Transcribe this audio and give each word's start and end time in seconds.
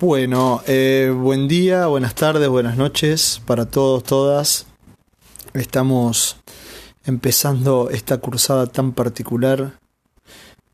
Bueno, 0.00 0.60
eh, 0.66 1.14
buen 1.16 1.46
día, 1.46 1.86
buenas 1.86 2.16
tardes, 2.16 2.48
buenas 2.48 2.76
noches 2.76 3.40
para 3.46 3.66
todos, 3.66 4.02
todas. 4.02 4.66
Estamos 5.52 6.36
empezando 7.04 7.90
esta 7.90 8.18
cursada 8.18 8.66
tan 8.66 8.90
particular, 8.90 9.78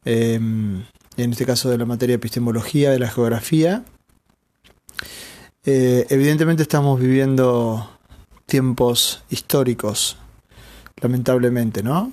eh, 0.07 0.37
en 0.37 0.87
este 1.33 1.45
caso 1.45 1.69
de 1.69 1.77
la 1.77 1.85
materia 1.85 2.15
de 2.15 2.17
epistemología, 2.17 2.93
de 2.93 2.99
la 2.99 3.11
geografía. 3.11 3.85
Eh, 5.67 6.07
evidentemente 6.09 6.63
estamos 6.63 6.99
viviendo 6.99 7.91
tiempos 8.47 9.23
históricos, 9.29 10.17
lamentablemente, 11.03 11.83
¿no? 11.83 12.11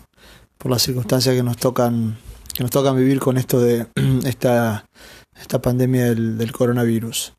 Por 0.58 0.72
las 0.72 0.82
circunstancias 0.82 1.34
que 1.34 1.44
nos 1.44 1.56
tocan, 1.56 2.18
que 2.54 2.64
nos 2.64 2.72
tocan 2.72 2.98
vivir 2.98 3.22
con 3.22 3.38
esto 3.38 3.62
de 3.62 3.88
esta 4.26 4.84
esta 5.40 5.62
pandemia 5.62 6.14
del, 6.14 6.52
coronavirus. 6.52 7.34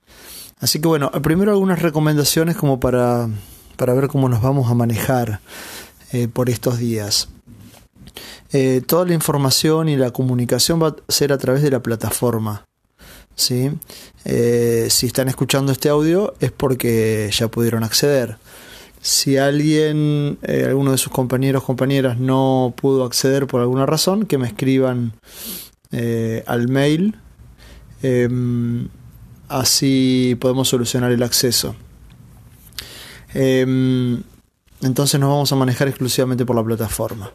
Así 0.60 0.80
que 0.80 0.88
bueno, 0.88 1.10
primero 1.22 1.52
algunas 1.52 1.80
recomendaciones 1.80 2.56
como 2.56 2.80
para, 2.80 3.28
para 3.76 3.94
ver 3.94 4.08
cómo 4.08 4.28
nos 4.28 4.42
vamos 4.42 4.70
a 4.70 4.74
manejar 4.74 5.40
eh, 6.12 6.28
por 6.28 6.50
estos 6.50 6.78
días. 6.78 7.28
Eh, 8.52 8.82
toda 8.86 9.04
la 9.04 9.14
información 9.14 9.88
y 9.88 9.96
la 9.96 10.10
comunicación 10.10 10.82
va 10.82 10.88
a 10.88 11.12
ser 11.12 11.32
a 11.32 11.38
través 11.38 11.62
de 11.62 11.70
la 11.70 11.82
plataforma. 11.82 12.64
¿sí? 13.34 13.70
Eh, 14.24 14.88
si 14.90 15.06
están 15.06 15.28
escuchando 15.28 15.70
este 15.70 15.88
audio 15.88 16.34
es 16.40 16.50
porque 16.50 17.30
ya 17.32 17.48
pudieron 17.48 17.84
acceder. 17.84 18.38
Si 19.00 19.36
alguien, 19.36 20.38
alguno 20.42 20.90
de 20.90 20.98
sus 20.98 21.12
compañeros 21.12 21.62
o 21.62 21.66
compañeras 21.66 22.18
no 22.18 22.74
pudo 22.76 23.04
acceder 23.04 23.46
por 23.46 23.60
alguna 23.60 23.86
razón, 23.86 24.26
que 24.26 24.38
me 24.38 24.48
escriban 24.48 25.12
al 26.46 26.68
mail 26.68 27.14
Em, 28.02 28.88
así 29.48 30.36
podemos 30.40 30.68
solucionar 30.68 31.12
el 31.12 31.22
acceso. 31.22 31.74
Em, 33.34 34.22
entonces 34.82 35.18
nos 35.18 35.30
vamos 35.30 35.52
a 35.52 35.56
manejar 35.56 35.88
exclusivamente 35.88 36.46
por 36.46 36.56
la 36.56 36.64
plataforma. 36.64 37.32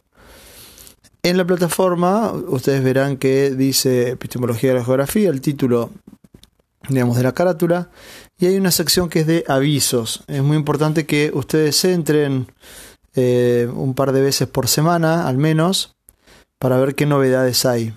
En 1.22 1.38
la 1.38 1.46
plataforma 1.46 2.32
ustedes 2.32 2.84
verán 2.84 3.18
que 3.18 3.52
dice 3.52 4.12
epistemología 4.12 4.72
de 4.72 4.80
la 4.80 4.86
geografía, 4.86 5.30
el 5.30 5.42
título 5.42 5.92
digamos 6.90 7.16
de 7.16 7.24
la 7.24 7.34
carátula 7.34 7.90
y 8.38 8.48
hay 8.48 8.58
una 8.58 8.72
sección 8.72 9.10
que 9.10 9.22
es 9.22 9.28
de 9.28 9.46
avisos. 9.48 10.24
Es 10.28 10.44
muy 10.44 10.58
importante 10.58 11.06
que 11.06 11.32
ustedes 11.34 11.84
entren 11.86 12.48
eh, 13.16 13.70
un 13.74 13.94
par 13.94 14.12
de 14.12 14.22
veces 14.22 14.48
por 14.48 14.68
semana 14.68 15.28
al 15.28 15.38
menos 15.38 15.96
para 16.60 16.78
ver 16.78 16.96
qué 16.96 17.06
novedades 17.06 17.66
hay. 17.66 17.94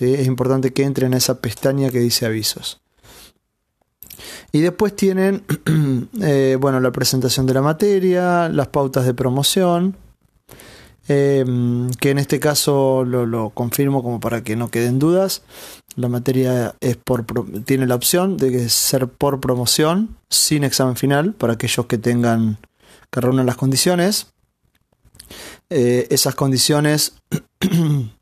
Es 0.00 0.26
importante 0.26 0.72
que 0.72 0.84
entren 0.84 1.12
en 1.12 1.18
esa 1.18 1.40
pestaña 1.40 1.90
que 1.90 2.00
dice 2.00 2.26
avisos. 2.26 2.80
Y 4.52 4.60
después 4.60 4.94
tienen, 4.94 5.44
eh, 6.20 6.56
bueno, 6.60 6.80
la 6.80 6.92
presentación 6.92 7.46
de 7.46 7.54
la 7.54 7.62
materia, 7.62 8.48
las 8.48 8.68
pautas 8.68 9.04
de 9.04 9.14
promoción, 9.14 9.96
eh, 11.08 11.44
que 12.00 12.10
en 12.10 12.18
este 12.18 12.38
caso 12.38 13.04
lo, 13.04 13.50
confirmo 13.50 14.02
como 14.02 14.20
para 14.20 14.42
que 14.44 14.56
no 14.56 14.70
queden 14.70 14.98
dudas. 14.98 15.42
La 15.96 16.08
materia 16.08 16.74
es 16.80 16.96
por, 16.96 17.24
tiene 17.64 17.86
la 17.86 17.94
opción 17.94 18.36
de 18.36 18.68
ser 18.68 19.08
por 19.08 19.40
promoción, 19.40 20.16
sin 20.30 20.64
examen 20.64 20.96
final, 20.96 21.34
para 21.34 21.54
aquellos 21.54 21.86
que 21.86 21.98
tengan, 21.98 22.58
que 23.10 23.20
reúnan 23.20 23.46
las 23.46 23.56
condiciones. 23.56 24.28
Eh, 25.70 26.06
esas 26.10 26.34
condiciones 26.34 27.14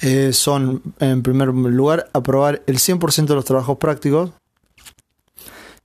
Eh, 0.00 0.32
son, 0.32 0.82
en 1.00 1.22
primer 1.22 1.48
lugar, 1.48 2.10
aprobar 2.12 2.62
el 2.66 2.78
100% 2.78 3.26
de 3.26 3.34
los 3.34 3.44
trabajos 3.44 3.78
prácticos. 3.78 4.30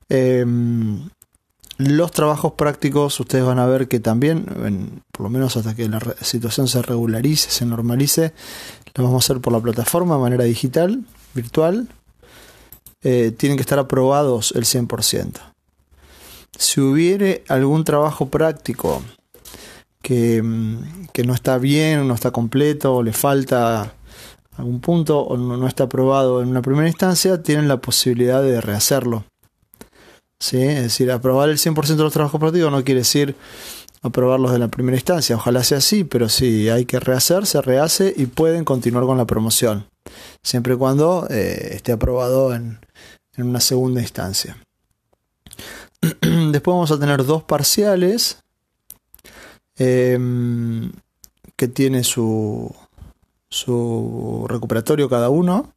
Em, 0.10 1.10
los 1.78 2.12
trabajos 2.12 2.54
prácticos, 2.54 3.20
ustedes 3.20 3.46
van 3.46 3.58
a 3.58 3.66
ver 3.66 3.88
que 3.88 4.00
también, 4.00 5.02
por 5.12 5.24
lo 5.24 5.30
menos 5.30 5.56
hasta 5.58 5.74
que 5.76 5.88
la 5.88 6.00
situación 6.22 6.68
se 6.68 6.82
regularice, 6.82 7.50
se 7.50 7.66
normalice, 7.66 8.34
lo 8.96 9.06
vamos 9.06 9.24
a 9.24 9.26
hacer 9.26 9.42
por 9.42 9.54
la 9.54 9.62
plataforma 9.62 10.16
de 10.16 10.22
manera 10.22 10.44
digital, 10.44 11.04
virtual. 11.34 11.88
Eh, 13.04 13.34
tienen 13.36 13.58
que 13.58 13.62
estar 13.62 13.80
aprobados 13.80 14.52
el 14.56 14.66
100%. 14.66 15.40
Si 16.58 16.82
hubiere 16.82 17.44
algún 17.48 17.84
trabajo 17.84 18.30
práctico 18.30 19.02
que, 20.04 20.44
mm, 20.44 21.08
que 21.14 21.24
no 21.24 21.34
está 21.34 21.58
bien, 21.58 22.08
no 22.08 22.14
está 22.14 22.32
completo, 22.32 23.02
le 23.02 23.14
falta 23.14 23.96
algún 24.58 24.80
punto 24.80 25.22
o 25.22 25.38
no, 25.38 25.68
está 25.68 25.86
aprobado 25.86 26.42
en 26.42 26.50
una 26.50 26.62
primera 26.62 26.88
instancia, 26.88 27.42
tienen 27.42 27.68
la 27.68 27.78
posibilidad 27.78 28.42
de 28.42 28.62
rehacerlo. 28.62 29.26
¿Sí? 30.40 30.62
Es 30.62 30.84
decir, 30.84 31.12
aprobar 31.12 31.50
el 31.50 31.58
100% 31.58 31.96
de 31.96 32.04
los 32.04 32.14
trabajos 32.14 32.40
prácticos 32.40 32.72
no 32.72 32.84
quiere 32.84 33.02
decir 33.02 33.36
aprobarlos 34.02 34.52
de 34.52 34.60
la 34.60 34.68
primera 34.68 34.98
instancia. 34.98 35.36
Ojalá 35.36 35.64
sea 35.64 35.78
así, 35.78 36.04
pero 36.04 36.30
si 36.30 36.70
hay 36.70 36.86
que 36.86 37.00
rehacer, 37.00 37.46
se 37.46 37.62
rehace 37.62 38.14
y 38.16 38.26
pueden 38.26 38.66
continuar 38.66 39.06
con 39.06 39.18
la 39.18 39.26
promoción. 39.26 39.86
Siempre 40.44 40.74
y 40.74 40.78
cuando 40.78 41.28
eh, 41.30 41.70
esté 41.74 41.92
aprobado 41.92 42.54
en, 42.56 42.80
una 43.38 43.60
segunda 43.60 44.02
instancia. 44.02 44.58
Después 46.02 46.74
vamos 46.74 46.92
a 46.92 47.00
tener 47.00 47.24
dos 47.24 47.44
parciales 47.44 48.40
em, 49.78 50.92
que 51.56 51.68
tiene 51.68 52.04
su, 52.04 52.76
su 53.52 54.46
recuperatorio 54.50 55.10
cada 55.10 55.30
uno. 55.30 55.74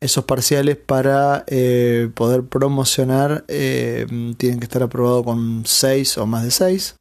Esos 0.00 0.24
parciales 0.24 0.76
para 0.76 1.44
eh, 1.46 2.10
poder 2.12 2.42
promocionar 2.42 3.44
eh, 3.46 4.04
tienen 4.36 4.58
que 4.58 4.64
estar 4.64 4.82
aprobados 4.82 5.24
con 5.24 5.62
6 5.64 6.18
o 6.18 6.26
más 6.26 6.42
de 6.42 6.50
6. 6.50 6.96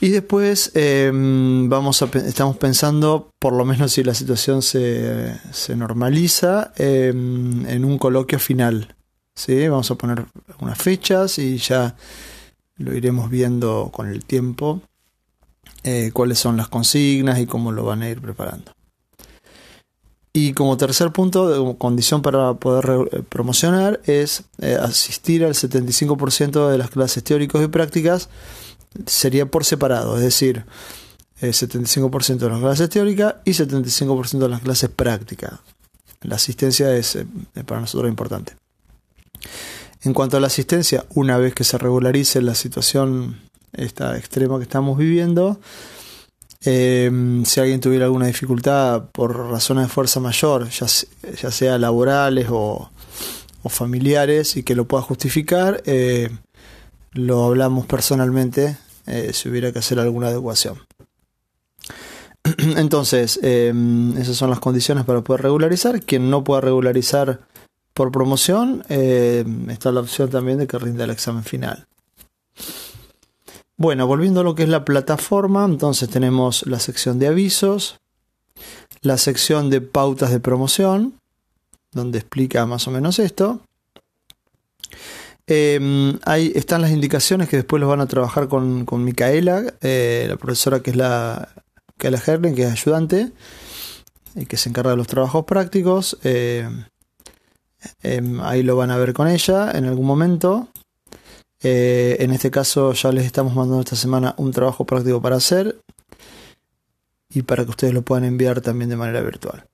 Y 0.00 0.08
después 0.08 0.72
eh, 0.74 1.12
vamos 1.12 2.02
a, 2.02 2.06
estamos 2.06 2.56
pensando, 2.56 3.30
por 3.38 3.52
lo 3.52 3.64
menos 3.64 3.92
si 3.92 4.02
la 4.02 4.14
situación 4.14 4.62
se, 4.62 5.38
se 5.52 5.76
normaliza, 5.76 6.72
en 6.76 7.84
un 7.84 7.98
coloquio 7.98 8.38
final. 8.38 8.96
¿sí? 9.36 9.68
Vamos 9.68 9.90
a 9.90 9.96
poner 9.96 10.24
unas 10.58 10.78
fechas 10.78 11.38
y 11.38 11.58
ya 11.58 11.94
lo 12.78 12.94
iremos 12.94 13.28
viendo 13.28 13.90
con 13.92 14.08
el 14.08 14.24
tiempo 14.24 14.80
eh, 15.82 16.10
cuáles 16.12 16.38
son 16.38 16.56
las 16.56 16.68
consignas 16.68 17.38
y 17.38 17.46
cómo 17.46 17.72
lo 17.72 17.84
van 17.84 18.02
a 18.02 18.08
ir 18.08 18.20
preparando. 18.20 18.72
Y 20.32 20.52
como 20.52 20.76
tercer 20.76 21.10
punto, 21.10 21.76
condición 21.78 22.22
para 22.22 22.54
poder 22.54 23.08
eh, 23.12 23.22
promocionar 23.28 24.00
es 24.04 24.44
eh, 24.60 24.76
asistir 24.80 25.44
al 25.44 25.54
75% 25.54 26.68
de 26.68 26.78
las 26.78 26.90
clases 26.90 27.24
teóricas 27.24 27.62
y 27.62 27.66
prácticas, 27.66 28.28
sería 29.06 29.46
por 29.46 29.64
separado, 29.64 30.16
es 30.16 30.22
decir, 30.22 30.66
75% 31.40 32.36
de 32.36 32.50
las 32.50 32.60
clases 32.60 32.88
teóricas 32.90 33.36
y 33.44 33.52
75% 33.52 34.38
de 34.38 34.48
las 34.48 34.60
clases 34.60 34.90
prácticas. 34.90 35.54
La 36.20 36.36
asistencia 36.36 36.94
es 36.94 37.18
para 37.66 37.80
nosotros 37.80 38.10
importante. 38.10 38.54
En 40.02 40.12
cuanto 40.12 40.36
a 40.36 40.40
la 40.40 40.48
asistencia, 40.48 41.04
una 41.14 41.38
vez 41.38 41.54
que 41.54 41.64
se 41.64 41.78
regularice 41.78 42.42
la 42.42 42.54
situación 42.54 43.49
esta 43.72 44.16
extrema 44.16 44.58
que 44.58 44.64
estamos 44.64 44.98
viviendo. 44.98 45.60
Em, 46.62 47.44
si 47.46 47.58
alguien 47.60 47.80
tuviera 47.80 48.04
alguna 48.04 48.26
dificultad 48.26 49.04
por 49.12 49.50
razones 49.50 49.84
de 49.84 49.88
fuerza 49.88 50.20
mayor, 50.20 50.68
ya, 50.68 50.86
sea 51.50 51.78
laborales 51.78 52.48
o, 52.50 52.90
familiares, 53.66 54.56
y 54.56 54.62
que 54.62 54.74
lo 54.74 54.86
pueda 54.86 55.02
justificar, 55.02 55.82
eh, 55.86 56.28
lo 57.12 57.44
hablamos 57.44 57.86
personalmente 57.86 58.76
eh, 59.06 59.30
si 59.32 59.48
hubiera 59.48 59.72
que 59.72 59.78
hacer 59.78 59.98
alguna 59.98 60.28
adecuación. 60.28 60.78
Entonces, 62.76 63.40
em, 63.42 64.16
esas 64.18 64.36
son 64.36 64.50
las 64.50 64.60
condiciones 64.60 65.04
para 65.04 65.22
poder 65.22 65.42
regularizar. 65.42 66.02
Quien 66.02 66.30
no 66.30 66.44
pueda 66.44 66.60
regularizar 66.60 67.40
por 67.94 68.12
promoción, 68.12 68.84
em, 68.88 69.68
está 69.70 69.92
la 69.92 70.00
opción 70.00 70.30
también 70.30 70.58
de 70.58 70.66
que 70.66 70.78
rinda 70.78 71.04
el 71.04 71.10
examen 71.10 71.44
final. 71.44 71.86
Bueno, 73.80 74.06
volviendo 74.06 74.40
a 74.40 74.44
lo 74.44 74.54
que 74.54 74.64
es 74.64 74.68
la 74.68 74.84
plataforma, 74.84 75.64
entonces 75.64 76.10
tenemos 76.10 76.66
la 76.66 76.78
sección 76.78 77.18
de 77.18 77.28
avisos, 77.28 77.98
la 79.00 79.16
sección 79.16 79.70
de 79.70 79.80
pautas 79.80 80.30
de 80.30 80.38
promoción, 80.38 81.14
donde 81.90 82.18
explica 82.18 82.66
más 82.66 82.86
o 82.88 82.90
menos 82.90 83.18
esto. 83.18 83.62
Em, 85.46 86.18
ahí 86.26 86.52
están 86.54 86.82
las 86.82 86.90
indicaciones 86.90 87.48
que 87.48 87.56
después 87.56 87.80
los 87.80 87.88
van 87.88 88.02
a 88.02 88.06
trabajar 88.06 88.48
con, 88.48 88.84
Micaela, 89.02 89.72
eh, 89.80 90.26
la 90.28 90.36
profesora 90.36 90.80
que 90.80 90.90
es 90.90 90.96
la 90.96 91.48
Micaela 91.96 92.20
que 92.54 92.64
es 92.64 92.70
ayudante 92.70 93.32
y 94.34 94.44
que 94.44 94.58
se 94.58 94.68
encarga 94.68 94.90
de 94.90 94.98
los 94.98 95.06
trabajos 95.06 95.46
prácticos. 95.46 96.18
Eh, 96.22 96.68
em, 98.02 98.42
ahí 98.42 98.62
lo 98.62 98.76
van 98.76 98.90
a 98.90 98.98
ver 98.98 99.14
con 99.14 99.26
ella 99.26 99.70
en 99.72 99.86
algún 99.86 100.04
momento. 100.04 100.68
Eh, 101.62 102.16
en 102.20 102.30
este 102.30 102.50
caso 102.50 102.92
ya 102.94 103.12
les 103.12 103.26
estamos 103.26 103.54
mandando 103.54 103.80
esta 103.80 103.96
semana 103.96 104.34
un 104.38 104.50
trabajo 104.50 104.86
práctico 104.86 105.20
para 105.20 105.36
hacer 105.36 105.78
y 107.28 107.42
para 107.42 107.64
que 107.64 107.70
ustedes 107.70 107.92
lo 107.92 108.02
puedan 108.02 108.24
enviar 108.24 108.60
también 108.60 108.88
de 108.88 108.96
manera 108.96 109.20
virtual. 109.20 109.66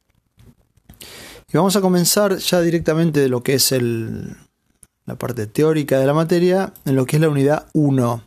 Y 1.49 1.57
vamos 1.57 1.77
a 1.77 1.81
comenzar 1.81 2.37
ya 2.39 2.61
directamente 2.61 3.21
de 3.21 3.29
lo 3.29 3.43
que 3.43 3.55
es 3.55 3.73
la 3.73 5.15
parte 5.17 5.47
teórica 5.47 5.99
de 5.99 6.07
la 6.07 6.13
materia, 6.13 6.73
en 6.85 6.97
lo 6.97 7.07
que 7.07 7.17
es 7.17 7.23
la 7.23 7.29
unidad 7.29 7.67
1, 7.73 8.23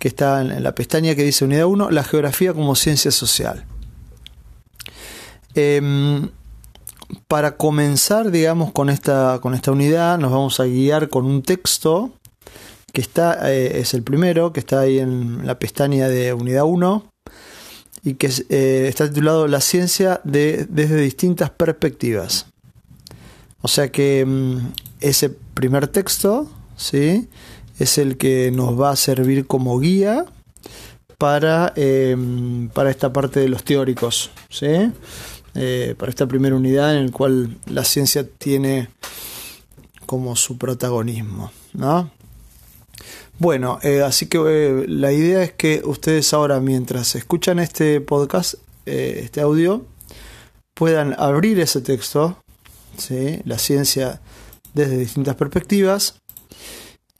que 0.00 0.08
está 0.08 0.40
en 0.42 0.62
la 0.62 0.74
pestaña 0.74 1.14
que 1.14 1.22
dice 1.22 1.44
unidad 1.44 1.66
1, 1.66 1.90
la 1.90 2.02
geografía 2.02 2.52
como 2.52 2.74
ciencia 2.74 3.12
social. 3.12 3.64
Em, 5.54 6.28
para 7.28 7.56
comenzar, 7.56 8.30
digamos, 8.32 8.72
con 8.72 8.90
esta, 8.90 9.38
con 9.40 9.54
esta 9.54 9.70
unidad, 9.70 10.18
nos 10.18 10.32
vamos 10.32 10.58
a 10.58 10.64
guiar 10.64 11.08
con 11.08 11.24
un 11.24 11.42
texto 11.42 12.17
que 12.98 13.02
está, 13.02 13.52
eh, 13.52 13.78
es 13.78 13.94
el 13.94 14.02
primero, 14.02 14.52
que 14.52 14.58
está 14.58 14.80
ahí 14.80 14.98
en 14.98 15.46
la 15.46 15.60
pestaña 15.60 16.08
de 16.08 16.32
unidad 16.32 16.64
1 16.64 17.04
y 18.02 18.14
que 18.14 18.28
eh, 18.48 18.86
está 18.88 19.08
titulado 19.08 19.46
La 19.46 19.60
ciencia 19.60 20.20
de, 20.24 20.66
desde 20.68 21.00
distintas 21.00 21.48
perspectivas. 21.50 22.46
O 23.62 23.68
sea 23.68 23.92
que 23.92 24.24
mm, 24.26 24.72
ese 24.98 25.30
primer 25.30 25.86
texto 25.86 26.50
¿sí? 26.76 27.28
es 27.78 27.98
el 27.98 28.16
que 28.16 28.50
nos 28.50 28.80
va 28.80 28.90
a 28.90 28.96
servir 28.96 29.46
como 29.46 29.78
guía 29.78 30.24
para, 31.18 31.72
em, 31.76 32.68
para 32.70 32.90
esta 32.90 33.12
parte 33.12 33.38
de 33.38 33.48
los 33.48 33.62
teóricos. 33.62 34.32
¿sí? 34.50 34.90
Eh, 35.54 35.94
para 35.96 36.10
esta 36.10 36.26
primera 36.26 36.56
unidad 36.56 36.96
en 36.96 37.06
la 37.06 37.12
cual 37.12 37.58
la 37.66 37.84
ciencia 37.84 38.26
tiene 38.28 38.88
como 40.04 40.34
su 40.34 40.58
protagonismo. 40.58 41.52
¿no? 41.74 42.17
Bueno, 43.40 43.78
eh, 43.82 44.02
así 44.02 44.26
que 44.26 44.38
eh, 44.38 44.84
la 44.88 45.12
idea 45.12 45.44
es 45.44 45.52
que 45.52 45.82
ustedes 45.84 46.32
ahora, 46.34 46.58
mientras 46.58 47.14
escuchan 47.14 47.60
este 47.60 48.00
podcast, 48.00 48.54
eh, 48.84 49.20
este 49.22 49.40
audio, 49.40 49.86
puedan 50.74 51.14
abrir 51.16 51.60
ese 51.60 51.80
texto, 51.80 52.36
¿sí? 52.96 53.40
la 53.44 53.58
ciencia 53.58 54.20
desde 54.74 54.98
distintas 54.98 55.36
perspectivas, 55.36 56.16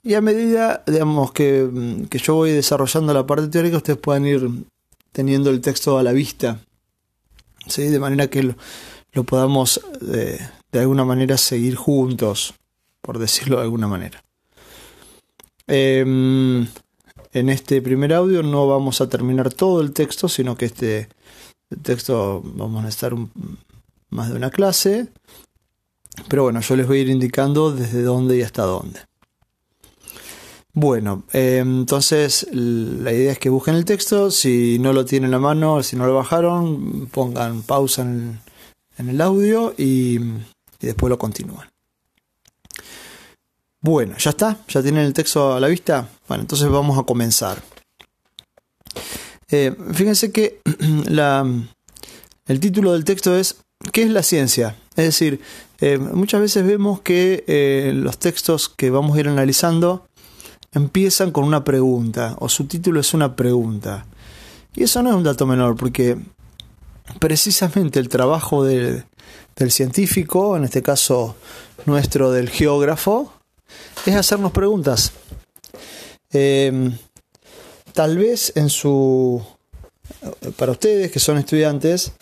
y 0.03 0.15
a 0.15 0.21
medida, 0.21 0.83
digamos, 0.87 1.31
que, 1.31 1.63
mm, 1.63 2.07
que 2.07 2.17
yo 2.17 2.35
voy 2.35 2.51
desarrollando 2.51 3.13
la 3.13 3.25
parte 3.25 3.47
teórica, 3.47 3.77
ustedes 3.77 3.99
puedan 3.99 4.25
ir 4.25 4.49
teniendo 5.13 5.49
el 5.51 5.61
texto 5.61 5.97
a 5.97 6.03
la 6.03 6.11
vista, 6.11 6.59
¿sí? 7.67 7.83
de 7.83 7.99
manera 7.99 8.27
que 8.27 8.43
lo, 8.43 8.55
lo 9.13 9.23
podamos 9.23 9.79
de 10.01 10.79
alguna 10.79 11.05
manera 11.05 11.37
seguir 11.37 11.75
juntos, 11.75 12.55
por 13.01 13.19
decirlo 13.19 13.55
de 13.57 13.63
alguna 13.63 13.87
manera. 13.87 14.21
Em, 15.71 16.67
en 17.31 17.49
este 17.49 17.79
primer 17.81 18.11
audio 18.13 18.41
no 18.41 18.67
vamos 18.67 19.01
a 19.01 19.07
terminar 19.07 19.53
todo 19.53 19.81
el 19.81 19.93
texto, 19.93 20.27
sino 20.27 20.57
que 20.57 20.65
este 20.65 21.09
texto 21.83 22.41
vamos 22.43 22.83
a 22.85 22.89
estar 22.89 23.13
más 24.09 24.29
de 24.29 24.35
una 24.35 24.49
clase. 24.49 25.09
Pero 26.27 26.43
bueno, 26.43 26.59
yo 26.61 26.75
les 26.75 26.87
voy 26.87 26.97
a 26.97 27.01
ir 27.01 27.09
indicando 27.09 27.71
desde 27.71 28.01
dónde 28.01 28.37
y 28.37 28.41
hasta 28.41 28.63
dónde. 28.63 28.99
Bueno, 30.73 31.23
em, 31.33 31.81
entonces 31.81 32.47
la 32.51 33.13
idea 33.13 33.31
es 33.31 33.39
que 33.39 33.49
busquen 33.49 33.75
el 33.75 33.85
texto. 33.85 34.31
Si 34.31 34.79
no 34.79 34.91
lo 34.91 35.05
tienen 35.05 35.33
a 35.35 35.39
mano, 35.39 35.83
si 35.83 35.95
no 35.95 36.07
lo 36.07 36.15
bajaron, 36.15 37.07
pongan 37.11 37.61
pausa 37.61 38.01
en 38.01 38.39
el, 38.97 39.21
audio 39.21 39.73
y 39.77 40.19
después 40.79 41.09
lo 41.09 41.19
continúan. 41.19 41.69
Bueno, 43.81 44.15
ya 44.17 44.31
está, 44.31 44.59
ya 44.67 44.81
tienen 44.81 45.05
el 45.05 45.13
texto 45.13 45.53
a 45.53 45.59
la 45.59 45.67
vista. 45.67 46.07
Bueno, 46.27 46.41
entonces 46.41 46.67
vamos 46.69 46.97
a 46.97 47.03
comenzar. 47.03 47.61
Eh, 49.49 49.75
fíjense 49.93 50.31
que 50.31 50.61
el 52.45 52.59
título 52.59 52.93
del 52.93 53.03
texto 53.05 53.35
es 53.37 53.57
¿Qué 53.93 54.03
es 54.03 54.09
la 54.09 54.23
ciencia? 54.23 54.75
Es 54.97 55.05
decir, 55.05 55.39
eh, 55.79 55.97
muchas 55.97 56.41
veces 56.41 56.65
vemos 56.65 56.99
que 56.99 57.45
eh, 57.47 57.93
los 57.95 58.17
textos 58.17 58.67
que 58.67 58.89
vamos 58.89 59.15
a 59.15 59.21
ir 59.21 59.29
analizando 59.29 60.05
empiezan 60.73 61.31
con 61.31 61.45
una 61.45 61.63
pregunta 61.63 62.35
o 62.39 62.49
su 62.49 62.65
título 62.65 62.99
es 62.99 63.13
una 63.13 63.37
pregunta. 63.37 64.05
Y 64.75 64.83
eso 64.83 65.01
no 65.01 65.09
es 65.11 65.15
un 65.15 65.23
dato 65.23 65.45
menor 65.45 65.77
porque 65.77 66.17
precisamente 67.19 67.99
el 67.99 68.09
trabajo 68.09 68.65
del 68.65 69.05
científico, 69.69 70.57
en 70.57 70.65
este 70.65 70.81
caso 70.81 71.37
nuestro 71.85 72.31
del 72.31 72.49
geógrafo, 72.49 73.33
es 74.05 74.15
hacernos 74.15 74.51
preguntas. 74.51 75.11
Em, 76.31 76.95
tal 77.93 78.17
vez 78.17 78.53
en 78.55 78.69
su. 78.69 79.41
Para 80.57 80.71
ustedes 80.71 81.11
que 81.11 81.19
son 81.19 81.37
estudiantes, 81.37 82.13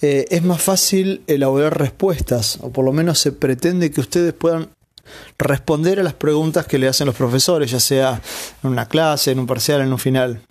eh, 0.00 0.26
es 0.30 0.42
más 0.42 0.62
fácil 0.62 1.22
elaborar 1.26 1.78
respuestas, 1.78 2.58
o 2.62 2.70
por 2.70 2.84
lo 2.84 2.92
menos 2.92 3.18
se 3.18 3.32
pretende 3.32 3.90
que 3.90 4.00
ustedes 4.00 4.32
puedan 4.32 4.70
responder 5.38 5.98
a 5.98 6.02
las 6.02 6.14
preguntas 6.14 6.66
que 6.66 6.78
le 6.78 6.88
hacen 6.88 7.06
los 7.06 7.16
profesores, 7.16 7.70
ya 7.70 7.80
sea 7.80 8.22
en 8.62 8.70
una 8.70 8.86
clase, 8.86 9.32
en 9.32 9.40
un 9.40 9.46
parcial, 9.46 9.80
en 9.80 9.92
un 9.92 9.98
final. 9.98 10.42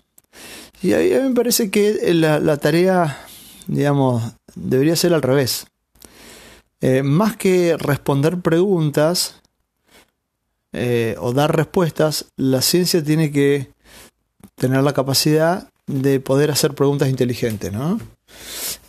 Y 0.81 0.93
a 0.93 0.97
mí 0.97 1.09
me 1.09 1.33
parece 1.33 1.71
que 1.71 2.13
la, 2.13 2.39
la 2.39 2.57
tarea, 2.57 3.25
digamos, 3.67 4.23
debería 4.55 4.95
ser 4.95 5.13
al 5.13 5.21
revés. 5.21 5.67
Eh, 6.81 7.03
más 7.03 7.35
que 7.37 7.75
responder 7.77 8.39
preguntas 8.39 9.41
eh, 10.73 11.15
o 11.19 11.33
dar 11.33 11.55
respuestas, 11.55 12.25
la 12.35 12.61
ciencia 12.61 13.03
tiene 13.03 13.31
que 13.31 13.71
tener 14.55 14.83
la 14.83 14.93
capacidad 14.93 15.69
de 15.87 16.19
poder 16.19 16.51
hacer 16.51 16.75
preguntas 16.75 17.09
inteligentes, 17.09 17.71
¿no? 17.71 17.99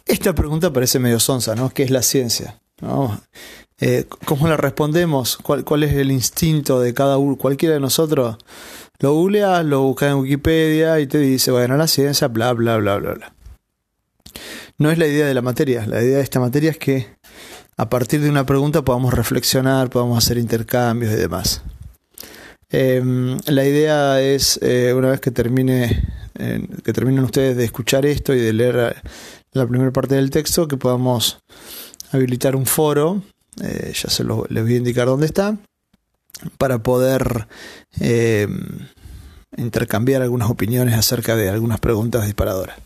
Esta 0.04 0.34
pregunta 0.34 0.72
parece 0.72 0.98
medio 0.98 1.20
sonsa, 1.20 1.54
¿no? 1.54 1.70
¿Qué 1.70 1.82
es 1.82 1.90
la 1.90 2.02
ciencia? 2.02 2.60
Eh, 3.80 4.06
¿Cómo 4.24 4.48
la 4.48 4.56
respondemos? 4.56 5.36
¿Cuál, 5.38 5.64
¿Cuál, 5.64 5.84
es 5.84 5.92
el 5.94 6.10
instinto 6.10 6.80
de 6.80 6.94
cada 6.94 7.18
uno? 7.18 7.36
Cualquiera 7.36 7.74
de 7.74 7.80
nosotros 7.80 8.36
lo 9.00 9.14
googleas, 9.14 9.64
lo 9.64 9.82
buscas 9.82 10.10
en 10.10 10.16
Wikipedia 10.16 10.98
y 10.98 11.06
te 11.06 11.18
dice, 11.18 11.52
bueno, 11.52 11.76
la 11.76 11.86
ciencia, 11.86 12.26
bla, 12.26 12.52
bla, 12.52 12.78
bla, 12.78 12.96
bla, 12.96 13.14
bla. 13.14 13.32
No 14.76 14.90
es 14.90 14.98
la 14.98 15.06
idea 15.06 15.26
de 15.26 15.34
la 15.34 15.42
materia. 15.42 15.86
La 15.86 16.02
idea 16.02 16.16
de 16.16 16.22
esta 16.22 16.40
materia 16.40 16.70
es 16.70 16.78
que 16.78 17.06
a 17.78 17.88
partir 17.88 18.20
de 18.20 18.28
una 18.28 18.44
pregunta 18.44 18.82
podamos 18.82 19.14
reflexionar, 19.14 19.88
podamos 19.88 20.18
hacer 20.18 20.36
intercambios 20.36 21.12
y 21.12 21.16
demás. 21.16 21.62
Em, 22.70 23.38
la 23.46 23.64
idea 23.64 24.20
es, 24.20 24.58
eh, 24.62 24.92
una 24.94 25.10
vez 25.10 25.20
que 25.20 25.30
termine, 25.30 26.02
que 26.84 26.92
terminen 26.92 27.24
ustedes 27.24 27.56
de 27.56 27.64
escuchar 27.64 28.04
esto 28.04 28.34
y 28.34 28.40
de 28.40 28.52
leer 28.52 28.96
la 29.52 29.66
primera 29.66 29.92
parte 29.92 30.16
del 30.16 30.30
texto, 30.30 30.68
que 30.68 30.76
podamos 30.76 31.38
habilitar 32.12 32.56
un 32.56 32.66
foro, 32.66 33.22
eh, 33.62 33.92
ya 33.94 34.10
se 34.10 34.24
lo, 34.24 34.44
les 34.48 34.64
voy 34.64 34.74
a 34.74 34.78
indicar 34.78 35.06
dónde 35.06 35.26
está, 35.26 35.56
para 36.58 36.82
poder 36.82 37.46
em, 38.00 38.88
intercambiar 39.56 40.22
algunas 40.22 40.50
opiniones 40.50 40.94
acerca 40.94 41.36
de 41.36 41.48
algunas 41.48 41.80
preguntas 41.80 42.24
disparadoras. 42.26 42.76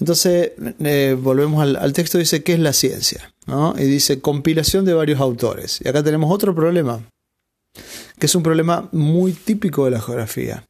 Entonces, 0.00 0.52
eh, 0.80 1.16
volvemos 1.18 1.62
al, 1.62 1.92
texto, 1.92 2.18
dice, 2.18 2.42
¿qué 2.42 2.54
es 2.54 2.58
la 2.58 2.72
ciencia? 2.72 3.32
Y 3.76 3.84
dice, 3.84 4.20
compilación 4.20 4.84
de 4.84 4.94
varios 4.94 5.20
autores. 5.20 5.80
Y 5.84 5.88
acá 5.88 6.02
tenemos 6.02 6.32
otro 6.32 6.54
problema, 6.54 7.02
que 8.18 8.26
es 8.26 8.34
un 8.34 8.42
problema 8.42 8.88
muy 8.92 9.32
típico 9.32 9.84
de 9.84 9.92
la 9.92 10.00
geografía. 10.00 10.64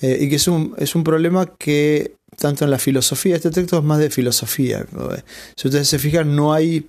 Eh, 0.00 0.18
y 0.22 0.28
que 0.28 0.36
es 0.36 0.48
un, 0.48 0.74
es 0.78 0.94
un 0.94 1.04
problema 1.04 1.46
que, 1.56 2.16
tanto 2.36 2.64
en 2.64 2.70
la 2.70 2.78
filosofía, 2.78 3.36
este 3.36 3.50
texto 3.50 3.78
es 3.78 3.84
más 3.84 3.98
de 3.98 4.10
filosofía. 4.10 4.84
Si 5.56 5.68
ustedes 5.68 5.88
se 5.88 5.98
fijan, 5.98 6.34
no 6.34 6.52
hay 6.52 6.88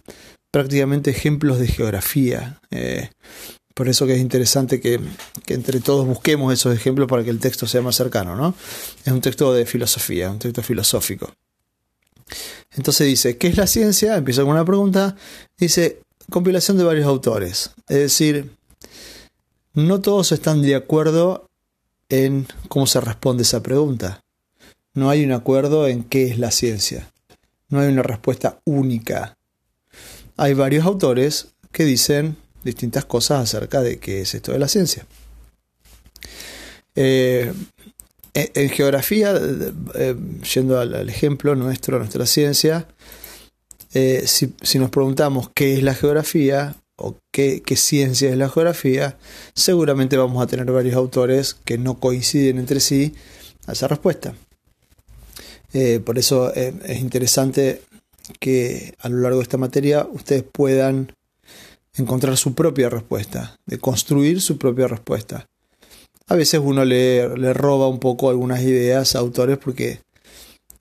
prácticamente 0.51 1.12
ejemplos 1.12 1.60
de 1.60 1.68
geografía. 1.68 2.60
Eh, 2.72 3.10
por 3.74 3.89
eso 3.89 4.06
que 4.06 4.13
es 4.13 4.22
interesante 4.22 4.80
que, 4.80 5.00
entre 5.48 5.80
todos 5.80 6.06
busquemos 6.06 6.53
esos 6.53 6.75
ejemplos 6.75 7.08
para 7.08 7.24
que 7.24 7.32
el 7.32 7.39
texto 7.39 7.68
sea 7.68 7.82
más 7.82 7.96
cercano, 7.96 8.36
¿no? 8.36 8.53
Es 9.03 9.12
un 9.12 9.22
texto 9.22 9.53
de 9.53 9.65
filosofía, 9.65 10.30
un 10.30 10.39
texto 10.39 10.62
filosófico. 10.62 11.34
Entonces 12.75 13.08
dice, 13.08 13.38
¿qué 13.38 13.48
es 13.48 13.58
la 13.58 13.68
ciencia? 13.68 14.15
Empieza 14.15 14.44
con 14.44 14.51
una 14.51 14.65
pregunta. 14.65 15.15
Dice, 15.58 16.01
compilación 16.30 16.77
de 16.77 16.84
varios 16.84 17.08
autores. 17.08 17.72
Es 17.88 17.98
decir, 17.98 18.51
no 19.74 20.01
todos 20.01 20.32
están 20.32 20.62
de 20.62 20.75
acuerdo 20.75 21.50
en 22.10 22.48
cómo 22.68 22.86
se 22.86 23.01
responde 23.01 23.44
esa 23.44 23.63
pregunta. 23.63 24.22
No 24.94 25.10
hay 25.10 25.24
un 25.24 25.32
acuerdo 25.32 25.88
en 25.88 26.03
qué 26.03 26.27
es 26.27 26.38
la 26.38 26.51
ciencia. 26.51 27.12
No 27.70 27.80
hay 27.80 27.88
una 27.92 28.03
respuesta 28.03 28.60
única. 28.65 29.36
Hay 30.38 30.53
varios 30.53 30.86
autores 30.86 31.48
que 31.72 31.86
dicen 31.86 32.38
distintas 32.63 33.05
cosas 33.05 33.43
acerca 33.43 33.82
de 33.82 34.00
qué 34.00 34.22
es 34.22 34.34
esto 34.34 34.51
de 34.51 34.60
la 34.60 34.67
ciencia. 34.67 35.05
Eh, 36.96 37.51
en, 38.34 38.70
geografía, 38.70 39.36
eh, 39.96 40.15
yendo 40.53 40.79
al, 40.79 41.10
ejemplo 41.10 41.55
nuestro, 41.55 42.00
nuestra 42.00 42.25
ciencia, 42.25 42.88
eh, 43.93 44.24
si, 44.25 44.79
nos 44.79 44.89
preguntamos 44.89 45.50
qué 45.53 45.74
es 45.74 45.84
la 45.84 45.93
geografía 45.93 46.75
o 46.96 47.17
qué, 47.32 47.62
qué, 47.63 47.75
ciencia 47.75 48.29
es 48.29 48.38
la 48.38 48.50
geografía, 48.50 49.17
seguramente 49.53 50.17
vamos 50.17 50.41
a 50.41 50.48
tener 50.48 50.65
varios 50.72 50.96
autores 50.96 51.53
que 51.53 51.77
no 51.77 52.00
coinciden 52.00 52.58
entre 52.58 52.79
sí 52.79 53.13
a 53.67 53.74
esa 53.74 53.88
respuesta. 53.88 54.34
por 56.05 56.17
eso 56.17 56.53
es 56.53 57.00
interesante 57.00 57.82
que 58.39 58.96
a 59.00 59.10
lo 59.10 59.17
largo 59.17 59.39
de 59.39 59.43
esta 59.43 59.58
materia 59.58 60.08
ustedes 60.12 60.43
puedan 60.43 61.13
encontrar 61.95 62.38
su 62.38 62.53
propia 62.53 62.89
respuesta, 62.89 63.57
de 63.65 63.79
construir 63.79 64.41
su 64.41 64.57
propia 64.57 64.88
respuesta. 64.88 65.45
A 66.27 66.35
veces 66.35 66.62
uno 66.63 66.85
le, 66.85 67.38
le 67.38 67.53
roba 67.53 67.88
un 67.88 68.00
poco 68.00 68.29
algunas 68.29 68.62
ideas 68.62 69.15
a 69.15 69.19
autores 69.19 69.57
porque 69.57 70.00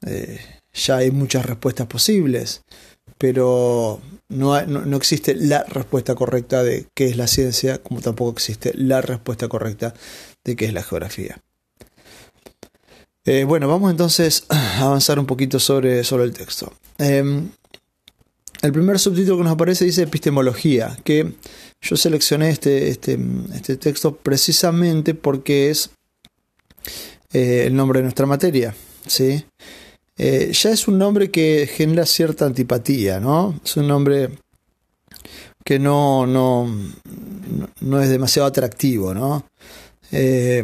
eh, 0.07 0.41
ya 0.73 0.97
hay 0.99 1.11
muchas 1.11 1.47
respuestas 1.47 1.87
posibles, 1.87 2.63
pero 3.19 4.01
no, 4.29 4.61
no, 4.67 4.97
existe 4.97 5.35
la 5.35 5.65
respuesta 5.65 6.15
correcta 6.15 6.63
de 6.63 6.87
qué 6.95 7.07
es 7.07 7.17
la 7.17 7.27
ciencia, 7.27 7.83
como 7.83 8.01
tampoco 8.01 8.33
existe 8.33 8.73
la 8.75 9.01
respuesta 9.01 9.49
correcta 9.49 9.95
de 10.45 10.57
qué 10.57 10.65
es 10.65 10.73
la 10.73 10.83
geografía. 10.83 11.39
Eh, 13.25 13.45
bueno, 13.45 13.69
vamos 13.69 13.91
entonces 13.91 14.45
a 14.49 14.87
avanzar 14.87 15.19
un 15.19 15.27
poquito 15.27 15.61
sobre, 15.61 16.03
sobre 16.03 16.25
el 16.25 16.33
texto. 16.33 16.73
Em, 16.99 17.51
el 18.63 18.73
primer 18.73 18.99
subtítulo 18.99 19.39
que 19.39 19.45
nos 19.45 19.53
aparece 19.53 19.85
dice 19.85 20.03
epistemología, 20.03 20.97
que 21.05 21.35
yo 21.81 21.97
seleccioné 21.97 22.51
este, 22.51 22.89
este, 22.89 23.19
este 23.55 23.77
texto 23.77 24.17
precisamente 24.17 25.15
porque 25.15 25.71
es 25.71 25.91
eh, 27.33 27.65
el 27.67 27.75
nombre 27.75 27.99
de 27.99 28.05
nuestra 28.05 28.25
materia. 28.27 28.75
¿sí? 29.07 29.45
Eh, 30.17 30.53
ya 30.53 30.71
es 30.71 30.87
un 30.87 30.99
nombre 30.99 31.31
que 31.31 31.69
genera 31.73 32.07
cierta 32.07 32.47
antipatía, 32.47 33.19
¿no? 33.19 33.61
Es 33.65 33.77
un 33.77 33.89
nombre 33.89 34.31
que 35.65 35.79
no, 35.79 36.27
no, 36.27 36.73
no 37.81 38.01
es 38.01 38.11
demasiado 38.11 38.47
atractivo, 38.47 39.15
¿no? 39.15 39.45
Eh, 40.13 40.63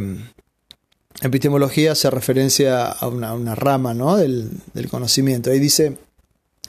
epistemología 1.23 1.93
hace 1.93 2.11
referencia 2.11 2.85
a 2.85 3.09
una, 3.09 3.55
rama 3.55 3.95
¿no? 3.95 4.17
del, 4.17 4.50
del, 4.75 4.88
conocimiento. 4.88 5.50
Ahí 5.50 5.59
dice, 5.59 5.97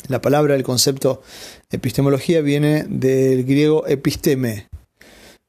la 0.08 0.22
palabra, 0.22 0.56
el 0.56 0.63
concepto 0.63 1.22
epistemología 1.72 2.41
viene 2.41 2.86
del 2.88 3.44
griego 3.44 3.86
episteme, 3.88 4.68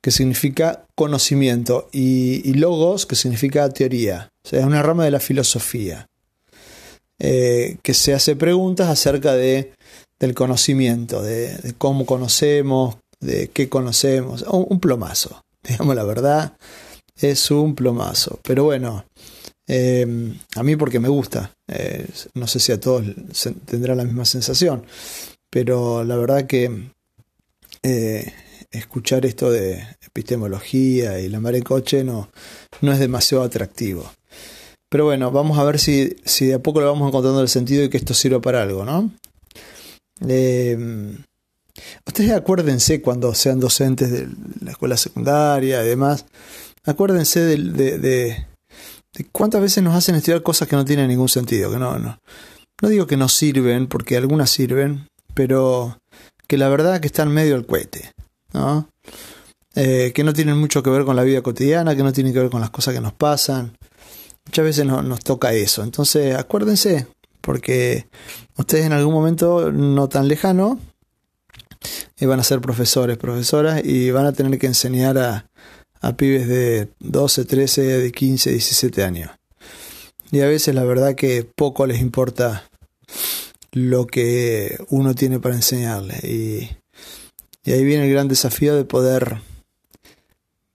que 0.02 0.10
significa 0.10 0.84
conocimiento, 0.94 1.88
y, 1.92 2.52
logos, 2.54 3.06
que 3.06 3.16
significa 3.16 3.68
teoría. 3.70 4.30
O 4.44 4.48
sea, 4.48 4.60
es 4.60 4.66
una 4.66 4.82
rama 4.82 5.04
de 5.04 5.10
la 5.10 5.20
filosofía, 5.20 6.06
eh, 7.18 7.76
que 7.82 7.94
se 7.94 8.14
hace 8.14 8.36
preguntas 8.36 8.88
acerca 8.88 9.34
de, 9.34 9.72
del 10.18 10.34
conocimiento, 10.34 11.22
de, 11.22 11.74
cómo 11.78 12.06
conocemos, 12.06 12.96
de 13.20 13.48
qué 13.48 13.68
conocemos. 13.68 14.42
Un, 14.48 14.80
plomazo, 14.80 15.42
digamos 15.68 15.94
la 15.94 16.04
verdad, 16.04 16.56
es 17.20 17.50
un 17.50 17.74
plomazo. 17.74 18.40
Pero 18.42 18.64
bueno, 18.64 19.04
eh, 19.72 20.34
a 20.56 20.62
mí 20.64 20.74
porque 20.74 20.98
me 20.98 21.08
gusta. 21.08 21.54
Eh, 21.68 22.04
no 22.34 22.48
sé 22.48 22.58
si 22.58 22.72
a 22.72 22.80
todos 22.80 23.04
tendrá 23.66 23.94
la 23.94 24.04
misma 24.04 24.24
sensación. 24.24 24.84
Pero 25.48 26.02
la 26.02 26.16
verdad 26.16 26.46
que 26.48 26.90
eh, 27.84 28.32
escuchar 28.72 29.24
esto 29.26 29.48
de 29.48 29.86
epistemología 30.04 31.20
y 31.20 31.28
la 31.28 31.38
mar 31.38 31.54
en 31.54 31.62
coche 31.62 32.02
no, 32.02 32.30
no 32.80 32.92
es 32.92 32.98
demasiado 32.98 33.44
atractivo. 33.44 34.10
Pero 34.88 35.04
bueno, 35.04 35.30
vamos 35.30 35.56
a 35.56 35.62
ver 35.62 35.78
si, 35.78 36.16
si 36.24 36.46
de 36.46 36.54
a 36.54 36.58
poco 36.58 36.80
le 36.80 36.86
vamos 36.86 37.06
encontrando 37.06 37.40
el 37.40 37.48
sentido 37.48 37.84
y 37.84 37.90
que 37.90 37.96
esto 37.96 38.12
sirva 38.12 38.40
para 38.40 38.62
algo, 38.62 38.84
¿no? 38.84 39.12
Eh, 40.26 40.76
ustedes 42.04 42.32
acuérdense 42.32 43.00
cuando 43.00 43.32
sean 43.34 43.60
docentes 43.60 44.10
de 44.10 44.28
la 44.62 44.72
escuela 44.72 44.96
secundaria 44.96 45.84
y 45.84 45.88
demás, 45.88 46.26
acuérdense 46.84 47.38
de, 47.40 47.98
de, 47.98 48.46
cuántas 49.32 49.60
veces 49.60 49.82
nos 49.82 49.94
hacen 49.94 50.14
estudiar 50.14 50.42
cosas 50.42 50.68
que 50.68 50.76
no 50.76 50.84
tienen 50.84 51.08
ningún 51.08 51.28
sentido, 51.28 51.70
que 51.70 51.78
no, 51.78 51.98
no, 51.98 52.18
no 52.80 52.88
digo 52.88 53.06
que 53.06 53.16
no 53.16 53.28
sirven, 53.28 53.86
porque 53.86 54.16
algunas 54.16 54.50
sirven, 54.50 55.08
pero 55.34 55.98
que 56.46 56.58
la 56.58 56.68
verdad 56.68 57.00
que 57.00 57.06
están 57.06 57.32
medio 57.32 57.54
al 57.54 57.66
cohete, 57.66 58.12
¿no? 58.52 58.88
Eh, 59.74 60.12
que 60.14 60.24
no 60.24 60.32
tienen 60.32 60.56
mucho 60.56 60.82
que 60.82 60.90
ver 60.90 61.04
con 61.04 61.14
la 61.14 61.22
vida 61.22 61.42
cotidiana, 61.42 61.94
que 61.94 62.02
no 62.02 62.12
tienen 62.12 62.32
que 62.32 62.40
ver 62.40 62.50
con 62.50 62.60
las 62.60 62.70
cosas 62.70 62.94
que 62.94 63.00
nos 63.00 63.12
pasan. 63.12 63.76
Muchas 64.46 64.64
veces 64.64 64.86
nos 64.86 65.20
toca 65.20 65.52
eso. 65.52 65.84
Entonces, 65.84 66.34
acuérdense, 66.34 67.06
porque 67.40 68.08
ustedes 68.56 68.86
en 68.86 68.92
algún 68.92 69.14
momento 69.14 69.70
no 69.70 70.08
tan 70.08 70.26
lejano 70.26 70.80
eh, 72.18 72.26
van 72.26 72.40
a 72.40 72.44
ser 72.44 72.60
profesores, 72.60 73.16
profesoras 73.16 73.84
y 73.84 74.10
van 74.10 74.26
a 74.26 74.32
tener 74.32 74.58
que 74.58 74.66
enseñar 74.66 75.18
a, 75.18 75.46
a 76.00 76.16
pibes 76.16 76.48
de 76.48 76.88
12, 77.00 77.44
13, 77.44 77.82
de 77.82 78.12
15, 78.12 78.50
17 78.50 79.04
años. 79.04 79.30
Y 80.32 80.40
a 80.40 80.46
veces 80.46 80.74
la 80.74 80.84
verdad 80.84 81.14
que 81.14 81.44
poco 81.44 81.86
les 81.86 82.00
importa 82.00 82.68
lo 83.72 84.06
que 84.06 84.78
uno 84.88 85.14
tiene 85.14 85.40
para 85.40 85.56
enseñarle. 85.56 86.14
Y, 86.22 86.70
ahí 87.70 87.84
viene 87.84 88.06
el 88.06 88.12
gran 88.12 88.28
desafío 88.28 88.74
de 88.74 88.84
poder, 88.84 89.42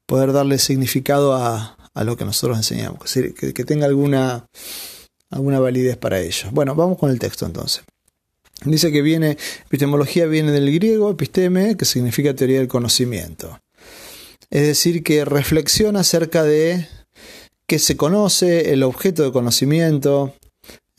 poder 0.05 0.32
darle 0.32 0.60
significado 0.60 1.34
a, 1.34 1.77
a 1.94 2.03
lo 2.03 2.15
que 2.15 2.25
nosotros 2.25 2.58
enseñamos, 2.58 3.12
que, 3.12 3.53
que 3.53 3.65
tenga 3.65 3.86
alguna, 3.86 4.48
alguna 5.29 5.60
validez 5.60 5.98
para 5.98 6.20
ellos. 6.20 6.48
Bueno, 6.51 6.75
vamos 6.75 6.98
con 6.98 7.10
el 7.10 7.20
texto 7.20 7.46
entonces. 7.46 7.84
Dice 8.63 8.91
que 8.91 9.01
viene, 9.01 9.38
epistemología 9.65 10.25
viene 10.25 10.51
del 10.51 10.74
griego, 10.74 11.12
episteme, 11.12 11.75
que 11.75 11.86
significa 11.86 12.34
teoría 12.34 12.60
del 12.60 12.67
conocimiento. 12.67 13.60
Es 14.49 14.63
decir, 14.63 15.03
que 15.03 15.25
reflexiona 15.25 16.01
acerca 16.01 16.43
de 16.43 16.87
qué 17.67 17.79
se 17.79 17.97
conoce, 17.97 18.71
el 18.71 18.83
objeto 18.83 19.23
de 19.23 19.31
conocimiento, 19.31 20.33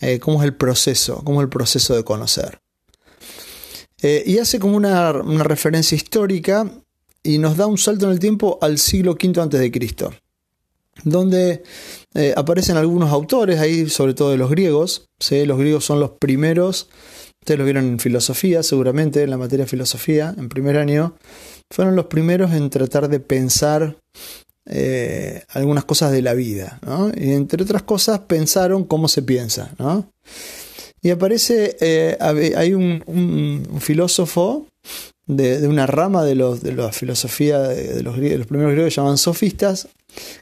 eh, 0.00 0.18
cómo 0.18 0.40
es 0.40 0.44
el 0.44 0.54
proceso, 0.54 1.22
cómo 1.24 1.40
es 1.40 1.44
el 1.44 1.50
proceso 1.50 1.94
de 1.94 2.04
conocer. 2.04 2.60
Eh, 4.02 4.22
y 4.26 4.38
hace 4.38 4.58
como 4.58 4.76
una, 4.76 5.12
referencia 5.12 5.96
histórica 5.96 6.70
y 7.22 7.38
nos 7.38 7.56
da 7.56 7.66
un 7.66 7.78
salto 7.78 8.06
en 8.06 8.12
el 8.12 8.18
tiempo 8.18 8.58
al 8.60 8.78
siglo 8.78 9.12
V 9.12 9.40
a.C., 9.40 10.20
donde 11.04 11.62
eh, 12.14 12.32
aparecen 12.36 12.76
algunos 12.76 13.10
autores 13.10 13.58
ahí, 13.60 13.88
sobre 13.88 14.14
todo 14.14 14.30
de 14.30 14.38
los 14.38 14.50
griegos. 14.50 15.08
Los 15.30 15.58
griegos 15.58 15.84
son 15.84 16.00
los 16.00 16.12
primeros, 16.12 16.88
ustedes 17.40 17.58
lo 17.58 17.64
vieron 17.64 17.84
en 17.84 17.98
filosofía, 17.98 18.62
seguramente, 18.62 19.22
en 19.22 19.30
la 19.30 19.36
materia 19.36 19.64
de 19.64 19.70
filosofía, 19.70 20.34
en 20.36 20.48
primer 20.48 20.78
año, 20.78 21.16
fueron 21.70 21.96
los 21.96 22.06
primeros 22.06 22.52
en 22.52 22.70
tratar 22.70 23.08
de 23.08 23.20
pensar 23.20 23.96
eh, 24.68 25.44
algunas 25.50 25.84
cosas 25.84 26.12
de 26.12 26.22
la 26.22 26.34
vida, 26.34 26.80
¿no? 26.84 27.12
Y 27.16 27.32
entre 27.32 27.62
otras 27.62 27.82
cosas 27.82 28.20
pensaron 28.20 28.84
cómo 28.84 29.08
se 29.08 29.22
piensa, 29.22 29.72
¿no? 29.78 30.10
Y 31.02 31.10
aparece, 31.10 31.76
eh, 31.80 32.18
hay 32.20 32.74
un, 32.74 33.78
filósofo 33.80 34.66
de, 35.26 35.68
una 35.68 35.86
rama 35.86 36.24
de, 36.24 36.34
los, 36.34 36.62
de 36.62 36.72
la 36.72 36.90
filosofía 36.90 37.60
de, 37.60 38.02
los, 38.02 38.18
los, 38.18 38.46
primeros 38.46 38.72
griegos 38.72 38.92
que 38.92 39.00
llaman 39.00 39.18
sofistas, 39.18 39.88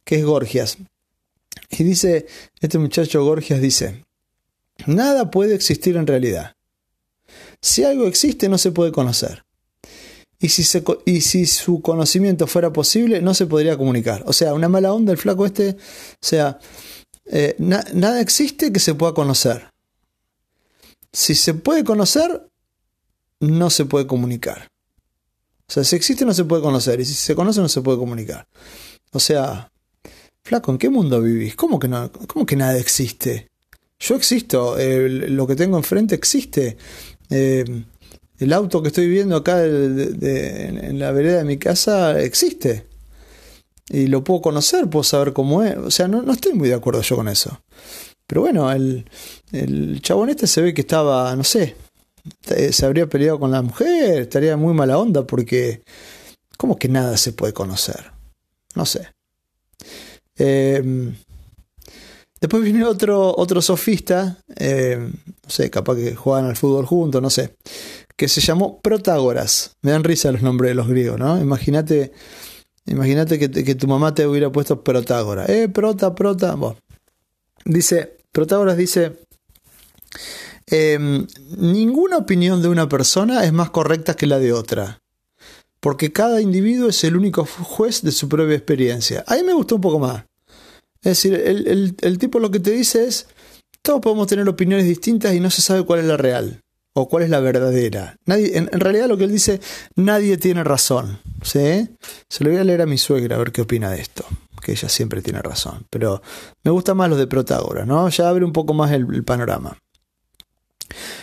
que 0.04 0.16
es 0.16 0.25
Gorgias. 0.25 0.78
Y 1.71 1.85
dice, 1.85 2.26
este 2.61 2.78
muchacho 2.78 3.23
Gorgias 3.25 3.61
dice, 3.61 4.04
nada 4.87 5.31
puede 5.31 5.54
existir 5.54 5.97
en 5.97 6.07
realidad. 6.07 6.54
Si 7.61 7.85
algo 7.85 8.07
existe 8.07 8.49
no 8.49 8.57
se 8.57 8.73
puede 8.73 8.93
conocer. 8.93 9.44
Y 10.45 10.51
si, 10.51 10.79
y 11.07 11.23
si 11.23 11.47
su 11.47 11.81
conocimiento 11.81 12.47
fuera 12.47 12.71
posible, 12.71 13.23
no 13.23 13.33
se 13.33 13.47
podría 13.47 13.79
comunicar. 13.79 14.23
O 14.27 14.35
sea, 14.35 14.53
una 14.53 14.69
mala 14.69 14.93
onda 14.93 15.11
el 15.11 15.17
flaco 15.17 15.47
este. 15.47 15.71
O 15.71 15.77
sea, 16.21 16.59
eh, 17.25 17.57
nada 17.59 18.21
existe 18.21 18.71
que 18.71 18.79
se 18.79 18.95
pueda 18.95 19.15
conocer. 19.15 19.71
Si 21.11 21.35
se 21.35 21.55
puede 21.55 21.83
conocer, 21.83 22.47
no 23.41 23.71
se 23.71 23.87
puede 23.87 24.07
comunicar. 24.07 24.69
O 25.67 25.73
sea, 25.73 25.83
si 25.83 25.97
existe 25.97 26.27
no 26.27 26.35
se 26.35 26.45
puede 26.45 26.61
conocer. 26.61 27.01
Y 27.01 27.07
si 27.07 27.15
se 27.15 27.35
conoce 27.35 27.63
no 27.63 27.69
se 27.71 27.81
puede 27.81 27.97
comunicar. 27.97 28.47
O 29.13 29.21
sea, 29.21 29.73
flaco, 30.43 30.73
¿en 30.73 30.77
qué 30.77 30.91
mundo 30.91 31.23
vivís? 31.23 31.57
¿Cómo 31.57 31.79
que, 31.79 31.89
no, 31.89 32.13
cómo 32.13 32.45
que 32.45 32.57
nada 32.57 32.77
existe? 32.77 33.49
Yo 33.99 34.15
existo, 34.15 34.77
lo 34.77 35.47
que 35.47 35.57
tengo 35.57 35.79
enfrente 35.79 36.15
existe. 36.15 36.77
Eh, 37.31 37.65
el 38.38 38.53
auto 38.53 38.83
que 38.83 38.88
estoy 38.88 39.09
viendo 39.09 39.37
acá 39.37 39.64
en 39.64 40.99
la 40.99 41.12
vereda 41.12 41.38
de 41.38 41.45
mi 41.45 41.59
casa 41.59 42.21
existe. 42.21 42.87
Y 43.88 44.07
lo 44.07 44.25
puedo 44.25 44.41
conocer, 44.41 44.88
puedo 44.88 45.05
saber 45.05 45.33
cómo 45.33 45.62
es. 45.62 45.76
O 45.76 45.91
sea, 45.91 46.09
no, 46.09 46.31
estoy 46.33 46.55
muy 46.55 46.69
de 46.69 46.75
acuerdo 46.75 47.03
yo 47.03 47.17
con 47.17 47.29
eso. 47.29 47.61
Pero 48.26 48.41
bueno, 48.41 48.73
el, 48.73 49.05
el 49.53 50.00
chabón 50.00 50.31
este 50.31 50.47
se 50.47 50.62
ve 50.62 50.73
que 50.73 50.81
estaba, 50.81 51.37
no 51.37 51.45
sé, 51.45 51.76
se 52.71 52.87
habría 52.87 53.09
peleado 53.09 53.38
con 53.38 53.50
la 53.50 53.62
mujer, 53.62 54.23
estaría 54.23 54.57
muy 54.57 54.73
mala 54.75 54.99
onda 54.99 55.26
porque, 55.26 55.83
¿cómo 56.57 56.79
que 56.79 56.88
nada 56.88 57.17
se 57.17 57.33
puede 57.33 57.53
conocer? 57.53 58.12
No 58.75 58.87
sé. 58.87 59.09
Em, 60.37 61.14
después 62.41 62.62
viene 62.62 62.85
otro, 62.85 63.35
otro 63.37 63.61
sofista, 63.61 64.38
em, 64.57 65.12
no 65.12 65.50
sé, 65.50 65.71
capaz 65.71 65.97
que 65.97 66.14
juegan 66.14 66.47
al 66.47 66.57
fútbol 66.57 66.87
juntos, 66.87 67.21
no 67.21 67.31
sé, 67.31 67.55
que 68.16 68.28
se 68.28 68.40
llamó 68.40 68.80
Protágoras. 68.80 69.76
Me 69.83 69.90
dan 69.90 70.04
risa 70.04 70.33
los 70.33 70.42
nombres 70.42 70.71
de 70.71 70.75
los 70.75 70.88
griegos, 70.88 71.18
¿no? 71.18 71.40
Imagínate, 71.40 72.12
imagínate 72.87 73.38
que, 73.38 73.75
tu 73.75 73.88
mamá 73.88 74.14
te 74.14 74.26
hubiera 74.26 74.50
puesto 74.52 74.83
Protágoras. 74.83 75.49
Eh, 75.49 75.68
prota, 75.68 76.14
prota. 76.14 76.56
Dice, 77.64 78.18
Protágoras 78.33 78.76
dice, 78.76 79.18
em, 80.66 81.26
ninguna 81.56 82.18
opinión 82.18 82.62
de 82.62 82.68
una 82.68 82.88
persona 82.88 83.44
es 83.44 83.52
más 83.52 83.71
correcta 83.71 84.14
que 84.14 84.26
la 84.26 84.38
de 84.38 84.52
otra. 84.52 85.00
Porque 85.80 86.12
cada 86.12 86.40
individuo 86.40 86.88
es 86.88 87.04
el 87.04 87.16
único 87.16 87.44
juez 87.44 88.02
de 88.02 88.12
su 88.12 88.28
propia 88.28 88.54
experiencia. 88.54 89.25
A 89.26 89.35
mí 89.35 89.42
me 89.42 89.52
gustó 89.52 89.75
un 89.75 89.83
poco 89.83 89.99
más. 89.99 90.25
Es 91.02 91.23
decir, 91.23 91.35
el, 91.35 92.18
tipo 92.18 92.38
lo 92.38 92.50
que 92.50 92.61
te 92.61 92.71
dice 92.71 93.06
es, 93.06 93.26
todos 93.83 94.00
podemos 94.00 94.26
tener 94.26 94.49
opiniones 94.49 94.87
distintas 94.87 95.35
y 95.35 95.40
no 95.40 95.50
se 95.50 95.61
sabe 95.61 95.85
cuál 95.85 96.00
es 96.00 96.06
la 96.06 96.16
real 96.16 96.63
o 96.95 97.09
cuál 97.09 97.25
es 97.25 97.31
la 97.31 97.41
verdadera. 97.41 98.17
Nadie, 98.25 98.57
en, 98.57 98.69
realidad 98.69 99.09
lo 99.09 99.17
que 99.17 99.25
él 99.25 99.33
dice, 99.33 99.61
nadie 99.97 100.39
tiene 100.39 100.65
razón. 100.65 101.19
¿sí? 101.43 101.89
Se 102.29 102.45
lo 102.45 102.51
voy 102.51 102.59
a 102.59 102.65
leer 102.65 102.83
a 102.83 102.87
mi 102.87 102.99
suegra 102.99 103.37
a 103.37 103.39
ver 103.39 103.53
qué 103.53 103.63
opina 103.63 103.91
de 103.91 104.01
esto, 104.01 104.25
que 104.63 104.73
ella 104.73 104.89
siempre 104.89 105.21
tiene 105.21 105.43
razón. 105.43 105.87
Pero 105.91 106.23
me 106.63 106.71
gusta 106.71 106.95
más 106.95 107.11
lo 107.11 107.17
de 107.17 107.27
Protágoras, 107.27 107.87
¿no? 107.87 108.09
Ya 108.09 108.29
abre 108.29 108.45
un 108.45 108.53
poco 108.53 108.75
más 108.75 108.93
el 108.93 109.25
panorama. 109.25 109.77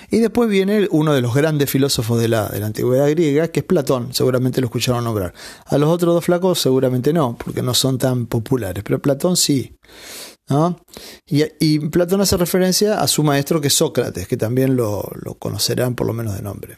Y 0.09 0.19
después 0.19 0.49
viene 0.49 0.89
uno 0.91 1.13
de 1.13 1.21
los 1.21 1.33
grandes 1.33 1.69
filósofos 1.69 2.19
de 2.19 2.27
la, 2.27 2.49
de 2.49 2.59
la 2.59 2.65
antigüedad 2.65 3.09
griega, 3.09 3.47
que 3.47 3.61
es 3.61 3.65
Platón, 3.65 4.13
seguramente 4.13 4.59
lo 4.59 4.67
escucharon 4.67 5.05
nombrar. 5.05 5.33
A 5.65 5.77
los 5.77 5.89
otros 5.89 6.13
dos 6.13 6.25
flacos 6.25 6.59
seguramente 6.59 7.13
no, 7.13 7.37
porque 7.37 7.61
no 7.61 7.73
son 7.73 7.97
tan 7.97 8.25
populares, 8.25 8.83
pero 8.83 9.01
Platón 9.01 9.37
sí. 9.37 9.77
Y, 11.27 11.79
Platón 11.89 12.21
hace 12.21 12.37
referencia 12.37 13.01
a 13.01 13.07
su 13.07 13.23
maestro 13.23 13.61
que 13.61 13.67
es 13.67 13.73
Sócrates, 13.73 14.27
que 14.27 14.37
también 14.37 14.75
lo, 14.75 15.03
conocerán 15.39 15.95
por 15.95 16.07
lo 16.07 16.13
menos 16.13 16.35
de 16.35 16.41
nombre. 16.41 16.77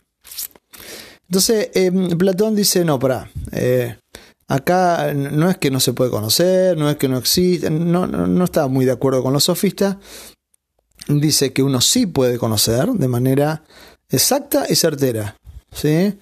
Entonces, 1.27 1.69
em, 1.73 2.09
Platón 2.17 2.55
dice, 2.55 2.85
no, 2.85 2.99
para, 2.99 3.29
eh, 3.51 3.97
acá 4.47 5.13
no 5.13 5.49
es 5.49 5.57
que 5.57 5.71
no 5.71 5.79
se 5.79 5.93
puede 5.93 6.11
conocer, 6.11 6.77
no 6.77 6.89
es 6.89 6.97
que 6.97 7.07
no 7.07 7.17
existe, 7.17 7.69
no, 7.69 8.05
no, 8.05 8.27
no 8.27 8.43
está 8.45 8.67
muy 8.67 8.85
de 8.85 8.91
acuerdo 8.91 9.23
con 9.23 9.33
los 9.33 9.45
sofistas, 9.45 9.97
dice 11.07 11.53
que 11.53 11.63
uno 11.63 11.81
sí 11.81 12.05
puede 12.05 12.37
conocer 12.37 12.87
de 12.89 13.07
manera 13.07 13.63
exacta 14.09 14.65
y 14.69 14.75
certera. 14.75 15.37
¿sí? 15.73 16.13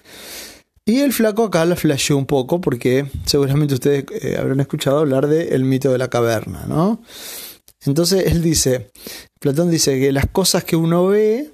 Y 0.84 1.00
el 1.00 1.12
flaco 1.12 1.44
acá 1.44 1.64
la 1.64 1.76
flasheó 1.76 2.16
un 2.16 2.26
poco 2.26 2.60
porque 2.60 3.06
seguramente 3.24 3.74
ustedes 3.74 4.04
eh, 4.20 4.36
habrán 4.38 4.60
escuchado 4.60 4.98
hablar 4.98 5.28
del 5.28 5.64
mito 5.64 5.92
de 5.92 5.98
la 5.98 6.08
caverna, 6.08 6.66
¿no? 6.66 7.00
Entonces 7.84 8.26
él 8.26 8.42
dice, 8.42 8.90
Platón 9.40 9.70
dice 9.70 9.98
que 10.00 10.12
las 10.12 10.26
cosas 10.26 10.64
que 10.64 10.76
uno 10.76 11.06
ve 11.06 11.50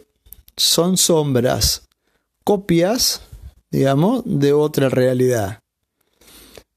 son 0.56 0.96
sombras, 0.96 1.88
copias, 2.44 3.22
digamos, 3.70 4.22
de 4.24 4.52
otra 4.52 4.88
realidad. 4.88 5.60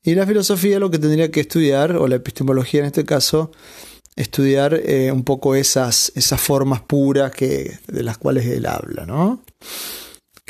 Y 0.03 0.15
la 0.15 0.25
filosofía 0.25 0.79
lo 0.79 0.91
que 0.91 0.99
tendría 0.99 1.31
que 1.31 1.41
estudiar, 1.41 1.95
o 1.95 2.07
la 2.07 2.15
epistemología 2.15 2.81
en 2.81 2.87
este 2.87 3.05
caso, 3.05 3.51
estudiar 4.15 4.73
eh, 4.73 5.11
un 5.11 5.23
poco 5.23 5.55
esas, 5.55 6.11
esas 6.15 6.41
formas 6.41 6.81
puras 6.81 7.31
que, 7.31 7.79
de 7.87 8.03
las 8.03 8.17
cuales 8.17 8.45
él 8.45 8.65
habla, 8.65 9.05
¿no? 9.05 9.41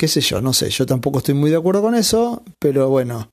Qué 0.02 0.08
sé 0.08 0.20
yo, 0.20 0.40
no 0.40 0.52
sé, 0.52 0.68
yo 0.68 0.84
tampoco 0.84 1.18
estoy 1.18 1.34
muy 1.34 1.48
de 1.48 1.56
acuerdo 1.56 1.80
con 1.80 1.94
eso, 1.94 2.42
pero 2.58 2.88
bueno, 2.88 3.30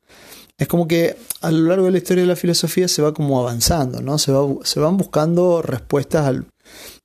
es 0.56 0.68
como 0.68 0.88
que 0.88 1.18
a 1.42 1.50
lo 1.50 1.68
largo 1.68 1.88
de 1.88 1.94
la 1.94 1.98
historia 1.98 2.22
de 2.22 2.28
la 2.28 2.36
filosofía 2.36 2.88
se 2.88 3.02
va 3.02 3.12
como 3.12 3.40
avanzando, 3.40 4.04
¿no? 4.04 4.20
Se, 4.20 4.32
va, 4.32 4.48
se 4.64 4.80
van 4.80 4.96
buscando 4.96 5.64
respuestas 5.64 6.28
al, 6.28 6.46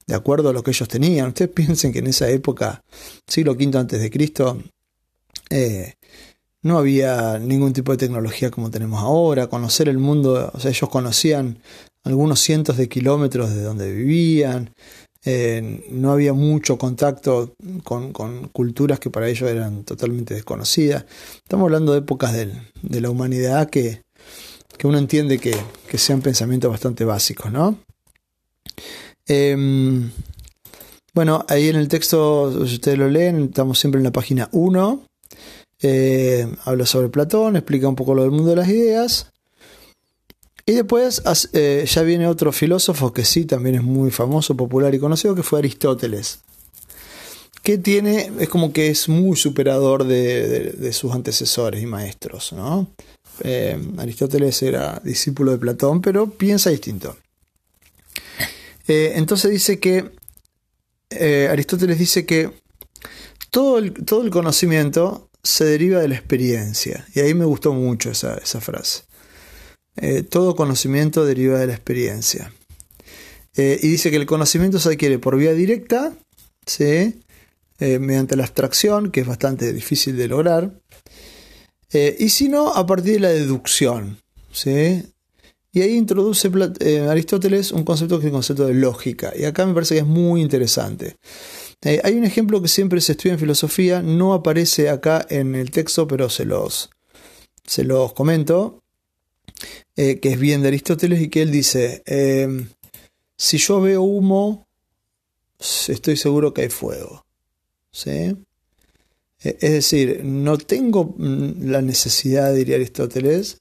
de 0.06 0.14
acuerdo 0.14 0.50
a 0.50 0.52
lo 0.52 0.62
que 0.62 0.73
ellos 0.73 0.87
tenían. 0.87 1.28
Ustedes 1.28 1.50
piensen 1.54 1.94
que 1.94 2.00
en 2.00 2.09
esa 2.09 2.28
época, 2.28 2.83
siglo 3.26 3.52
V 3.52 3.78
antes 3.78 4.02
de 4.02 4.11
Cristo, 4.11 4.62
eh, 5.49 5.94
no 6.61 6.76
había 6.76 7.38
ningún 7.38 7.73
tipo 7.73 7.90
de 7.92 7.97
tecnología 7.97 8.50
como 8.50 8.71
tenemos 8.71 9.00
ahora, 9.00 9.47
conocer 9.47 9.88
el 9.88 9.97
mundo, 9.97 10.50
o 10.52 10.61
sea, 10.61 10.73
ellos 10.73 10.90
conocían 10.90 11.59
algunos 12.02 12.38
cientos 12.38 12.76
de 12.76 12.90
kilómetros 12.90 13.54
de 13.54 13.62
donde 13.62 13.90
vivían, 13.90 14.75
eh, 15.26 15.87
no 15.90 16.12
había 16.12 16.35
mucho 16.35 16.76
contacto 16.76 17.54
con, 17.83 18.12
culturas 18.52 19.00
que 19.00 19.11
para 19.11 19.28
ellos 19.28 19.50
eran 19.50 19.85
totalmente 19.85 20.35
desconocidas. 20.35 21.07
Estamos 21.37 21.64
hablando 21.64 21.93
de 21.93 22.00
épocas 22.00 22.35
de, 22.35 23.01
la 23.01 23.11
humanidad 23.11 23.70
que, 23.70 24.03
uno 24.83 24.99
entiende 24.99 25.38
que, 25.38 25.55
sean 25.96 26.20
pensamientos 26.20 26.70
bastante 26.70 27.05
básicos, 27.05 27.51
¿no? 27.51 27.79
Em, 29.27 30.11
bueno, 31.14 31.46
ahí 31.49 31.68
en 31.68 31.77
el 31.77 31.88
texto, 31.88 32.66
si 32.66 32.75
ustedes 32.75 32.99
lo 32.99 33.09
leen, 33.09 33.44
estamos 33.44 33.79
siempre 33.79 33.99
en 33.99 34.05
la 34.05 34.12
página 34.12 34.49
1. 34.53 35.05
Eh, 35.81 36.46
habla 36.64 36.85
sobre 36.85 37.09
Platón, 37.09 37.57
explica 37.57 37.88
un 37.88 37.96
poco 37.96 38.14
lo 38.14 38.22
del 38.22 38.31
mundo 38.31 38.51
de 38.51 38.57
las 38.57 38.68
ideas. 38.68 39.33
Y 40.66 40.72
después 40.72 41.22
eh, 41.53 41.85
ya 41.87 42.03
viene 42.03 42.27
otro 42.27 42.50
filósofo 42.50 43.12
que 43.12 43.24
sí, 43.24 43.44
también 43.44 43.74
es 43.77 43.83
muy 43.83 44.11
famoso, 44.11 44.57
popular 44.57 44.94
y 44.94 44.98
conocido, 44.98 45.35
que 45.35 45.42
fue 45.42 45.59
Aristóteles. 45.59 46.40
Que 47.62 47.77
tiene, 47.77 48.31
es 48.38 48.48
como 48.48 48.72
que 48.72 48.88
es 48.88 49.09
muy 49.09 49.37
superador 49.37 50.05
de, 50.05 50.90
sus 50.92 51.12
antecesores 51.12 51.83
y 51.83 51.87
maestros, 51.87 52.53
¿no? 52.53 52.88
Eh, 53.40 53.79
Aristóteles 53.98 54.62
era 54.62 55.00
discípulo 55.05 55.53
de 55.53 55.59
Platón, 55.59 56.00
pero 56.00 56.31
piensa 56.31 56.70
distinto. 56.70 57.16
Eh, 58.87 59.12
entonces 59.16 59.50
dice 59.50 59.79
que, 59.79 60.12
Aristóteles 61.50 61.98
dice 61.98 62.27
que 62.27 62.50
todo 63.50 63.79
el, 63.79 63.92
todo 63.92 64.22
el, 64.22 64.31
conocimiento 64.31 65.29
se 65.42 65.64
deriva 65.64 66.00
de 66.00 66.09
la 66.09 66.16
experiencia. 66.16 67.07
Y 67.14 67.20
ahí 67.20 67.35
me 67.35 67.44
gustó 67.44 67.72
mucho 67.72 68.11
esa, 68.11 68.37
esa 68.37 68.61
frase. 68.61 69.03
Eh, 69.96 70.22
todo 70.22 70.57
conocimiento 70.57 71.24
deriva 71.24 71.59
de 71.59 71.66
la 71.66 71.74
experiencia. 71.74 72.52
Eh, 73.57 73.78
y 73.83 73.88
dice 73.88 74.11
que 74.11 74.16
el 74.16 74.26
conocimiento 74.26 74.80
se 74.80 74.88
adquiere 74.88 75.18
por 75.18 75.37
vía 75.37 75.52
directa, 75.52 76.12
¿sí? 76.66 77.20
Eh, 77.78 77.98
mediante 78.00 78.37
la 78.37 78.44
abstracción, 78.44 79.11
que 79.11 79.20
es 79.20 79.26
bastante 79.26 79.72
difícil 79.72 80.16
de 80.16 80.28
lograr, 80.28 80.80
y 82.18 82.30
si 82.30 82.48
no, 82.48 82.74
a 82.74 82.87
partir 82.87 83.14
de 83.14 83.20
la 83.20 83.28
deducción. 83.28 84.18
¿sí? 84.50 85.00
Y 85.70 85.80
ahí 85.80 85.94
introduce 85.94 86.50
Aristóteles 87.09 87.70
un 87.70 87.85
concepto 87.85 88.18
que 88.18 88.24
es 88.24 88.26
el 88.26 88.33
concepto 88.33 88.66
de 88.66 88.74
lógica. 88.74 89.33
Y 89.37 89.44
acá 89.44 89.64
me 89.64 89.74
parece 89.74 89.94
que 89.94 90.00
es 90.00 90.07
muy 90.07 90.40
interesante. 90.40 91.14
hay 91.85 92.14
un 92.14 92.24
ejemplo 92.24 92.61
que 92.61 92.66
siempre 92.66 93.00
se 93.00 93.12
estudia 93.12 93.35
en 93.35 93.38
filosofía, 93.38 94.02
no 94.02 94.35
aparece 94.35 94.88
acá 94.90 95.24
en 95.30 95.54
el 95.54 95.70
texto, 95.70 96.09
pero 96.09 96.28
se 96.28 96.44
los, 96.44 96.90
se 97.64 97.85
los 97.85 98.12
comento. 98.12 98.84
Eh, 99.97 100.19
que 100.19 100.31
es 100.31 100.40
bien 100.40 100.62
de 100.62 100.69
Aristóteles 100.69 101.21
y 101.21 101.29
que 101.29 101.43
él 101.43 101.53
dice, 101.53 102.03
em, 102.07 102.69
si 103.37 103.59
yo 103.59 103.81
veo 103.81 104.03
humo, 104.03 104.67
estoy 105.59 106.17
seguro 106.17 106.53
que 106.53 106.62
hay 106.62 106.69
fuego. 106.69 107.25
¿Sí? 107.93 108.37
E, 109.45 109.57
es 109.61 109.73
decir, 109.73 110.25
no 110.25 110.59
tengo 110.59 111.14
mm, 111.17 111.71
la 111.71 111.83
necesidad, 111.83 112.53
diría 112.55 112.77
Aristóteles, 112.77 113.61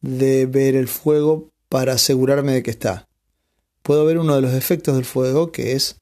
de 0.00 0.46
ver 0.46 0.74
el 0.74 0.88
fuego 0.88 1.50
para 1.68 1.94
asegurarme 1.94 2.52
de 2.52 2.62
que 2.62 2.70
está. 2.70 3.08
Puedo 3.82 4.04
ver 4.04 4.18
uno 4.18 4.34
de 4.36 4.42
los 4.42 4.54
efectos 4.54 4.94
del 4.94 5.04
fuego, 5.04 5.52
que 5.52 5.72
es, 5.72 5.96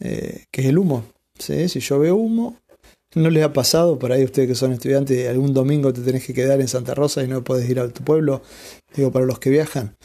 eh, 0.00 0.46
que 0.50 0.62
es 0.62 0.66
el 0.68 0.78
humo. 0.78 1.04
¿Sí? 1.38 1.68
Si 1.68 1.80
yo 1.80 1.98
veo 1.98 2.16
humo, 2.16 2.58
¿No 3.14 3.30
les 3.30 3.44
ha 3.44 3.52
pasado 3.52 3.98
por 3.98 4.10
ahí 4.10 4.24
ustedes 4.24 4.48
que 4.48 4.54
son 4.56 4.72
estudiantes, 4.72 5.28
algún 5.28 5.54
domingo 5.54 5.92
te 5.92 6.00
tenés 6.00 6.26
que 6.26 6.34
quedar 6.34 6.60
en 6.60 6.68
Santa 6.68 6.94
Rosa 6.94 7.22
y 7.22 7.28
no 7.28 7.44
puedes 7.44 7.68
ir 7.68 7.78
a 7.78 7.88
tu 7.88 8.02
pueblo? 8.02 8.42
Digo, 8.96 9.12
para 9.12 9.24
los 9.24 9.38
que 9.38 9.50
viajan, 9.50 9.96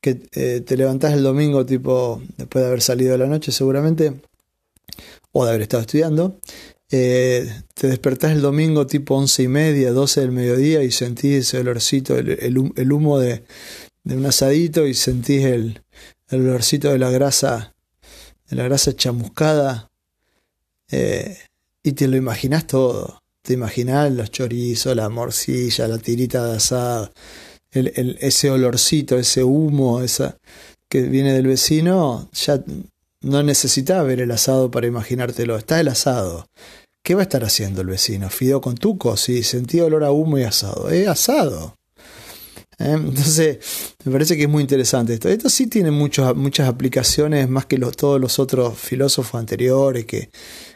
que 0.00 0.22
eh, 0.34 0.60
te 0.64 0.76
levantás 0.76 1.14
el 1.14 1.22
domingo 1.24 1.66
tipo 1.66 2.22
después 2.36 2.62
de 2.62 2.68
haber 2.68 2.82
salido 2.82 3.12
de 3.12 3.18
la 3.18 3.26
noche 3.26 3.50
seguramente, 3.50 4.20
o 5.32 5.44
de 5.44 5.50
haber 5.50 5.62
estado 5.62 5.80
estudiando, 5.80 6.38
eh, 6.90 7.50
te 7.74 7.88
despertás 7.88 8.30
el 8.32 8.40
domingo 8.40 8.86
tipo 8.86 9.16
once 9.16 9.42
y 9.42 9.48
media, 9.48 9.90
doce 9.90 10.20
del 10.20 10.30
mediodía 10.30 10.84
y 10.84 10.92
sentís 10.92 11.48
ese 11.48 11.58
olorcito, 11.58 12.16
el, 12.16 12.92
humo 12.92 13.18
de, 13.18 13.42
un 14.04 14.26
asadito 14.26 14.86
y 14.86 14.94
sentís 14.94 15.44
el, 15.44 15.82
el 16.28 16.40
olorcito 16.48 16.92
de 16.92 16.98
la 16.98 17.10
grasa, 17.10 17.74
de 18.48 18.56
la 18.56 18.64
grasa 18.64 18.94
chamuscada. 18.94 19.90
Eh, 20.90 21.36
y 21.84 21.92
te 21.92 22.08
lo 22.08 22.16
imaginas 22.16 22.66
todo. 22.66 23.20
Te 23.44 23.52
imaginas 23.52 24.10
los 24.10 24.30
chorizos, 24.30 24.96
la 24.96 25.10
morcilla, 25.10 25.86
la 25.86 25.98
tirita 25.98 26.46
de 26.46 26.56
asado, 26.56 27.12
el, 27.72 28.16
ese 28.20 28.50
olorcito, 28.50 29.18
ese 29.18 29.44
humo, 29.44 30.00
esa 30.00 30.38
que 30.90 31.02
viene 31.02 31.34
del 31.34 31.46
vecino. 31.46 32.30
Ya 32.32 32.64
no 33.20 33.42
necesitas 33.42 34.04
ver 34.06 34.22
el 34.22 34.30
asado 34.30 34.70
para 34.70 34.86
imaginártelo. 34.86 35.56
Está 35.56 35.78
el 35.78 35.88
asado. 35.88 36.46
¿Qué 37.04 37.14
va 37.14 37.20
a 37.20 37.24
estar 37.24 37.44
haciendo 37.44 37.82
el 37.82 37.88
vecino? 37.88 38.30
¿Fideo 38.30 38.62
con 38.62 38.76
tuco? 38.76 39.14
Sí, 39.18 39.42
sentí 39.42 39.78
olor 39.80 40.04
a 40.04 40.10
humo 40.10 40.38
y 40.38 40.44
asado. 40.44 40.88
Es 40.88 41.06
asado. 41.06 41.76
¿Eh? 42.78 42.92
Entonces, 42.92 43.58
me 44.04 44.12
parece 44.12 44.38
que 44.38 44.44
es 44.44 44.48
muy 44.48 44.62
interesante 44.62 45.12
esto. 45.12 45.28
Esto 45.28 45.50
sí 45.50 45.66
tiene 45.66 45.90
muchas 45.90 46.34
muchas 46.34 46.66
aplicaciones 46.66 47.46
más 47.48 47.66
que 47.66 47.76
todos 47.76 48.18
los 48.18 48.38
otros 48.38 48.78
filósofos 48.78 49.38
anteriores 49.38 50.06
que 50.06 50.30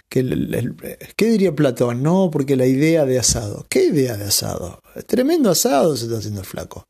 ¿Qué 0.09 1.27
diría 1.27 1.55
Platón? 1.55 2.03
No, 2.03 2.31
porque 2.31 2.57
la 2.57 2.67
idea 2.67 3.05
de 3.05 3.19
asado. 3.19 3.67
¿Qué 3.69 3.85
idea 3.85 4.17
de 4.17 4.25
asado? 4.25 4.81
Tremendo 5.07 5.51
asado 5.51 5.97
se 5.97 6.07
está 6.07 6.19
haciendo 6.19 6.41
el 6.41 6.47
flaco. 6.47 6.87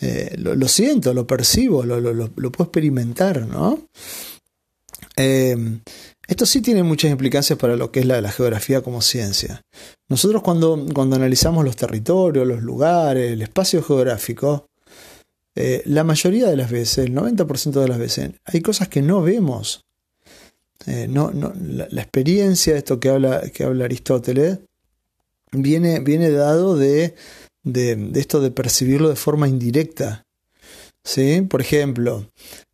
Eh, 0.00 0.34
lo, 0.38 0.66
siento, 0.66 1.14
lo 1.14 1.26
percibo, 1.26 1.84
lo, 1.84 2.00
lo, 2.00 2.28
puedo 2.30 2.64
experimentar, 2.64 3.46
¿no? 3.46 3.86
Eh, 5.16 5.56
esto 6.26 6.46
sí 6.46 6.60
tiene 6.60 6.82
muchas 6.82 7.10
implicancias 7.10 7.58
para 7.58 7.76
lo 7.76 7.92
que 7.92 8.00
es 8.00 8.06
la, 8.06 8.20
la 8.20 8.32
geografía 8.32 8.80
como 8.80 9.00
ciencia. 9.00 9.62
Nosotros 10.08 10.42
cuando, 10.42 10.86
cuando, 10.92 11.14
analizamos 11.14 11.64
los 11.64 11.76
territorios, 11.76 12.46
los 12.46 12.62
lugares, 12.62 13.32
el 13.32 13.42
espacio 13.42 13.82
geográfico, 13.82 14.66
eh, 15.54 15.82
la 15.84 16.04
mayoría 16.04 16.48
de 16.48 16.56
las 16.56 16.70
veces, 16.70 17.06
el 17.06 17.14
90% 17.14 17.80
de 17.80 17.88
las 17.88 17.98
veces, 17.98 18.30
hay 18.44 18.60
cosas 18.60 18.88
que 18.88 19.02
no 19.02 19.22
vemos. 19.22 19.84
Eh, 20.86 21.06
no, 21.08 21.30
no, 21.30 21.52
la, 21.60 22.02
experiencia, 22.02 22.76
esto 22.76 22.98
que 22.98 23.08
habla, 23.08 23.42
que 23.50 23.64
habla 23.64 23.84
Aristóteles, 23.84 24.58
viene, 25.52 26.00
viene 26.00 26.30
dado 26.30 26.76
de, 26.76 27.14
de, 27.62 27.96
de, 27.96 28.20
esto 28.20 28.40
de 28.40 28.50
percibirlo 28.50 29.08
de 29.08 29.16
forma 29.16 29.48
indirecta. 29.48 30.24
¿Sí? 31.04 31.42
Por 31.42 31.60
ejemplo, 31.60 32.26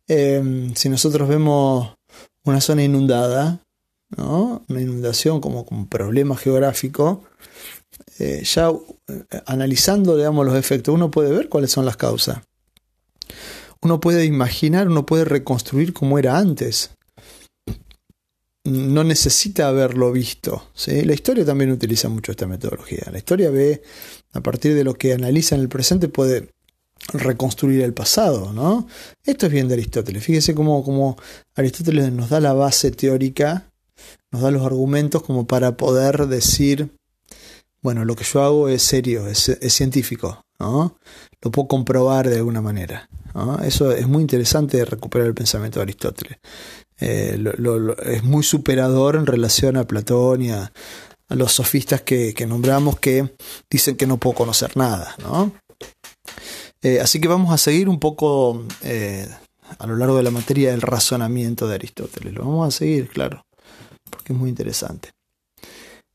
eh, 0.07 0.71
si 0.75 0.89
nosotros 0.89 1.27
vemos 1.29 1.95
una 2.43 2.61
zona 2.61 2.83
inundada, 2.83 3.61
¿no? 4.15 4.63
una 4.67 4.81
inundación 4.81 5.39
como, 5.41 5.65
como 5.65 5.87
problema 5.87 6.35
geográfico, 6.35 7.23
eh, 8.17 8.43
ya 8.43 8.71
eh, 9.07 9.23
analizando 9.45 10.17
digamos, 10.17 10.45
los 10.45 10.55
efectos, 10.55 10.93
uno 10.93 11.11
puede 11.11 11.31
ver 11.31 11.49
cuáles 11.49 11.71
son 11.71 11.85
las 11.85 11.97
causas. 11.97 12.39
Uno 13.81 13.99
puede 13.99 14.25
imaginar, 14.25 14.87
uno 14.87 15.05
puede 15.05 15.25
reconstruir 15.25 15.93
cómo 15.93 16.19
era 16.19 16.37
antes. 16.37 16.91
No 18.69 19.03
necesita 19.03 19.67
haberlo 19.67 20.11
visto. 20.11 20.69
La 20.87 21.13
historia 21.13 21.45
también 21.45 21.71
utiliza 21.71 22.09
mucho 22.09 22.31
esta 22.31 22.47
metodología. 22.47 23.07
La 23.11 23.17
historia 23.17 23.49
ve, 23.49 23.81
a 24.33 24.41
partir 24.41 24.75
de 24.75 24.83
lo 24.83 24.93
que 24.93 25.13
analiza 25.13 25.55
en 25.55 25.61
el 25.61 25.69
presente, 25.69 26.07
puede 26.07 26.49
reconstruir 27.13 27.81
el 27.81 27.93
pasado, 27.93 28.53
¿no? 28.53 28.87
Esto 29.23 29.47
es 29.47 29.51
bien 29.51 29.67
de 29.67 29.75
Aristóteles. 29.75 30.23
Fíjese 30.23 30.53
cómo, 30.53 31.17
Aristóteles 31.55 32.11
nos 32.11 32.29
da 32.29 32.39
la 32.39 32.53
base 32.53 32.91
teórica, 32.91 33.71
nos 34.31 34.41
da 34.41 34.51
los 34.51 34.65
argumentos 34.65 35.23
como 35.23 35.47
para 35.47 35.75
poder 35.77 36.27
decir, 36.27 36.89
bueno, 37.81 38.05
lo 38.05 38.15
que 38.15 38.23
yo 38.23 38.43
hago 38.43 38.69
es 38.69 38.83
serio, 38.83 39.27
es, 39.27 39.57
científico, 39.69 40.43
¿no? 40.59 40.97
Lo 41.41 41.51
puedo 41.51 41.67
comprobar 41.67 42.29
de 42.29 42.37
alguna 42.37 42.61
manera. 42.61 43.09
Eso 43.63 43.91
es 43.91 44.07
muy 44.07 44.21
interesante 44.21 44.83
recuperar 44.83 45.27
el 45.27 45.33
pensamiento 45.33 45.79
de 45.79 45.83
Aristóteles. 45.83 46.37
Eh, 46.99 47.41
es 48.05 48.23
muy 48.23 48.43
superador 48.43 49.15
en 49.15 49.25
relación 49.25 49.77
a 49.77 49.85
Platón 49.85 50.41
y 50.41 50.51
a, 50.51 50.71
los 51.29 51.53
sofistas 51.53 52.01
que, 52.01 52.33
que 52.33 52.47
nombramos 52.47 52.99
que 52.99 53.35
dicen 53.69 53.95
que 53.95 54.07
no 54.07 54.17
puedo 54.17 54.35
conocer 54.35 54.75
nada, 54.75 55.15
¿no? 55.21 55.53
Eh, 56.81 56.99
así 57.01 57.19
que 57.19 57.27
vamos 57.27 57.53
a 57.53 57.57
seguir 57.57 57.89
un 57.89 57.99
poco 57.99 58.65
eh, 58.83 59.27
a 59.77 59.87
lo 59.87 59.97
largo 59.97 60.15
de 60.15 60.23
la 60.23 60.31
materia 60.31 60.71
del 60.71 60.81
razonamiento 60.81 61.67
de 61.67 61.75
Aristóteles. 61.75 62.33
Lo 62.33 62.45
vamos 62.45 62.67
a 62.67 62.77
seguir, 62.77 63.09
claro, 63.09 63.45
porque 64.09 64.33
es 64.33 64.39
muy 64.39 64.49
interesante. 64.49 65.11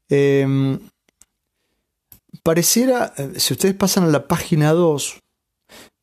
Eh, 0.08 0.78
pareciera, 2.42 3.12
si 3.36 3.52
ustedes 3.52 3.74
pasan 3.74 4.04
a 4.04 4.08
la 4.08 4.26
página 4.26 4.72
2, 4.72 5.20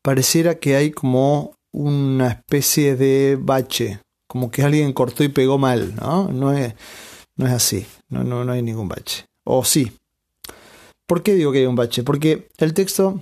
pareciera 0.00 0.56
que 0.56 0.76
hay 0.76 0.92
como 0.92 1.56
una 1.72 2.28
especie 2.28 2.94
de 2.96 3.36
bache, 3.40 4.00
como 4.32 4.50
que 4.50 4.62
alguien 4.62 4.94
cortó 4.94 5.22
y 5.24 5.28
pegó 5.28 5.58
mal, 5.58 5.94
¿no? 5.94 6.28
No 6.28 6.54
es, 6.54 6.74
no 7.36 7.46
es 7.46 7.52
así, 7.52 7.86
no, 8.08 8.24
no, 8.24 8.46
no 8.46 8.52
hay 8.52 8.62
ningún 8.62 8.88
bache. 8.88 9.26
O 9.44 9.62
sí. 9.62 9.92
¿Por 11.06 11.22
qué 11.22 11.34
digo 11.34 11.52
que 11.52 11.58
hay 11.58 11.66
un 11.66 11.76
bache? 11.76 12.02
Porque 12.02 12.48
el 12.56 12.72
texto 12.72 13.20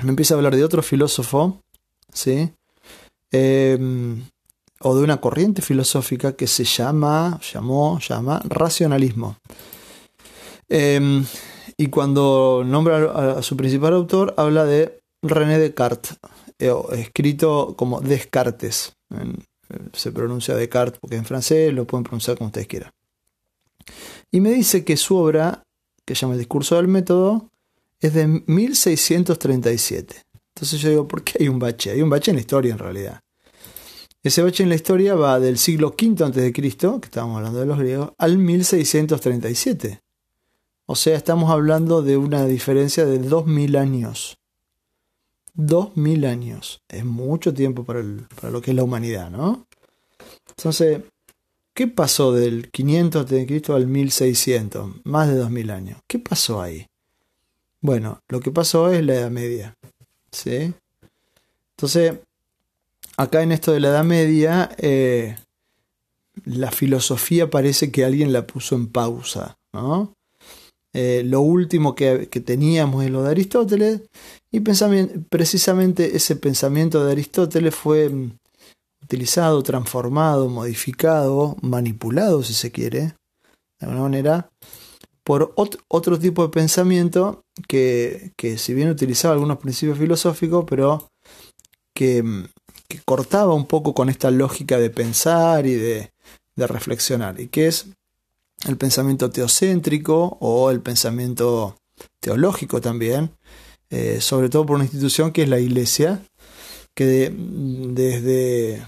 me 0.00 0.10
empieza 0.10 0.34
a 0.34 0.36
hablar 0.36 0.54
de 0.54 0.62
otro 0.62 0.80
filósofo, 0.80 1.60
¿sí? 2.12 2.52
Eh, 3.32 3.76
o 4.78 4.94
de 4.94 5.02
una 5.02 5.20
corriente 5.20 5.60
filosófica 5.60 6.36
que 6.36 6.46
se 6.46 6.62
llama, 6.62 7.40
llamó, 7.52 7.98
llama 7.98 8.40
racionalismo. 8.44 9.38
Eh, 10.68 11.24
y 11.76 11.88
cuando 11.88 12.62
nombra 12.64 13.38
a 13.38 13.42
su 13.42 13.56
principal 13.56 13.94
autor, 13.94 14.34
habla 14.36 14.66
de 14.66 15.00
René 15.20 15.58
Descartes, 15.58 16.16
eh, 16.60 16.72
escrito 16.92 17.74
como 17.76 18.00
Descartes. 18.00 18.92
Se 19.92 20.12
pronuncia 20.12 20.54
Descartes 20.54 20.98
porque 21.00 21.16
en 21.16 21.24
francés 21.24 21.72
lo 21.72 21.86
pueden 21.86 22.04
pronunciar 22.04 22.36
como 22.36 22.48
ustedes 22.48 22.66
quieran. 22.66 22.92
Y 24.30 24.40
me 24.40 24.50
dice 24.50 24.84
que 24.84 24.96
su 24.96 25.16
obra, 25.16 25.62
que 26.04 26.14
se 26.14 26.22
llama 26.22 26.34
El 26.34 26.40
discurso 26.40 26.76
del 26.76 26.88
método, 26.88 27.50
es 28.00 28.14
de 28.14 28.26
1637. 28.26 30.22
Entonces 30.54 30.80
yo 30.80 30.90
digo, 30.90 31.08
¿por 31.08 31.22
qué 31.22 31.38
hay 31.40 31.48
un 31.48 31.58
bache? 31.58 31.90
Hay 31.90 32.02
un 32.02 32.10
bache 32.10 32.30
en 32.30 32.36
la 32.36 32.40
historia 32.40 32.72
en 32.72 32.78
realidad. 32.78 33.20
Ese 34.22 34.42
bache 34.42 34.62
en 34.62 34.68
la 34.68 34.76
historia 34.76 35.14
va 35.14 35.40
del 35.40 35.58
siglo 35.58 35.88
V 36.00 36.24
a.C., 36.24 36.52
que 36.52 36.68
estábamos 36.68 37.38
hablando 37.38 37.58
de 37.58 37.66
los 37.66 37.78
griegos, 37.78 38.12
al 38.18 38.38
1637. 38.38 40.00
O 40.86 40.94
sea, 40.94 41.16
estamos 41.16 41.50
hablando 41.50 42.02
de 42.02 42.16
una 42.16 42.44
diferencia 42.46 43.04
de 43.04 43.18
2000 43.18 43.76
años. 43.76 44.38
2000 45.54 46.24
años. 46.24 46.82
Es 46.88 47.04
mucho 47.04 47.52
tiempo 47.52 47.84
para, 47.84 48.00
el, 48.00 48.26
para 48.40 48.50
lo 48.50 48.60
que 48.60 48.70
es 48.70 48.76
la 48.76 48.84
humanidad, 48.84 49.30
¿no? 49.30 49.66
Entonces, 50.48 51.02
¿qué 51.74 51.88
pasó 51.88 52.32
del 52.32 52.70
500 52.70 53.24
a.C. 53.24 53.62
al 53.72 53.86
1600? 53.86 54.90
Más 55.04 55.28
de 55.28 55.36
2000 55.36 55.70
años. 55.70 55.98
¿Qué 56.06 56.18
pasó 56.18 56.62
ahí? 56.62 56.86
Bueno, 57.80 58.20
lo 58.28 58.40
que 58.40 58.50
pasó 58.50 58.90
es 58.90 59.04
la 59.04 59.14
Edad 59.14 59.30
Media. 59.30 59.76
¿Sí? 60.30 60.72
Entonces, 61.76 62.14
acá 63.16 63.42
en 63.42 63.52
esto 63.52 63.72
de 63.72 63.80
la 63.80 63.88
Edad 63.88 64.04
Media, 64.04 64.70
eh, 64.78 65.36
la 66.44 66.70
filosofía 66.70 67.50
parece 67.50 67.90
que 67.90 68.04
alguien 68.04 68.32
la 68.32 68.46
puso 68.46 68.76
en 68.76 68.86
pausa. 68.86 69.58
¿no? 69.72 70.14
Eh, 70.94 71.22
lo 71.24 71.40
último 71.40 71.94
que, 71.94 72.26
teníamos 72.44 73.04
es 73.04 73.10
lo 73.10 73.22
de 73.22 73.30
Aristóteles, 73.30 74.02
y 74.50 74.60
precisamente 74.60 76.16
ese 76.16 76.36
pensamiento 76.36 77.04
de 77.04 77.12
Aristóteles 77.12 77.74
fue 77.74 78.10
mm, 78.10 78.32
utilizado, 79.02 79.62
transformado, 79.62 80.48
modificado, 80.48 81.56
manipulado, 81.62 82.42
si 82.42 82.52
se 82.52 82.70
quiere, 82.70 83.14
de 83.80 83.86
alguna 83.86 84.02
manera, 84.02 84.50
por 85.24 85.54
otro 85.56 86.18
tipo 86.18 86.42
de 86.42 86.48
pensamiento 86.50 87.42
que, 87.68 88.32
que, 88.36 88.58
si 88.58 88.74
bien 88.74 88.90
utilizaba 88.90 89.34
algunos 89.34 89.58
principios 89.58 89.98
filosóficos, 89.98 90.64
pero 90.68 91.08
que, 91.94 92.22
que, 92.88 93.00
cortaba 93.04 93.54
un 93.54 93.66
poco 93.66 93.94
con 93.94 94.08
esta 94.10 94.30
lógica 94.30 94.78
de 94.78 94.90
pensar 94.90 95.66
y 95.66 95.74
de, 95.74 96.10
de 96.56 96.66
reflexionar, 96.66 97.40
y 97.40 97.48
que 97.48 97.68
es 97.68 97.86
el 98.66 98.76
pensamiento 98.76 99.30
teocéntrico 99.30 100.36
o 100.40 100.70
el 100.70 100.80
pensamiento 100.80 101.76
teológico 102.20 102.80
también, 102.80 103.32
eh, 103.90 104.20
sobre 104.20 104.48
todo 104.48 104.66
por 104.66 104.76
una 104.76 104.84
institución 104.84 105.32
que 105.32 105.42
es 105.42 105.48
la 105.48 105.60
Iglesia, 105.60 106.22
que 106.94 107.04
de, 107.04 107.34
desde, 107.34 108.86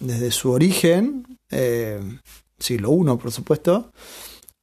desde 0.00 0.30
su 0.30 0.50
origen, 0.50 1.38
eh, 1.50 2.00
siglo 2.58 2.92
I 2.92 3.16
por 3.16 3.32
supuesto, 3.32 3.92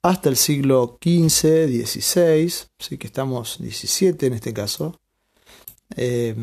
hasta 0.02 0.30
el 0.30 0.36
siglo 0.36 0.98
XV, 1.02 1.68
XVI, 1.68 2.54
sí 2.78 2.98
que 2.98 3.08
estamos 3.08 3.58
17 3.60 4.28
en 4.28 4.34
este 4.34 4.54
caso, 4.54 5.00
eh, 5.96 6.36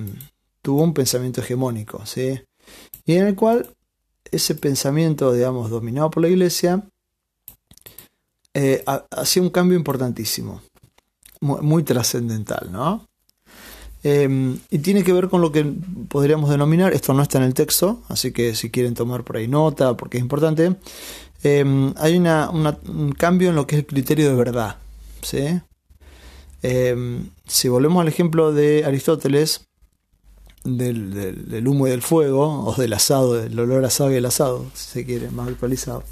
tuvo 0.63 0.83
un 0.83 0.95
pensamiento 0.95 1.41
hegemónico, 1.41 2.05
¿sí? 2.07 2.41
y 3.05 3.15
en 3.15 3.27
el 3.27 3.35
cual 3.35 3.75
ese 4.31 4.55
pensamiento, 4.55 5.33
digamos, 5.33 5.71
dominado 5.71 6.11
por 6.11 6.23
la 6.23 6.29
Iglesia, 6.29 6.85
eh, 8.55 8.85
hacía 9.11 9.43
un 9.43 9.51
cambio 9.51 9.77
importantísimo, 9.77 10.61
muy, 11.41 11.83
trascendental, 11.83 12.71
¿no? 12.71 13.07
Eh, 14.03 14.57
y 14.71 14.79
tiene 14.79 15.05
que 15.05 15.13
ver 15.13 15.29
con 15.29 15.43
lo 15.43 15.53
que 15.53 15.65
podríamos 16.09 16.49
denominar, 16.49 16.93
esto 16.93 17.13
no 17.13 17.23
está 17.23 17.39
en 17.39 17.45
el 17.45 17.55
texto, 17.55 18.03
así 18.09 18.33
que 18.33 18.55
si 18.55 18.71
quieren 18.71 18.95
tomar 18.95 19.25
por 19.25 19.37
ahí 19.37 19.47
nota, 19.47 19.97
porque 19.97 20.19
es 20.19 20.23
importante, 20.23 20.77
eh, 21.43 21.93
hay 21.97 22.19
un 22.19 23.15
cambio 23.17 23.51
en 23.51 23.57
lo 23.57 23.67
que 23.67 23.77
es 23.77 23.81
el 23.81 23.87
criterio 23.87 24.29
de 24.29 24.35
verdad. 24.35 24.77
¿sí? 25.23 25.61
Eh, 26.63 27.23
si 27.47 27.69
volvemos 27.69 28.01
al 28.01 28.09
ejemplo 28.09 28.53
de 28.53 28.85
Aristóteles, 28.85 29.67
del, 30.65 31.65
humo 31.67 31.87
y 31.87 31.91
del 31.91 32.03
fuego, 32.03 32.65
o 32.65 32.75
del 32.75 32.93
asado, 32.93 33.35
del 33.35 33.59
olor 33.59 33.85
asado 33.85 34.13
y 34.13 34.17
el 34.17 34.27
asado, 34.27 34.67
si 34.75 34.91
se 34.91 35.07
quiere, 35.07 35.31
más 35.31 35.49
actualizado. 35.49 36.05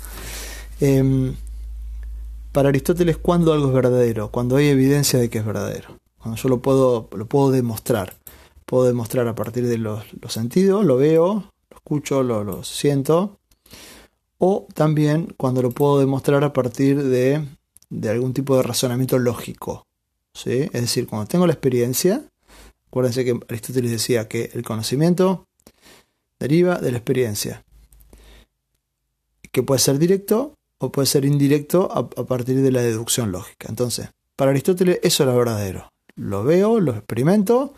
Para 2.53 2.71
Aristóteles, 2.71 3.19
¿cuándo 3.19 3.53
algo 3.53 3.69
es 3.69 3.75
verdadero? 3.75 4.31
Cuando 4.31 4.57
hay 4.57 4.69
evidencia 4.69 5.19
de 5.19 5.29
que 5.31 5.39
es 5.39 5.47
verdadero. 5.47 5.99
Cuando 6.19 6.41
yo 6.41 6.49
lo 6.49 6.61
puedo, 6.61 7.09
lo 7.15 7.27
puedo 7.27 7.51
demostrar. 7.51 8.15
Puedo 8.65 8.85
demostrar 8.85 9.29
a 9.29 9.35
partir 9.35 9.67
de 9.67 9.79
los, 9.79 10.05
sentidos, 10.29 10.85
lo 10.85 10.97
veo, 10.97 11.53
lo 11.71 11.77
escucho, 11.77 12.23
lo, 12.23 12.45
lo 12.45 12.65
siento, 12.65 13.39
o 14.39 14.67
también 14.75 15.35
cuando 15.37 15.63
lo 15.63 15.71
puedo 15.71 15.99
demostrar 15.99 16.45
a 16.45 16.53
partir 16.53 17.03
de, 17.03 17.47
de 17.89 18.11
algún 18.11 18.35
tipo 18.35 18.57
de 18.57 18.63
razonamiento 18.63 19.19
lógico. 19.19 19.87
¿sí? 20.35 20.69
Es 20.73 20.83
decir, 20.83 21.07
cuando 21.07 21.27
tengo 21.27 21.47
la 21.47 21.55
experiencia, 21.55 22.25
acuérdense 22.89 23.25
que 23.25 23.41
Aristóteles 23.49 23.91
decía 23.91 24.29
que 24.29 24.51
el 24.53 24.63
conocimiento 24.63 25.47
deriva 26.39 26.77
de 26.77 26.93
la 26.93 26.99
experiencia. 26.99 27.65
que 29.51 29.63
puede 29.63 29.81
ser 29.81 29.99
directo 29.99 30.58
o 30.79 30.91
puede 30.91 31.07
ser 31.07 31.25
indirecto 31.25 31.91
a, 31.93 32.09
partir 32.09 32.63
de 32.63 32.73
la 32.73 32.83
deducción 32.83 33.33
lógica. 33.33 33.67
Entonces, 33.69 34.09
para 34.37 34.53
Aristóteles 34.53 35.01
eso 35.03 35.25
era 35.25 35.33
verdadero. 35.33 35.91
Lo 36.15 36.45
veo, 36.45 36.81
lo 36.81 36.93
experimento 36.93 37.75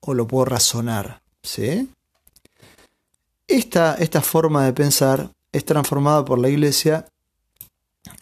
o 0.00 0.14
lo 0.14 0.26
puedo 0.26 0.46
razonar. 0.46 1.22
¿sí? 1.42 1.88
Esta, 3.46 3.94
esta 3.94 4.20
forma 4.20 4.64
de 4.64 4.72
pensar 4.72 5.30
es 5.52 5.64
transformada 5.64 6.24
por 6.24 6.38
la 6.38 6.48
iglesia 6.48 7.06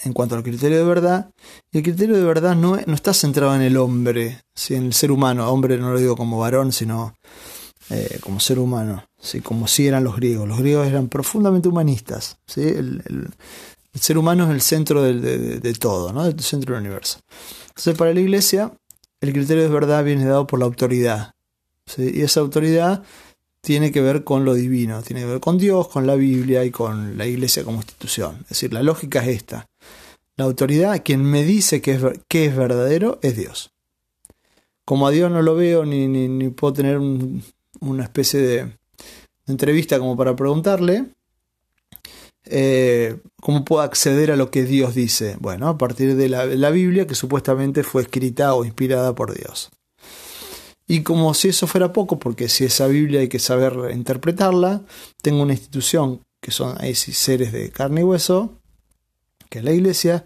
en 0.05 0.13
cuanto 0.13 0.35
al 0.35 0.43
criterio 0.43 0.79
de 0.79 0.85
verdad, 0.85 1.31
y 1.73 1.79
el 1.79 1.85
criterio 1.85 2.17
de 2.17 2.25
verdad 2.25 2.55
no, 2.55 2.79
no 2.85 2.95
está 2.95 3.15
centrado 3.15 3.55
en 3.55 3.63
el 3.63 3.77
hombre, 3.77 4.43
en 4.69 4.87
el 4.87 4.93
ser 4.93 5.11
humano, 5.11 5.51
hombre 5.51 5.79
no 5.79 5.93
lo 5.93 5.99
digo 5.99 6.17
como 6.17 6.39
varón, 6.39 6.73
sino 6.73 7.15
eh, 7.89 8.19
como 8.21 8.41
ser 8.41 8.59
humano, 8.59 9.05
¿sí? 9.19 9.41
como 9.41 9.67
si 9.67 9.87
eran 9.87 10.05
los 10.05 10.17
griegos. 10.17 10.49
Los 10.49 10.59
griegos 10.59 10.87
eran 10.87 11.09
profundamente 11.09 11.69
humanistas, 11.69 12.39
¿sí? 12.47 12.63
Ser 13.99 14.19
humano 14.19 14.45
es 14.45 14.51
el 14.51 14.61
centro 14.61 15.03
de, 15.03 15.75
todo, 15.79 16.13
¿no? 16.13 16.25
del 16.25 16.41
centro 16.41 16.75
del 16.75 16.85
universo. 16.85 17.21
Entonces 17.69 17.97
para 17.97 18.15
la 18.15 18.21
iglesia 18.21 18.73
el 19.21 19.33
criterio 19.33 19.63
de 19.63 19.69
verdad 19.69 20.05
viene 20.05 20.25
dado 20.25 20.47
por 20.47 20.59
la 20.59 20.67
autoridad, 20.67 21.35
y 21.99 22.23
esa 22.23 22.41
autoridad 22.41 23.03
tiene 23.61 23.93
que 23.93 24.01
ver 24.01 24.25
con 24.25 24.45
lo 24.45 24.55
divino, 24.55 25.03
tiene 25.03 25.23
que 25.23 25.27
ver 25.29 25.41
con 25.41 25.59
Dios, 25.59 25.89
con 25.89 26.07
la 26.07 26.15
Biblia 26.15 26.65
y 26.65 26.71
con 26.71 27.19
la 27.19 27.27
iglesia 27.27 27.65
como 27.65 27.79
institución. 27.79 28.39
Es 28.43 28.51
decir, 28.51 28.73
la 28.73 28.83
lógica 28.83 29.21
es 29.23 29.37
esta. 29.37 29.69
La 30.37 30.45
autoridad, 30.45 31.03
quien 31.05 31.23
me 31.23 31.45
dice 31.45 31.83
que 31.83 31.93
es, 31.93 32.03
que 32.29 32.47
es 32.47 32.57
verdadero, 32.57 33.19
es 33.23 33.37
Dios. 33.37 33.73
Como 34.85 35.07
a 35.07 35.11
Dios 35.11 35.31
no 35.31 35.43
lo 35.43 35.55
veo 35.55 35.85
ni, 35.85 36.09
ni, 36.09 36.49
puedo 36.49 36.73
tener 36.73 36.99
una 37.81 38.03
especie 38.03 38.41
de, 38.41 38.73
entrevista 39.47 39.99
como 39.99 40.17
para 40.17 40.35
preguntarle, 40.35 41.07
eh, 42.45 43.19
¿cómo 43.41 43.65
puedo 43.65 43.83
acceder 43.83 44.31
a 44.31 44.37
lo 44.37 44.51
que 44.51 44.65
Dios 44.65 44.95
dice? 44.95 45.37
Bueno, 45.41 45.69
a 45.69 45.79
partir 45.79 46.17
de 46.17 46.29
la 46.29 46.71
Biblia 46.71 47.07
que 47.07 47.15
supuestamente 47.15 47.83
fue 47.83 48.03
escrita 48.03 48.55
o 48.55 48.65
inspirada 48.65 49.15
por 49.15 49.35
Dios. 49.35 49.71
Y 50.91 51.05
como 51.05 51.35
si 51.35 51.51
eso 51.51 51.69
fuera 51.69 51.93
poco, 51.93 52.19
porque 52.19 52.49
si 52.49 52.65
esa 52.65 52.89
Biblia 52.89 53.21
hay 53.21 53.29
que 53.29 53.39
saber 53.39 53.93
interpretarla, 53.93 54.83
tengo 55.23 55.41
una 55.41 55.53
institución 55.53 56.21
que 56.41 56.51
son 56.51 56.75
ahí 56.81 56.97
seres 56.97 57.53
de 57.53 57.71
carne 57.71 58.01
y 58.01 58.03
hueso, 58.03 58.59
que 59.49 59.61
es 59.61 59.65
la 59.65 59.71
iglesia, 59.71 60.25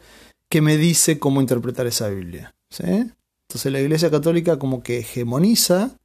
que 0.48 0.62
me 0.62 0.78
dice 0.78 1.18
cómo 1.18 1.42
interpretar 1.42 1.86
esa 1.86 2.08
Biblia. 2.08 2.54
Entonces 2.78 3.70
la 3.70 3.78
iglesia 3.78 4.10
católica 4.10 4.58
como 4.58 4.82
que 4.82 5.00
hegemoniza 5.00 5.98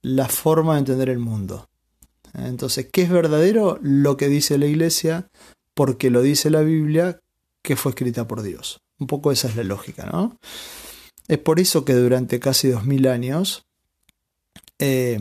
la 0.00 0.28
forma 0.28 0.72
de 0.72 0.80
entender 0.80 1.08
el 1.08 1.20
mundo. 1.20 1.68
Entonces, 2.34 2.88
¿qué 2.92 3.02
es 3.02 3.10
verdadero? 3.10 3.78
Lo 3.82 4.16
que 4.16 4.28
dice 4.28 4.58
la 4.58 4.66
iglesia, 4.66 5.28
porque 5.74 6.10
lo 6.10 6.22
dice 6.22 6.50
la 6.50 6.62
Biblia, 6.62 7.20
que 7.62 7.76
fue 7.76 7.90
escrita 7.90 8.26
por 8.26 8.42
Dios. 8.42 8.80
Un 8.98 9.06
poco 9.06 9.32
esa 9.32 9.48
es 9.48 9.56
la 9.56 9.64
lógica, 9.64 10.06
¿no? 10.06 10.36
Es 11.28 11.38
por 11.38 11.60
eso 11.60 11.84
que 11.84 11.94
durante 11.94 12.40
casi 12.40 12.68
dos 12.68 12.84
mil 12.84 13.06
años 13.06 13.64
eh, 14.78 15.18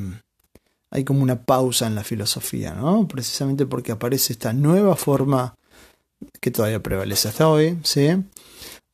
hay 0.89 1.03
como 1.03 1.23
una 1.23 1.43
pausa 1.43 1.87
en 1.87 1.95
la 1.95 2.03
filosofía, 2.03 2.73
¿no? 2.73 3.07
Precisamente 3.07 3.65
porque 3.65 3.91
aparece 3.91 4.33
esta 4.33 4.53
nueva 4.53 4.95
forma 4.95 5.55
que 6.39 6.51
todavía 6.51 6.81
prevalece 6.81 7.29
hasta 7.29 7.47
hoy, 7.47 7.79
¿sí? 7.83 8.09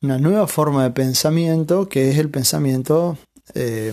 Una 0.00 0.18
nueva 0.18 0.46
forma 0.46 0.84
de 0.84 0.90
pensamiento 0.90 1.88
que 1.88 2.10
es 2.10 2.18
el 2.18 2.30
pensamiento 2.30 3.18
eh, 3.54 3.92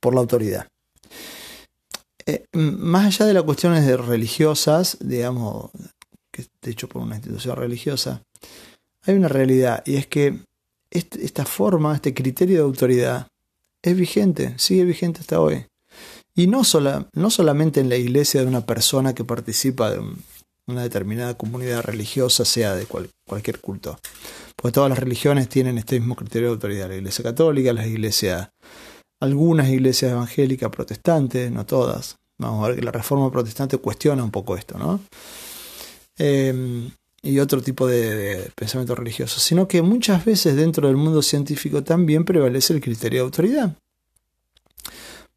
por 0.00 0.14
la 0.14 0.20
autoridad. 0.20 0.66
Eh, 2.26 2.44
más 2.52 3.06
allá 3.06 3.26
de 3.26 3.34
las 3.34 3.44
cuestiones 3.44 3.86
religiosas, 4.00 4.98
digamos, 5.00 5.70
que 6.32 6.44
de 6.60 6.70
hecho 6.70 6.88
por 6.88 7.02
una 7.02 7.14
institución 7.14 7.56
religiosa, 7.56 8.22
hay 9.02 9.14
una 9.14 9.28
realidad 9.28 9.82
y 9.86 9.96
es 9.96 10.06
que 10.06 10.40
esta 10.90 11.44
forma, 11.44 11.94
este 11.94 12.14
criterio 12.14 12.56
de 12.56 12.62
autoridad 12.64 13.28
es 13.82 13.96
vigente, 13.96 14.54
sigue 14.58 14.84
vigente 14.84 15.20
hasta 15.20 15.40
hoy. 15.40 15.66
Y 16.34 16.48
no, 16.48 16.64
sola, 16.64 17.08
no 17.14 17.30
solamente 17.30 17.80
en 17.80 17.88
la 17.88 17.96
iglesia 17.96 18.40
de 18.40 18.46
una 18.46 18.66
persona 18.66 19.14
que 19.14 19.24
participa 19.24 19.90
de 19.90 20.00
una 20.66 20.82
determinada 20.82 21.34
comunidad 21.34 21.82
religiosa, 21.82 22.44
sea 22.44 22.74
de 22.74 22.86
cualquier 23.26 23.60
culto. 23.60 23.98
Porque 24.56 24.74
todas 24.74 24.90
las 24.90 24.98
religiones 24.98 25.48
tienen 25.48 25.78
este 25.78 25.98
mismo 26.00 26.16
criterio 26.16 26.48
de 26.48 26.54
autoridad. 26.54 26.88
La 26.88 26.96
iglesia 26.96 27.22
católica, 27.22 27.72
las 27.72 27.86
iglesias, 27.86 28.50
algunas 29.20 29.68
iglesias 29.68 30.12
evangélicas 30.12 30.70
protestantes, 30.70 31.50
no 31.50 31.66
todas. 31.66 32.16
Vamos 32.38 32.64
a 32.64 32.68
ver 32.68 32.76
que 32.76 32.84
la 32.84 32.92
reforma 32.92 33.30
protestante 33.30 33.78
cuestiona 33.78 34.22
un 34.22 34.30
poco 34.30 34.56
esto, 34.56 34.78
¿no? 34.78 35.00
Eh, 36.18 36.90
y 37.22 37.40
otro 37.40 37.60
tipo 37.60 37.86
de, 37.86 38.50
pensamiento 38.54 38.94
religioso, 38.94 39.40
sino 39.40 39.66
que 39.66 39.82
muchas 39.82 40.24
veces 40.24 40.54
dentro 40.54 40.86
del 40.86 40.96
mundo 40.96 41.22
científico 41.22 41.82
también 41.82 42.24
prevalece 42.24 42.72
el 42.72 42.80
criterio 42.80 43.20
de 43.20 43.24
autoridad. 43.24 43.76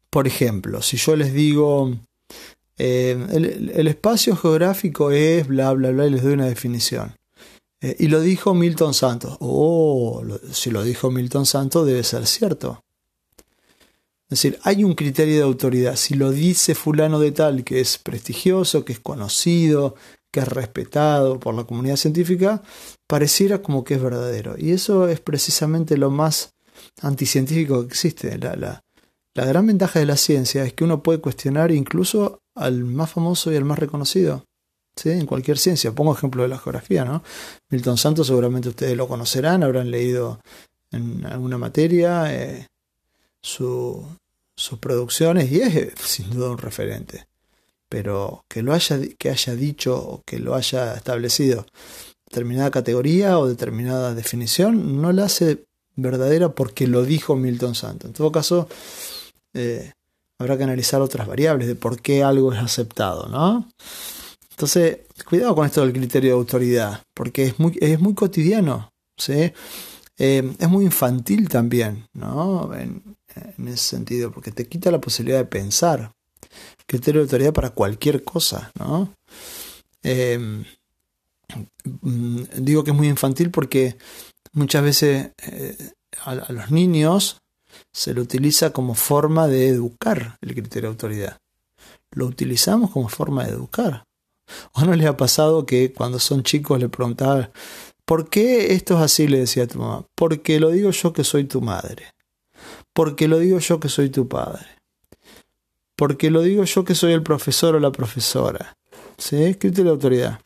Por 0.08 0.26
ejemplo, 0.26 0.82
si 0.82 0.96
yo 0.96 1.16
les 1.16 1.32
digo, 1.32 1.96
eh, 2.78 3.16
el, 3.32 3.88
espacio 3.88 4.36
geográfico 4.36 5.10
es 5.10 5.46
bla, 5.46 5.72
bla, 5.72 5.90
bla, 5.90 6.06
y 6.06 6.10
les 6.10 6.22
doy 6.22 6.34
una 6.34 6.46
definición. 6.46 7.14
Eh, 7.80 7.96
y 7.98 8.08
lo 8.08 8.20
dijo 8.20 8.54
Milton 8.54 8.94
Santos. 8.94 9.36
Oh, 9.40 10.22
si 10.52 10.70
lo 10.70 10.82
dijo 10.82 11.10
Milton 11.10 11.46
Santos 11.46 11.86
debe 11.86 12.04
ser 12.04 12.26
cierto. 12.26 12.82
Es 14.30 14.42
decir, 14.42 14.60
hay 14.62 14.84
un 14.84 14.94
criterio 14.94 15.36
de 15.38 15.42
autoridad. 15.42 15.96
Si 15.96 16.14
lo 16.14 16.30
dice 16.30 16.76
fulano 16.76 17.18
de 17.18 17.32
tal, 17.32 17.64
que 17.64 17.80
es 17.80 17.98
prestigioso, 17.98 18.84
que 18.84 18.92
es 18.92 19.00
conocido, 19.00 19.96
que 20.30 20.38
es 20.38 20.46
respetado 20.46 21.40
por 21.40 21.52
la 21.52 21.64
comunidad 21.64 21.96
científica, 21.96 22.62
pareciera 23.08 23.60
como 23.60 23.82
que 23.82 23.94
es 23.94 24.02
verdadero. 24.02 24.54
Y 24.56 24.70
eso 24.70 25.08
es 25.08 25.18
precisamente 25.18 25.96
lo 25.96 26.10
más 26.10 26.54
anticientífico 27.02 27.80
que 27.80 27.88
existe. 27.88 28.38
La, 28.38 28.54
la, 28.54 28.84
gran 29.34 29.66
ventaja 29.66 29.98
de 29.98 30.06
la 30.06 30.16
ciencia 30.16 30.64
es 30.64 30.74
que 30.74 30.84
uno 30.84 31.02
puede 31.02 31.20
cuestionar 31.20 31.72
incluso 31.72 32.38
al 32.54 32.84
más 32.84 33.10
famoso 33.10 33.50
y 33.50 33.56
al 33.56 33.64
más 33.64 33.80
reconocido. 33.80 34.44
¿sí? 34.94 35.10
En 35.10 35.26
cualquier 35.26 35.58
ciencia. 35.58 35.90
Pongo 35.90 36.14
ejemplo 36.14 36.44
de 36.44 36.48
la 36.50 36.58
geografía. 36.58 37.04
¿no? 37.04 37.24
Milton 37.68 37.96
Santos 37.96 38.28
seguramente 38.28 38.68
ustedes 38.68 38.96
lo 38.96 39.08
conocerán, 39.08 39.64
habrán 39.64 39.90
leído 39.90 40.38
en 40.92 41.26
alguna 41.26 41.58
materia 41.58 42.32
eh, 42.32 42.68
sus 44.60 44.78
producciones 44.78 45.50
y 45.50 45.60
es 45.60 45.92
sin 46.04 46.30
duda 46.30 46.50
un 46.50 46.58
referente 46.58 47.26
pero 47.90 48.44
que 48.48 48.62
lo 48.62 48.72
haya, 48.72 48.98
que 49.18 49.30
haya 49.30 49.54
dicho 49.56 49.98
o 49.98 50.22
que 50.24 50.38
lo 50.38 50.54
haya 50.54 50.94
establecido 50.94 51.66
determinada 52.24 52.70
categoría 52.70 53.38
o 53.38 53.48
determinada 53.48 54.14
definición 54.14 55.02
no 55.02 55.12
la 55.12 55.24
hace 55.24 55.64
verdadera 55.96 56.54
porque 56.54 56.86
lo 56.86 57.02
dijo 57.02 57.34
Milton 57.34 57.74
Santos. 57.74 58.08
En 58.08 58.14
todo 58.14 58.30
caso, 58.30 58.68
eh, 59.52 59.92
habrá 60.38 60.56
que 60.56 60.62
analizar 60.62 61.02
otras 61.02 61.26
variables 61.26 61.66
de 61.66 61.74
por 61.74 62.00
qué 62.00 62.22
algo 62.22 62.52
es 62.52 62.60
aceptado, 62.60 63.28
¿no? 63.28 63.68
Entonces, 64.50 64.98
cuidado 65.28 65.56
con 65.56 65.66
esto 65.66 65.80
del 65.80 65.92
criterio 65.92 66.30
de 66.30 66.38
autoridad, 66.38 67.02
porque 67.12 67.46
es 67.46 67.58
muy, 67.58 67.76
es 67.80 67.98
muy 67.98 68.14
cotidiano, 68.14 68.92
¿sí? 69.16 69.52
Eh, 70.16 70.54
es 70.58 70.68
muy 70.68 70.84
infantil 70.84 71.48
también, 71.48 72.06
¿no? 72.12 72.70
En 73.58 73.68
ese 73.68 73.96
sentido, 73.96 74.30
porque 74.32 74.52
te 74.52 74.68
quita 74.68 74.90
la 74.90 75.00
posibilidad 75.00 75.38
de 75.38 75.44
pensar 75.44 76.12
criterio 76.90 77.20
de 77.20 77.26
autoridad 77.26 77.52
para 77.52 77.70
cualquier 77.70 78.24
cosa, 78.24 78.72
¿no? 78.78 79.14
Em, 80.02 80.64
mm, 82.02 82.42
digo 82.58 82.82
que 82.82 82.90
es 82.90 82.96
muy 82.96 83.08
infantil 83.08 83.50
porque 83.50 83.96
muchas 84.52 84.82
veces 84.82 85.30
eh, 85.42 85.92
a, 86.24 86.34
los 86.34 86.70
niños 86.70 87.38
se 87.92 88.12
lo 88.12 88.22
utiliza 88.22 88.72
como 88.72 88.94
forma 88.94 89.46
de 89.46 89.68
educar 89.68 90.36
el 90.40 90.54
criterio 90.54 90.88
de 90.88 90.94
autoridad. 90.94 91.38
Lo 92.10 92.26
utilizamos 92.26 92.90
como 92.90 93.08
forma 93.08 93.44
de 93.44 93.52
educar. 93.52 94.04
¿O 94.72 94.84
no 94.84 94.94
les 94.94 95.06
ha 95.06 95.16
pasado 95.16 95.64
que 95.64 95.92
cuando 95.92 96.18
son 96.18 96.42
chicos 96.42 96.80
le 96.80 96.88
preguntaban, 96.88 97.50
¿por 98.04 98.28
qué 98.28 98.74
esto 98.74 98.96
es 98.96 99.00
así? 99.00 99.28
Le 99.28 99.38
decía 99.38 99.62
a 99.62 99.68
tu 99.68 99.78
mamá. 99.78 100.04
Porque 100.16 100.58
lo 100.58 100.70
digo 100.70 100.90
yo 100.90 101.12
que 101.12 101.22
soy 101.22 101.44
tu 101.44 101.60
madre. 101.60 102.06
Porque 102.92 103.28
lo 103.28 103.38
digo 103.38 103.58
yo 103.58 103.80
que 103.80 103.88
soy 103.88 104.10
tu 104.10 104.28
padre 104.28 104.80
porque 106.00 106.30
lo 106.30 106.40
digo 106.40 106.64
yo 106.64 106.82
que 106.82 106.94
soy 106.94 107.12
el 107.12 107.22
profesor 107.22 107.74
o 107.74 107.78
la 107.78 107.92
profesora. 107.92 108.74
¿Sí? 109.18 109.54
Criterio 109.56 109.84
de 109.84 109.90
autoridad. 109.90 110.40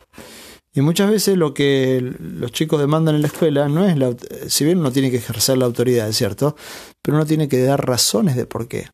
Y 0.73 0.81
muchas 0.81 1.09
veces 1.09 1.39
lo 1.39 1.55
que 1.55 2.01
los 2.19 2.51
chicos 2.51 2.81
demandan 2.81 3.15
en 3.15 3.23
la 3.23 3.29
escuela 3.29 3.69
no 3.69 3.87
es 3.87 3.97
la, 3.97 4.17
si 4.49 4.65
bien 4.65 4.79
uno 4.79 4.91
tiene 4.91 5.13
que 5.13 5.19
ejercer 5.19 5.57
la 5.57 5.67
autoridad, 5.67 6.09
es 6.09 6.17
cierto, 6.17 6.57
pero 7.01 7.17
uno 7.17 7.25
tiene 7.25 7.47
que 7.47 7.63
dar 7.63 7.87
razones 7.87 8.35
de 8.35 8.47
por 8.47 8.67
qué. 8.67 8.89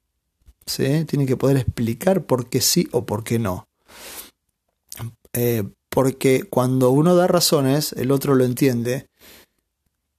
¿sí? 0.67 1.07
Tiene 1.07 1.25
que 1.25 1.39
poder 1.39 1.57
explicar 1.57 2.25
por 2.25 2.51
qué 2.51 2.61
sí 2.61 2.91
o 2.93 3.07
por 3.07 3.25
qué 3.25 3.39
no. 3.39 3.67
Eh, 5.33 5.65
porque 5.89 6.43
cuando 6.43 6.91
uno 6.91 7.15
da 7.15 7.27
razones, 7.27 7.95
el 7.95 8.11
otro 8.11 8.35
lo 8.35 8.45
entiende 8.45 9.07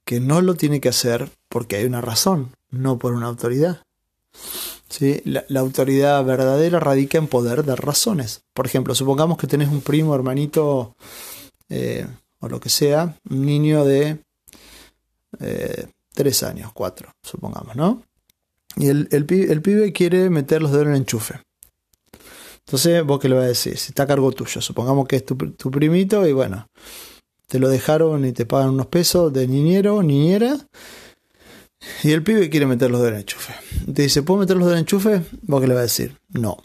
que 0.04 0.18
no 0.18 0.40
lo 0.40 0.54
tiene 0.54 0.80
que 0.80 0.88
hacer 0.88 1.30
porque 1.48 1.76
hay 1.76 1.84
una 1.84 2.00
razón, 2.00 2.56
no 2.72 2.98
por 2.98 3.12
una 3.12 3.26
autoridad. 3.26 3.82
¿sí? 4.88 5.22
La, 5.24 5.60
autoridad 5.60 6.24
verdadera 6.24 6.80
radica 6.80 7.18
en 7.18 7.28
poder 7.28 7.64
dar 7.64 7.84
razones. 7.84 8.42
Por 8.52 8.66
ejemplo, 8.66 8.94
supongamos 8.94 9.38
que 9.38 9.46
tenés 9.46 9.68
un 9.68 9.80
primo, 9.80 10.14
hermanito, 10.14 10.96
eh, 11.68 12.06
o 12.40 12.48
lo 12.48 12.58
que 12.58 12.68
sea, 12.68 13.16
un 13.30 13.46
niño 13.46 13.84
de 13.84 14.18
eh, 15.38 15.86
tres 16.12 16.42
años, 16.42 16.72
cuatro, 16.72 17.12
supongamos, 17.22 17.76
¿no? 17.76 18.02
Y 18.76 18.88
el, 18.88 19.08
el, 19.10 19.24
pibe 19.26 19.92
quiere 19.92 20.30
meter 20.30 20.62
los 20.62 20.72
dedos 20.72 20.86
en 20.86 20.92
el 20.92 20.98
enchufe. 20.98 21.40
Entonces, 22.66 23.04
vos 23.04 23.20
qué 23.20 23.28
le 23.28 23.34
vas 23.34 23.44
a 23.44 23.48
decir, 23.48 23.76
si 23.76 23.90
está 23.90 24.04
a 24.04 24.06
cargo 24.06 24.32
tuyo, 24.32 24.60
supongamos 24.60 25.06
que 25.06 25.16
es 25.16 25.26
tu, 25.26 25.36
tu 25.36 25.70
primito 25.70 26.26
y 26.26 26.32
bueno, 26.32 26.66
te 27.48 27.58
lo 27.58 27.68
dejaron 27.68 28.24
y 28.24 28.32
te 28.32 28.46
pagan 28.46 28.70
unos 28.70 28.86
pesos 28.86 29.32
de 29.32 29.46
niñero, 29.46 30.02
niñera, 30.02 30.56
y 32.02 32.12
el 32.12 32.22
pibe 32.22 32.50
quiere 32.50 32.66
meter 32.66 32.90
los 32.90 33.00
en 33.02 33.14
el 33.14 33.20
enchufe. 33.20 33.54
Te 33.92 34.02
dice, 34.02 34.22
¿puedo 34.22 34.40
meter 34.40 34.56
los 34.56 34.70
en 34.72 34.78
enchufe? 34.78 35.22
¿Vos 35.42 35.60
qué 35.60 35.66
le 35.66 35.74
vas 35.74 35.80
a 35.80 35.82
decir? 35.82 36.16
No. 36.30 36.58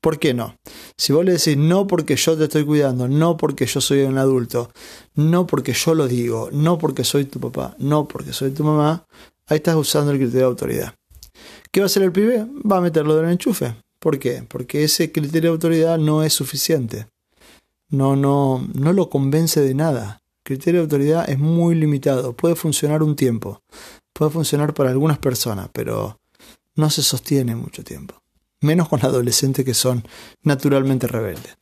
¿Por 0.00 0.18
qué 0.18 0.34
no? 0.34 0.58
Si 0.98 1.12
vos 1.12 1.24
le 1.24 1.32
decís 1.32 1.56
no 1.56 1.86
porque 1.86 2.16
yo 2.16 2.36
te 2.36 2.44
estoy 2.44 2.64
cuidando, 2.64 3.08
no 3.08 3.36
porque 3.38 3.64
yo 3.64 3.80
soy 3.80 4.02
un 4.02 4.18
adulto, 4.18 4.70
no 5.14 5.46
porque 5.46 5.72
yo 5.72 5.94
lo 5.94 6.06
digo, 6.06 6.50
no 6.52 6.76
porque 6.76 7.04
soy 7.04 7.24
tu 7.24 7.40
papá, 7.40 7.74
no 7.78 8.06
porque 8.06 8.34
soy 8.34 8.50
tu 8.50 8.64
mamá, 8.64 9.06
ahí 9.46 9.56
estás 9.56 9.76
usando 9.76 10.10
el 10.10 10.18
criterio 10.18 10.40
de 10.40 10.46
autoridad. 10.46 10.94
¿Qué 11.70 11.80
va 11.80 11.84
a 11.84 11.86
hacer 11.86 12.02
el 12.02 12.12
pibe? 12.12 12.46
Va 12.70 12.78
a 12.78 12.80
meterlo 12.82 13.18
en 13.18 13.24
el 13.24 13.32
enchufe. 13.32 13.74
¿Por 13.98 14.18
qué? 14.18 14.44
Porque 14.46 14.84
ese 14.84 15.10
criterio 15.10 15.50
de 15.50 15.54
autoridad 15.54 15.98
no 15.98 16.22
es 16.22 16.34
suficiente. 16.34 17.06
No, 17.88 18.14
no, 18.14 18.68
no 18.74 18.92
lo 18.92 19.08
convence 19.08 19.62
de 19.62 19.72
nada. 19.72 20.20
El 20.44 20.56
criterio 20.56 20.80
de 20.80 20.84
autoridad 20.84 21.30
es 21.30 21.38
muy 21.38 21.74
limitado. 21.74 22.34
Puede 22.34 22.56
funcionar 22.56 23.02
un 23.02 23.16
tiempo. 23.16 23.62
Puede 24.14 24.30
funcionar 24.30 24.74
para 24.74 24.90
algunas 24.90 25.18
personas, 25.18 25.68
pero 25.72 26.20
no 26.76 26.88
se 26.88 27.02
sostiene 27.02 27.56
mucho 27.56 27.82
tiempo. 27.82 28.22
Menos 28.60 28.88
con 28.88 29.00
adolescentes 29.04 29.64
que 29.64 29.74
son 29.74 30.04
naturalmente 30.42 31.08
rebeldes. 31.08 31.56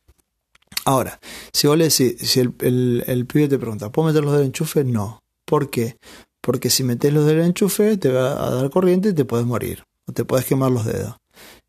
Ahora, 0.85 1.19
si 1.53 1.67
vos 1.67 1.79
le 1.79 1.85
decís, 1.89 2.17
si 2.19 2.41
el, 2.41 3.27
pibe 3.27 3.49
te 3.49 3.59
pregunta, 3.59 3.91
¿puedo 3.91 4.09
meter 4.09 4.23
los 4.23 4.35
del 4.35 4.47
enchufe? 4.47 4.85
No. 4.85 5.23
¿Por 5.47 5.71
qué? 5.71 5.97
Porque 6.43 6.71
si 6.71 6.85
metes 6.85 7.13
los 7.13 7.25
del 7.25 7.41
enchufe 7.41 7.97
te 7.97 8.11
va 8.11 8.47
a 8.47 8.51
dar 8.51 8.71
corriente 8.71 9.11
y 9.11 9.13
te 9.15 9.25
puedes 9.25 9.47
morir. 9.47 9.85
O 10.07 10.13
te 10.13 10.25
puedes 10.25 10.45
quemar 10.45 10.73
los 10.73 10.85
dedos. 10.85 11.17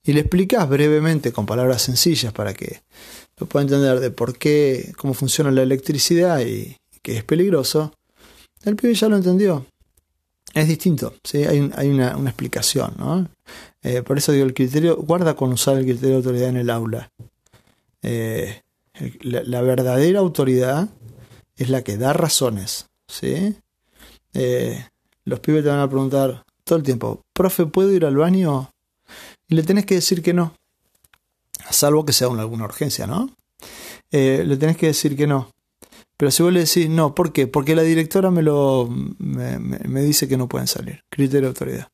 Y 0.03 0.13
le 0.13 0.21
explicas 0.21 0.67
brevemente, 0.67 1.31
con 1.31 1.45
palabras 1.45 1.81
sencillas, 1.81 2.33
para 2.33 2.53
que 2.53 2.81
lo 3.37 3.47
pueda 3.47 3.63
entender 3.63 3.99
de 4.01 4.11
por 4.11 4.37
qué, 4.37 4.91
cómo 4.97 5.13
funciona 5.13 5.51
la 5.51 5.61
electricidad 5.61 6.41
y 6.41 6.75
que 7.01 7.17
es 7.17 7.23
peligroso. 7.23 7.93
El 8.65 8.75
pibe 8.75 8.95
ya 8.95 9.07
lo 9.07 9.15
entendió 9.15 9.65
es 10.53 10.67
distinto, 10.67 11.15
¿sí? 11.23 11.43
hay, 11.45 11.71
hay 11.75 11.89
una, 11.89 12.11
explicación. 12.11 12.93
¿no? 12.97 13.27
Eh, 13.81 14.03
por 14.03 14.17
eso 14.17 14.31
digo, 14.31 14.45
el 14.45 14.53
criterio, 14.53 14.97
guarda 14.97 15.35
con 15.35 15.51
usar 15.51 15.77
el 15.77 15.85
criterio 15.85 16.11
de 16.11 16.15
autoridad 16.17 16.49
en 16.49 16.57
el 16.57 16.69
aula. 16.69 17.09
Eh, 18.03 18.61
la, 19.21 19.61
verdadera 19.61 20.19
autoridad 20.19 20.89
es 21.55 21.69
la 21.69 21.83
que 21.83 21.97
da 21.97 22.13
razones. 22.13 22.85
¿sí? 23.07 23.55
Eh, 24.33 24.85
los 25.25 25.39
pibes 25.39 25.63
te 25.63 25.69
van 25.69 25.79
a 25.79 25.89
preguntar 25.89 26.43
todo 26.63 26.77
el 26.77 26.83
tiempo, 26.83 27.21
profe, 27.33 27.65
¿puedo 27.65 27.91
ir 27.91 28.05
al 28.05 28.15
baño? 28.15 28.69
Y 29.47 29.55
le 29.55 29.63
tenés 29.63 29.85
que 29.85 29.95
decir 29.95 30.21
que 30.21 30.33
no. 30.33 30.55
Salvo 31.71 32.05
que 32.05 32.13
sea 32.13 32.27
una, 32.27 32.41
alguna 32.41 32.65
urgencia, 32.65 33.07
¿no? 33.07 33.29
le 34.11 34.57
tenés 34.57 34.77
que 34.77 34.85
decir 34.85 35.17
que 35.17 35.25
no. 35.25 35.49
Pero 36.23 36.31
si 36.31 36.41
vos 36.41 36.53
le 36.53 36.61
decís, 36.61 36.89
no, 36.89 37.13
¿por 37.13 37.33
qué? 37.33 37.47
Porque 37.47 37.75
la 37.75 37.81
directora 37.81 38.31
me 38.31 38.43
lo 38.43 38.87
me, 38.89 40.01
dice 40.03 40.25
que 40.25 40.37
no 40.37 40.47
pueden 40.47 40.67
salir. 40.67 41.01
Criterio 41.09 41.41
de 41.41 41.47
autoridad. 41.47 41.89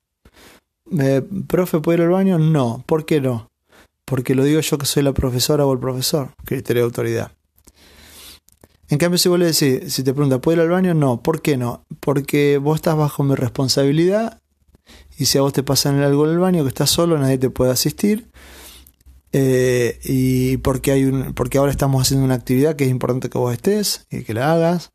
¿Me, 0.86 1.24
¿Profe, 1.24 1.80
puede 1.80 1.98
ir 1.98 2.04
al 2.04 2.12
baño? 2.12 2.38
No. 2.38 2.84
¿Por 2.86 3.08
qué 3.08 3.22
no? 3.22 3.50
Porque 4.06 4.36
lo 4.36 4.44
digo 4.44 4.60
yo 4.60 4.78
que 4.78 4.86
soy 4.86 5.02
la 5.02 5.14
profesora 5.14 5.66
o 5.66 5.74
el 5.74 5.80
profesor. 5.80 6.36
Criterio 6.46 6.84
de 6.84 6.86
autoridad. 6.86 7.32
En 8.88 9.00
cambio, 9.00 9.18
si 9.18 9.30
vos 9.30 9.40
le 9.40 9.46
decís, 9.46 9.92
si 9.92 10.04
te 10.04 10.14
pregunta, 10.14 10.40
¿puede 10.40 10.58
ir 10.58 10.62
al 10.62 10.70
baño? 10.70 10.94
No. 10.94 11.24
¿Por 11.24 11.42
qué 11.42 11.58
no? 11.58 11.84
Porque 12.00 12.60
vos 12.60 12.76
estás 12.76 12.96
bajo 12.96 13.24
mi 13.24 13.34
responsabilidad 13.34 14.44
y 15.18 15.26
si 15.26 15.40
a 15.40 15.42
vos 15.42 15.54
te 15.54 15.64
pasa 15.64 15.90
algo 15.90 16.26
en 16.28 16.34
el 16.34 16.38
baño, 16.38 16.62
que 16.62 16.70
estás 16.70 16.92
solo, 16.92 17.18
nadie 17.18 17.40
te 17.40 17.50
puede 17.50 17.72
asistir 17.72 18.30
eh, 19.32 20.00
y 20.04 20.58
porque, 20.58 20.92
hay 20.92 21.06
un, 21.06 21.34
porque 21.34 21.58
ahora 21.58 21.72
estamos 21.72 22.02
haciendo 22.02 22.26
una 22.26 22.36
actividad 22.36 22.76
que 22.76 22.86
es 22.86 22.90
importante 22.90 23.30
que 23.30 23.38
vos 23.38 23.54
estés 23.54 24.06
y 24.10 24.24
que 24.24 24.34
la 24.34 24.52
hagas, 24.52 24.92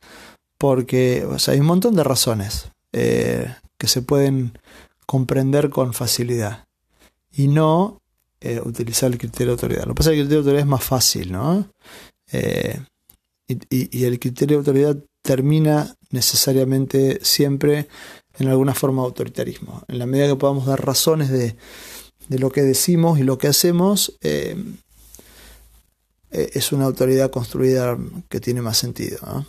porque 0.59 1.27
hay 1.47 1.61
un 1.61 1.67
montón 1.67 1.95
de 1.95 2.05
razones 2.05 2.71
eh, 2.93 3.55
que 3.79 3.87
se 3.87 4.03
pueden 4.03 4.59
comprender 5.07 5.71
con 5.71 5.95
facilidad 5.95 6.67
y 7.33 7.49
no 7.49 8.01
eh, 8.41 8.61
utilizar 8.65 9.11
el 9.11 9.19
criterio 9.19 9.49
de 9.49 9.53
autoridad. 9.53 9.85
Lo 9.85 9.95
que 9.95 9.99
pasa 9.99 10.11
es 10.11 10.17
que 10.17 10.21
el 10.21 10.27
criterio 10.27 10.43
de 10.43 10.51
autoridad 10.51 10.67
es 10.67 10.71
más 10.71 10.85
fácil, 10.85 11.33
¿no? 11.33 11.69
Y, 13.47 13.99
y, 13.99 14.05
el 14.05 14.19
criterio 14.19 14.57
de 14.57 14.61
autoridad 14.61 14.97
termina 15.23 15.95
necesariamente 16.11 17.21
siempre 17.23 17.89
en 18.39 18.49
alguna 18.49 18.75
forma 18.75 19.03
de 19.03 19.07
autoritarismo. 19.07 19.83
En 19.87 19.99
la 19.99 20.07
medida 20.07 20.29
que 20.29 20.37
podamos 20.37 20.67
dar 20.67 20.85
razones 20.85 21.31
de, 21.31 21.57
de 22.29 22.39
lo 22.39 22.51
que 22.51 22.63
decimos 22.63 23.19
y 23.19 23.23
lo 23.23 23.39
que 23.39 23.49
hacemos, 23.49 24.17
eh, 24.23 24.57
eh, 26.31 26.51
es 26.55 26.73
una 26.73 26.87
autoridad 26.87 27.31
construida 27.31 27.99
que 28.29 28.41
tiene 28.41 28.63
más 28.63 28.79
sentido. 28.79 29.47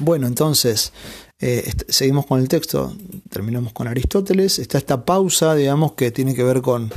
Bueno, 0.00 0.26
entonces, 0.26 0.92
eh, 1.38 1.72
seguimos 1.88 2.26
con 2.26 2.40
el 2.40 2.48
texto, 2.48 2.94
terminamos 3.30 3.72
con 3.72 3.88
Aristóteles, 3.88 4.58
está 4.58 4.78
esta 4.78 5.04
pausa, 5.04 5.54
digamos, 5.54 5.92
que 5.92 6.10
tiene 6.10 6.34
que 6.34 6.42
ver 6.42 6.60
con, 6.60 6.90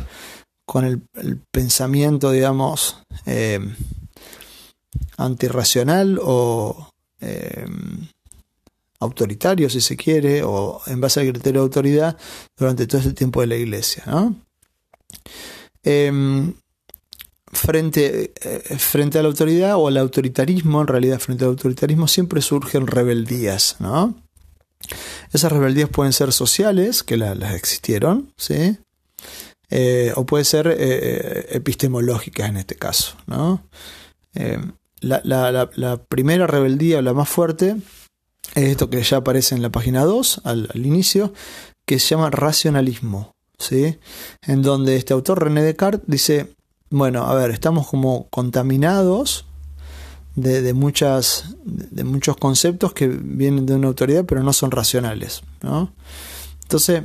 con 0.66 0.86
el, 0.86 1.02
pensamiento, 1.52 2.32
digamos, 2.32 3.04
antirracional 5.18 6.20
o 6.22 6.90
autoritario, 9.00 9.70
si 9.70 9.80
se 9.80 9.96
quiere, 9.96 10.44
o 10.44 10.82
en 10.88 11.00
base 11.00 11.22
al 11.22 11.30
criterio 11.30 11.62
de 11.62 11.66
autoridad 11.66 12.18
durante 12.58 12.86
todo 12.86 13.00
este 13.00 13.14
tiempo 13.14 13.40
de 13.42 13.48
la 13.48 13.56
iglesia. 13.56 14.04
¿no? 14.08 14.36
Em, 15.84 16.54
frente, 17.52 18.34
eh, 18.42 18.78
frente 18.78 19.18
a 19.18 19.22
la 19.22 19.30
autoridad 19.30 19.76
o 19.78 19.88
al 19.88 19.98
autoritarismo, 19.98 20.82
en 20.82 20.88
realidad 20.88 21.20
frente 21.20 21.46
al 21.46 21.52
autoritarismo 21.52 22.08
siempre 22.08 22.42
surgen 22.42 22.88
rebeldías, 22.88 23.78
¿no? 23.80 24.16
Esas 25.34 25.52
rebeldías 25.52 25.90
pueden 25.90 26.14
ser 26.14 26.32
sociales, 26.32 27.04
que 27.04 27.18
las 27.18 27.54
existieron, 27.54 28.34
¿sí? 28.38 28.78
Eh, 29.70 30.14
o 30.16 30.26
pueden 30.26 30.46
ser 30.46 30.68
eh, 30.68 31.48
epistemológicas 31.52 32.50
en 32.50 32.58
este 32.58 32.76
caso, 32.76 33.16
¿no? 33.28 33.64
Em, 34.34 34.74
la, 35.02 35.22
la, 35.24 36.04
primera 36.04 36.46
rebeldía, 36.46 37.02
la 37.02 37.14
más 37.14 37.30
fuerte, 37.30 37.78
es 38.56 38.64
esto 38.64 38.90
que 38.90 39.02
ya 39.02 39.18
aparece 39.18 39.56
en 39.56 39.62
la 39.62 39.70
página 39.70 40.04
2, 40.04 40.42
al 40.44 40.86
inicio, 40.86 41.34
que 41.86 42.00
se 42.00 42.10
llama 42.10 42.30
racionalismo. 42.30 43.36
¿Sí? 43.60 43.98
En 44.42 44.62
donde 44.62 44.96
este 44.96 45.14
autor 45.14 45.44
René 45.44 45.62
Descartes 45.62 46.08
dice, 46.08 46.56
bueno, 46.90 47.24
a 47.24 47.36
ver, 47.36 47.52
estamos 47.52 47.88
como 47.88 48.28
contaminados 48.30 49.46
de, 50.36 50.74
muchas, 50.74 51.56
de 51.66 52.04
muchos 52.04 52.38
conceptos 52.38 52.94
que 52.94 53.08
vienen 53.08 53.66
de 53.66 53.76
una 53.76 53.88
autoridad 53.88 54.26
pero 54.26 54.42
no 54.42 54.54
son 54.54 54.72
racionales, 54.72 55.42
¿no? 55.62 55.92
Entonces, 56.64 57.04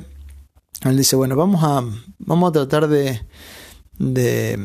él 0.82 0.96
dice, 0.96 1.16
bueno, 1.16 1.36
vamos 1.36 1.62
a, 1.64 1.82
vamos 2.18 2.50
a 2.50 2.52
tratar 2.52 2.88
de, 2.88 3.20
de, 3.98 4.58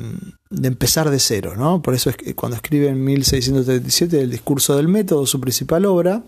empezar 0.64 1.10
de 1.10 1.20
cero, 1.20 1.54
¿no? 1.58 1.82
Por 1.82 1.94
eso 1.94 2.10
es 2.10 2.18
que 2.18 2.36
cuando 2.36 2.58
escribe 2.58 2.90
en 2.90 3.04
1637 3.04 4.22
el 4.22 4.30
discurso 4.30 4.76
del 4.76 4.88
método, 4.88 5.26
su 5.26 5.40
principal 5.40 5.86
obra, 5.86 6.24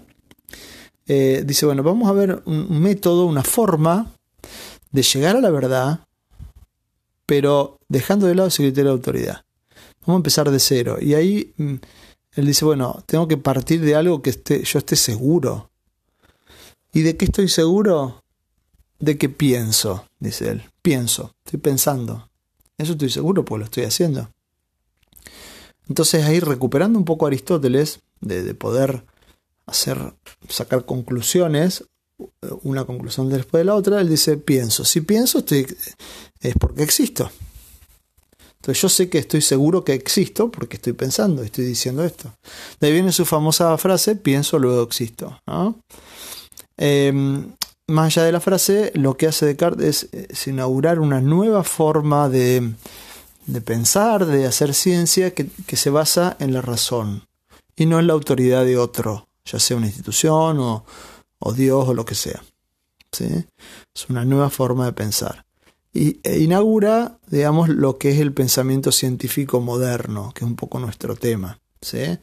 eh, 1.08 1.44
dice, 1.46 1.66
bueno, 1.66 1.84
vamos 1.84 2.10
a 2.10 2.14
ver 2.14 2.42
un 2.46 2.80
método, 2.80 3.26
una 3.26 3.44
forma 3.44 4.08
de 4.92 5.04
llegar 5.04 5.36
a 5.36 5.42
la 5.42 5.50
verdad, 5.50 6.02
pero 7.26 7.80
dejando 7.88 8.28
de 8.28 8.36
lado 8.36 8.50
ese 8.50 8.64
criterio 8.64 8.92
de 8.92 8.98
autoridad. 8.98 9.46
Vamos 10.02 10.16
a 10.16 10.22
empezar 10.22 10.52
de 10.52 10.60
cero. 10.60 10.98
Y 11.00 11.14
ahí 11.14 11.54
mm, 11.58 11.76
él 12.36 12.46
dice, 12.46 12.66
bueno, 12.66 13.04
tengo 13.06 13.28
que 13.28 13.38
partir 13.38 13.82
de 13.82 13.96
algo 13.96 14.22
que 14.22 14.32
esté, 14.32 14.64
yo 14.64 14.80
esté 14.80 14.96
seguro. 14.96 15.70
¿Y 16.94 17.02
de 17.02 17.16
qué 17.18 17.26
estoy 17.26 17.48
seguro? 17.48 18.24
De 19.00 19.18
que 19.18 19.30
pienso, 19.30 20.06
dice 20.20 20.50
él. 20.50 20.64
Pienso, 20.82 21.34
estoy 21.46 21.60
pensando. 21.60 22.30
Eso 22.78 22.94
estoy 22.94 23.10
seguro 23.10 23.46
porque 23.46 23.60
lo 23.60 23.66
estoy 23.66 23.84
haciendo. 23.84 24.30
Entonces 25.88 26.26
ahí 26.26 26.40
recuperando 26.40 26.98
un 26.98 27.06
poco 27.06 27.26
a 27.26 27.30
Aristóteles, 27.30 28.00
de, 28.22 28.44
de 28.44 28.54
poder 28.54 29.04
hacer, 29.66 30.14
sacar 30.48 30.86
conclusiones, 30.86 31.86
una 32.64 32.86
conclusión 32.86 33.30
después 33.30 33.62
de 33.62 33.66
la 33.66 33.76
otra, 33.76 34.02
él 34.02 34.10
dice, 34.10 34.38
pienso. 34.38 34.86
Si 34.86 35.02
pienso, 35.02 35.40
estoy, 35.40 35.68
es 36.40 36.54
porque 36.60 36.84
existo. 36.84 37.30
Entonces 38.62 38.80
yo 38.80 38.90
sé 38.90 39.10
que 39.10 39.18
estoy 39.18 39.42
seguro 39.42 39.84
que 39.84 39.94
existo 39.94 40.52
porque 40.52 40.76
estoy 40.76 40.94
pensando, 40.94 41.42
estoy 41.42 41.66
diciendo 41.66 42.04
esto. 42.04 42.32
De 42.80 42.88
ahí 42.88 42.94
viene 42.94 43.12
su 43.12 43.26
famosa 43.26 43.76
frase, 43.80 44.16
pienso, 44.16 44.60
luego 44.60 44.84
existo. 44.84 45.40
Em, 46.78 47.54
más 47.88 48.06
allá 48.06 48.26
de 48.28 48.32
la 48.32 48.40
frase, 48.40 48.92
lo 48.94 49.18
que 49.18 49.26
hace 49.26 49.48
Descartes 49.48 50.10
es, 50.12 50.48
inaugurar 50.48 51.00
una 51.00 51.22
nueva 51.22 51.64
forma 51.64 52.30
de, 52.30 52.74
pensar, 53.66 54.28
de 54.28 54.46
hacer 54.46 54.76
ciencia 54.76 55.34
que, 55.34 55.50
se 55.76 55.90
basa 55.90 56.38
en 56.40 56.54
la 56.54 56.62
razón 56.62 57.24
y 57.76 57.88
no 57.88 58.00
en 58.00 58.06
la 58.06 58.14
autoridad 58.14 58.64
de 58.64 58.78
otro, 58.78 59.28
ya 59.44 59.58
sea 59.60 59.78
una 59.78 59.88
institución 59.88 60.60
o, 60.60 60.86
Dios 61.52 61.88
o 61.88 61.94
lo 61.94 62.06
que 62.06 62.16
sea. 62.16 62.42
¿sí? 63.12 63.46
Es 63.94 64.10
una 64.10 64.26
nueva 64.26 64.50
forma 64.50 64.86
de 64.86 64.94
pensar. 64.94 65.46
Y 65.94 66.20
e 66.24 66.40
inaugura, 66.40 67.20
digamos, 67.28 67.68
lo 67.68 67.98
que 67.98 68.12
es 68.12 68.20
el 68.20 68.34
pensamiento 68.34 68.92
científico 68.92 69.60
moderno, 69.60 70.32
que 70.34 70.46
es 70.46 70.50
un 70.50 70.56
poco 70.56 70.80
nuestro 70.80 71.16
tema. 71.16 71.60
¿sí? 71.82 72.18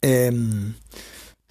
Em, 0.00 0.74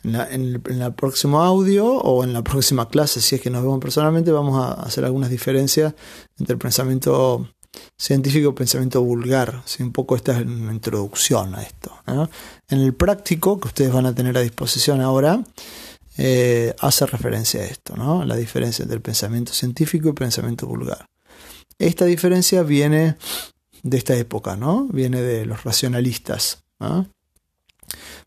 en, 0.04 0.16
el, 0.16 0.94
próximo 0.94 1.42
audio 1.42 1.86
o 1.86 2.24
en 2.24 2.34
la 2.34 2.44
próxima 2.44 2.88
clase, 2.88 3.22
si 3.22 3.36
es 3.36 3.42
que 3.42 3.50
nos 3.50 3.62
vemos 3.62 3.80
personalmente, 3.80 4.32
vamos 4.32 4.60
a 4.64 4.74
hacer 4.74 5.06
algunas 5.06 5.30
diferencias 5.30 5.94
entre 6.40 6.54
el 6.54 6.60
pensamiento 6.60 7.50
científico 7.98 8.46
y 8.46 8.50
el 8.50 8.56
pensamiento 8.56 9.04
vulgar. 9.04 9.62
Un 9.80 9.92
poco 9.92 10.16
esta 10.16 10.40
es 10.40 10.46
una 10.46 10.74
introducción 10.74 11.54
a 11.56 11.64
esto. 11.64 11.92
En 12.68 12.80
el 12.80 12.94
práctico 12.94 13.60
que 13.60 13.68
ustedes 13.68 13.94
van 13.94 14.06
a 14.06 14.16
tener 14.16 14.38
a 14.38 14.42
disposición 14.42 15.02
ahora, 15.02 15.44
eh, 16.22 16.76
hace 16.80 17.06
referencia 17.06 17.62
a 17.62 17.64
esto, 17.64 17.96
¿no? 17.96 18.26
la 18.26 18.36
diferencia 18.36 18.84
entre 18.84 18.98
el 18.98 19.02
pensamiento 19.02 19.54
científico 19.54 20.08
y 20.08 20.10
el 20.10 20.16
pensamiento 20.16 20.68
vulgar. 20.68 21.06
Esta 21.78 22.04
diferencia 22.04 22.62
viene 22.62 23.16
de 23.84 23.98
esta 23.98 24.18
época, 24.18 24.58
¿no? 24.58 24.90
viene 24.92 25.22
de 25.22 25.46
los 25.46 25.64
racionalistas. 25.64 26.66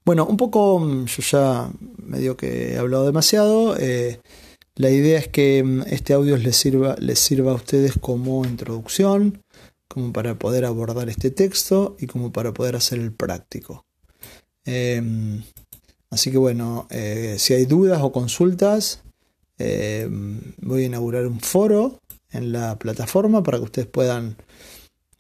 Bueno, 0.07 0.25
un 0.25 0.39
poco, 0.39 0.79
mm, 0.81 1.05
yo 1.05 1.23
ya 1.23 1.71
medio 1.99 2.35
que 2.35 2.73
he 2.73 2.79
hablado 2.79 3.05
demasiado. 3.05 3.77
Eh, 3.79 4.21
la 4.77 4.89
idea 4.89 5.19
es 5.19 5.29
que 5.29 5.63
mm, 5.63 5.83
este 5.89 6.15
audio 6.15 6.39
les 6.39 6.57
sirva, 6.57 6.97
les 6.99 7.19
sirva 7.19 7.53
a 7.53 7.57
ustedes 7.57 7.93
como 8.01 8.47
introducción, 8.47 9.43
como 9.87 10.15
para 10.15 10.39
poder 10.39 10.65
abordar 10.65 11.11
este 11.11 11.31
texto 11.31 11.95
y 12.01 12.07
como 12.07 12.33
para 12.33 12.55
poder 12.55 12.75
hacer 12.75 13.01
el 13.01 13.13
práctico. 13.13 13.85
Em, 14.65 15.43
así 16.13 16.31
que 16.31 16.39
bueno, 16.39 16.87
eh, 16.91 17.35
si 17.39 17.55
hay 17.55 17.65
dudas 17.65 18.01
o 18.03 18.13
consultas, 18.13 19.03
em, 19.59 20.41
voy 20.61 20.85
a 20.85 20.87
inaugurar 20.87 21.27
un 21.27 21.41
foro 21.41 21.99
en 22.31 22.53
la 22.53 22.79
plataforma 22.79 23.43
para 23.43 23.59
que 23.59 23.65
ustedes 23.65 23.89
puedan 23.89 24.37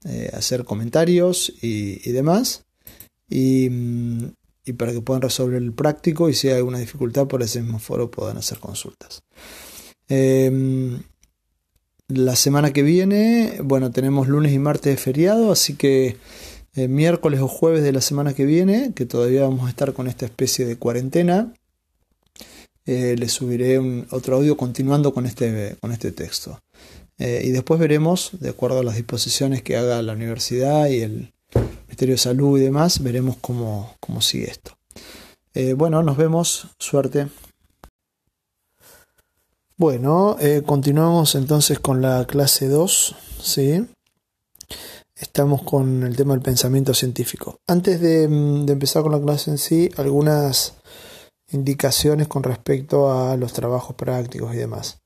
eh, 0.05 0.31
hacer 0.33 0.65
comentarios 0.65 1.53
y, 1.61 2.09
y 2.09 2.13
demás. 2.13 2.65
Y, 3.29 3.69
mm, 3.71 4.33
y 4.65 4.73
para 4.75 4.93
que 4.93 5.01
puedan 5.01 5.23
resolver 5.23 5.61
el 5.61 5.73
práctico 5.73 6.29
y 6.29 6.35
si 6.35 6.49
hay 6.49 6.55
alguna 6.55 6.79
dificultad 6.79 7.27
por 7.27 7.43
ese 7.43 7.61
mismo 7.61 7.79
foro 7.79 8.11
puedan 8.11 8.37
hacer 8.37 8.59
consultas. 8.59 9.23
Em, 10.09 11.03
la 12.09 12.37
semana 12.37 12.73
que 12.73 12.83
viene, 12.83 13.59
bueno, 13.65 13.91
tenemos 13.91 14.29
lunes 14.29 14.53
y 14.53 14.59
martes 14.59 14.93
de 14.93 14.97
feriado, 14.97 15.51
así 15.51 15.75
que 15.75 16.17
eh, 16.75 16.89
miércoles 16.89 17.41
o 17.41 17.49
jueves 17.49 17.83
de 17.83 17.93
la 17.93 18.01
semana 18.01 18.35
que 18.35 18.47
viene, 18.47 18.93
que 18.95 19.07
todavía 19.07 19.43
vamos 19.43 19.67
a 19.67 19.71
estar 19.71 19.93
con 19.93 20.09
esta 20.09 20.25
especie 20.25 20.65
de 20.65 20.77
cuarentena, 20.77 21.53
eh, 22.85 23.15
les 23.17 23.33
subiré 23.33 23.79
otro 24.11 24.37
audio 24.37 24.57
continuando 24.57 25.15
con 25.15 25.27
este, 25.27 25.77
con 25.81 25.93
este 25.93 26.11
texto. 26.11 26.59
Eh, 27.19 27.43
y 27.45 27.51
después 27.51 27.79
veremos, 27.79 28.31
de 28.41 28.49
acuerdo 28.49 28.81
a 28.81 28.85
las 28.85 28.97
disposiciones 28.97 29.63
que 29.63 29.77
haga 29.77 30.03
la 30.03 30.15
universidad 30.15 30.89
y 30.89 31.03
el, 31.03 31.33
Ministerio 31.87 32.15
de 32.15 32.19
Salud 32.19 32.59
y 32.59 32.63
demás, 32.63 33.03
veremos 33.03 33.37
cómo, 33.43 33.95
sigue 34.21 34.51
esto. 34.51 34.73
Eh, 35.53 35.75
bueno, 35.75 36.03
nos 36.03 36.17
vemos, 36.17 36.69
suerte. 36.79 37.29
Bueno, 39.77 40.39
continuamos 40.65 41.35
entonces 41.35 41.79
con 41.79 42.01
la 42.01 42.27
clase 42.27 42.69
2, 42.69 43.17
¿sí? 43.43 43.85
Estamos 45.15 45.63
con 45.63 46.03
el 46.05 46.17
tema 46.17 46.35
del 46.35 46.43
pensamiento 46.43 46.95
científico. 46.95 47.59
Antes 47.67 48.01
de, 48.01 48.29
mm, 48.29 48.69
empezar 48.69 49.03
con 49.03 49.13
la 49.13 49.21
clase 49.21 49.51
en 49.51 49.59
sí, 49.59 49.91
algunas 49.97 50.75
indicaciones 51.51 52.29
con 52.29 52.43
respecto 52.43 53.13
a 53.13 53.37
los 53.37 53.53
trabajos 53.53 53.95
prácticos 53.95 54.55
y 54.55 54.59
demás. 54.59 54.99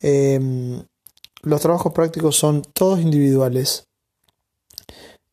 Em, 0.00 0.82
los 1.42 1.60
trabajos 1.60 1.92
prácticos 1.92 2.36
son 2.36 2.62
todos 2.62 3.00
individuales, 3.00 3.86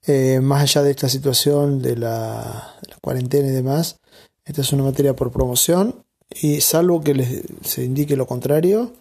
eh, 0.08 0.40
más 0.42 0.64
allá 0.64 0.84
de 0.84 0.92
esta 0.92 1.10
situación 1.10 1.82
de 1.82 1.98
la, 1.98 2.76
cuarentena 3.02 3.48
y 3.48 3.52
demás, 3.52 3.98
esta 4.46 4.62
es 4.62 4.74
una 4.74 4.84
materia 4.84 5.16
por 5.16 5.32
promoción 5.32 6.04
y 6.30 6.62
salvo 6.62 7.02
que 7.02 7.14
les, 7.14 7.44
se 7.64 7.84
indique 7.84 8.16
lo 8.16 8.28
contrario, 8.28 8.94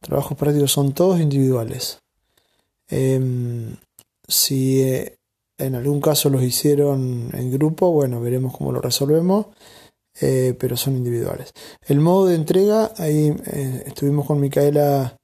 trabajos 0.00 0.36
prácticos 0.36 0.72
son 0.72 0.92
todos 0.92 1.20
individuales. 1.20 2.00
Em, 2.88 3.76
si 4.28 4.82
eh, 4.82 5.16
en 5.58 5.74
algún 5.74 6.00
caso 6.00 6.30
los 6.30 6.42
hicieron 6.42 7.30
en 7.32 7.50
grupo, 7.52 7.90
bueno, 7.92 8.20
veremos 8.20 8.56
cómo 8.56 8.72
lo 8.72 8.80
resolvemos, 8.80 9.46
eh, 10.20 10.54
pero 10.58 10.76
son 10.76 10.96
individuales. 10.96 11.52
El 11.86 12.00
modo 12.00 12.26
de 12.26 12.34
entrega, 12.34 12.92
ahí 12.98 13.34
estuvimos 13.86 14.26
con 14.26 14.40
Micaela 14.40 15.16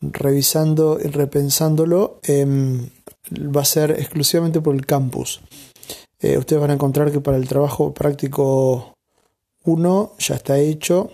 revisando 0.00 0.98
y 1.02 1.08
repensándolo. 1.08 2.20
Em, 2.22 2.88
va 3.32 3.62
a 3.62 3.64
ser 3.64 3.92
exclusivamente 3.92 4.60
por 4.60 4.74
el 4.74 4.86
campus. 4.86 5.40
Eh, 6.20 6.36
ustedes 6.38 6.60
van 6.60 6.70
a 6.70 6.74
encontrar 6.74 7.12
que 7.12 7.20
para 7.20 7.36
el 7.36 7.48
trabajo 7.48 7.94
práctico 7.94 8.94
1 9.64 10.14
ya 10.18 10.34
está 10.34 10.58
hecho. 10.58 11.10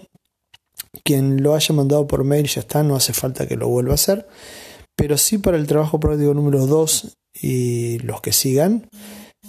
Quien 1.03 1.43
lo 1.43 1.55
haya 1.55 1.75
mandado 1.75 2.07
por 2.07 2.25
mail 2.25 2.47
ya 2.47 2.61
está, 2.61 2.83
no 2.83 2.97
hace 2.97 3.13
falta 3.13 3.47
que 3.47 3.57
lo 3.57 3.69
vuelva 3.69 3.93
a 3.93 3.95
hacer. 3.95 4.27
Pero 4.97 5.19
sí 5.19 5.39
para 5.39 5.57
el 5.57 5.67
trabajo 5.67 5.99
práctico 5.99 6.35
número 6.35 6.67
2 6.67 7.17
y 7.41 7.99
los 8.01 8.21
que 8.21 8.33
sigan, 8.33 8.89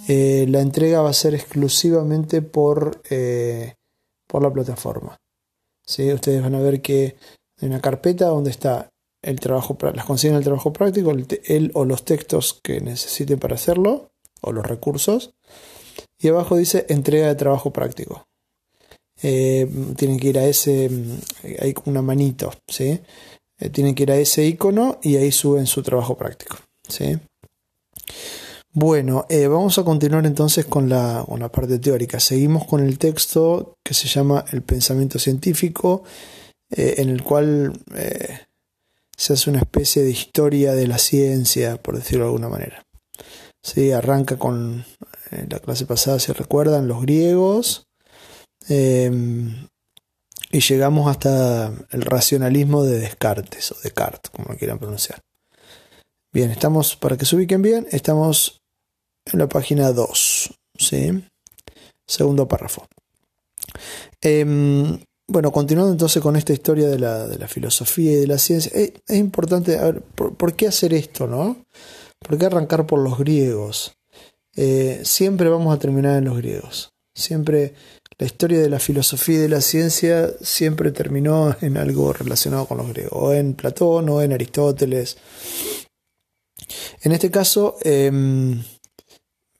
eh, 0.08 0.46
la 0.48 0.60
entrega 0.60 1.02
va 1.02 1.10
a 1.10 1.14
ser 1.14 1.34
exclusivamente 1.34 2.42
por, 2.42 3.02
eh, 3.10 3.74
por 4.26 4.42
la 4.42 4.52
plataforma. 4.52 5.16
¿Sí? 5.84 6.12
Ustedes 6.12 6.42
van 6.42 6.54
a 6.54 6.60
ver 6.60 6.82
que 6.82 7.16
hay 7.60 7.68
una 7.68 7.80
carpeta 7.80 8.26
donde 8.26 8.50
está 8.50 8.90
el 9.22 9.40
trabajo, 9.40 9.76
las 9.94 10.04
consignas 10.04 10.38
del 10.38 10.44
trabajo 10.44 10.72
práctico, 10.72 11.10
el, 11.10 11.70
o 11.74 11.84
los 11.84 12.04
textos 12.04 12.60
que 12.62 12.80
necesiten 12.80 13.38
para 13.38 13.54
hacerlo, 13.54 14.10
o 14.40 14.52
los 14.52 14.66
recursos. 14.66 15.34
Y 16.18 16.28
abajo 16.28 16.56
dice 16.56 16.86
entrega 16.88 17.28
de 17.28 17.34
trabajo 17.34 17.72
práctico. 17.72 18.24
Eh, 19.22 19.68
tienen 19.96 20.18
que 20.18 20.28
ir 20.28 20.38
a 20.38 20.46
ese, 20.46 20.90
hay 21.60 21.74
una 21.86 22.02
manito, 22.02 22.52
¿sí? 22.68 23.00
Eh, 23.58 23.70
tienen 23.70 23.94
que 23.94 24.04
ir 24.04 24.12
a 24.12 24.16
ese 24.16 24.44
icono 24.44 24.98
y 25.02 25.16
ahí 25.16 25.32
suben 25.32 25.66
su 25.66 25.82
trabajo 25.82 26.16
práctico, 26.16 26.58
¿sí? 26.88 27.18
Bueno, 28.72 29.24
eh, 29.30 29.46
vamos 29.46 29.78
a 29.78 29.84
continuar 29.84 30.26
entonces 30.26 30.66
con 30.66 30.88
la, 30.88 31.24
con 31.26 31.40
la 31.40 31.50
parte 31.50 31.78
teórica. 31.78 32.20
Seguimos 32.20 32.66
con 32.66 32.84
el 32.84 32.98
texto 32.98 33.74
que 33.82 33.94
se 33.94 34.06
llama 34.06 34.44
El 34.52 34.62
pensamiento 34.62 35.18
científico, 35.18 36.04
en 36.68 37.08
el 37.08 37.22
cual 37.22 37.80
se 39.16 39.32
hace 39.32 39.50
una 39.50 39.60
especie 39.60 40.02
de 40.02 40.10
historia 40.10 40.74
de 40.74 40.86
la 40.86 40.98
ciencia, 40.98 41.80
por 41.80 41.96
decirlo 41.96 42.24
de 42.24 42.28
alguna 42.28 42.48
manera. 42.48 42.84
Sí, 43.62 43.90
arranca 43.90 44.36
con 44.38 44.84
eh, 45.32 45.46
la 45.48 45.58
clase 45.58 45.86
pasada, 45.86 46.18
si 46.20 46.32
recuerdan, 46.32 46.86
los 46.86 47.02
griegos, 47.02 47.88
y 50.56 50.60
llegamos 50.60 51.10
hasta 51.10 51.70
el 51.90 52.00
racionalismo 52.00 52.82
de 52.82 52.98
Descartes, 52.98 53.72
o 53.72 53.76
Descartes, 53.82 54.30
como 54.30 54.48
lo 54.48 54.56
quieran 54.56 54.78
pronunciar. 54.78 55.20
Bien, 56.32 56.50
estamos, 56.50 56.96
para 56.96 57.18
que 57.18 57.26
se 57.26 57.36
ubiquen 57.36 57.60
bien, 57.60 57.86
estamos 57.90 58.62
en 59.26 59.38
la 59.38 59.50
página 59.50 59.92
2, 59.92 60.54
¿sí? 60.78 61.24
segundo 62.06 62.48
párrafo. 62.48 62.86
Em, 64.22 64.98
bueno, 65.28 65.52
continuando 65.52 65.92
entonces 65.92 66.22
con 66.22 66.36
esta 66.36 66.54
historia 66.54 66.88
de 66.88 67.00
la, 67.00 67.26
de 67.26 67.36
la 67.36 67.48
filosofía 67.48 68.12
y 68.12 68.16
de 68.16 68.26
la 68.26 68.38
ciencia, 68.38 68.72
es, 68.74 68.92
importante, 69.14 69.76
a 69.76 69.84
ver, 69.84 70.00
¿por, 70.00 70.54
qué 70.54 70.68
hacer 70.68 70.94
esto, 70.94 71.26
no? 71.26 71.66
¿Por 72.18 72.38
qué 72.38 72.46
arrancar 72.46 72.86
por 72.86 73.00
los 73.00 73.18
griegos? 73.18 73.98
Eh, 74.54 75.02
siempre 75.04 75.50
vamos 75.50 75.76
a 75.76 75.78
terminar 75.78 76.16
en 76.16 76.24
los 76.24 76.38
griegos. 76.38 76.94
Siempre 77.14 77.74
la 78.18 78.26
historia 78.26 78.60
de 78.60 78.70
la 78.70 78.78
filosofía 78.78 79.36
y 79.36 79.40
de 79.40 79.48
la 79.48 79.60
ciencia 79.60 80.30
siempre 80.40 80.90
terminó 80.90 81.54
en 81.60 81.76
algo 81.76 82.12
relacionado 82.12 82.66
con 82.66 82.78
los 82.78 82.88
griegos, 82.88 83.12
o 83.14 83.34
en 83.34 83.54
Platón 83.54 84.08
o 84.08 84.22
en 84.22 84.32
Aristóteles. 84.32 85.18
En 87.02 87.12
este 87.12 87.30
caso, 87.30 87.76
em, 87.82 88.62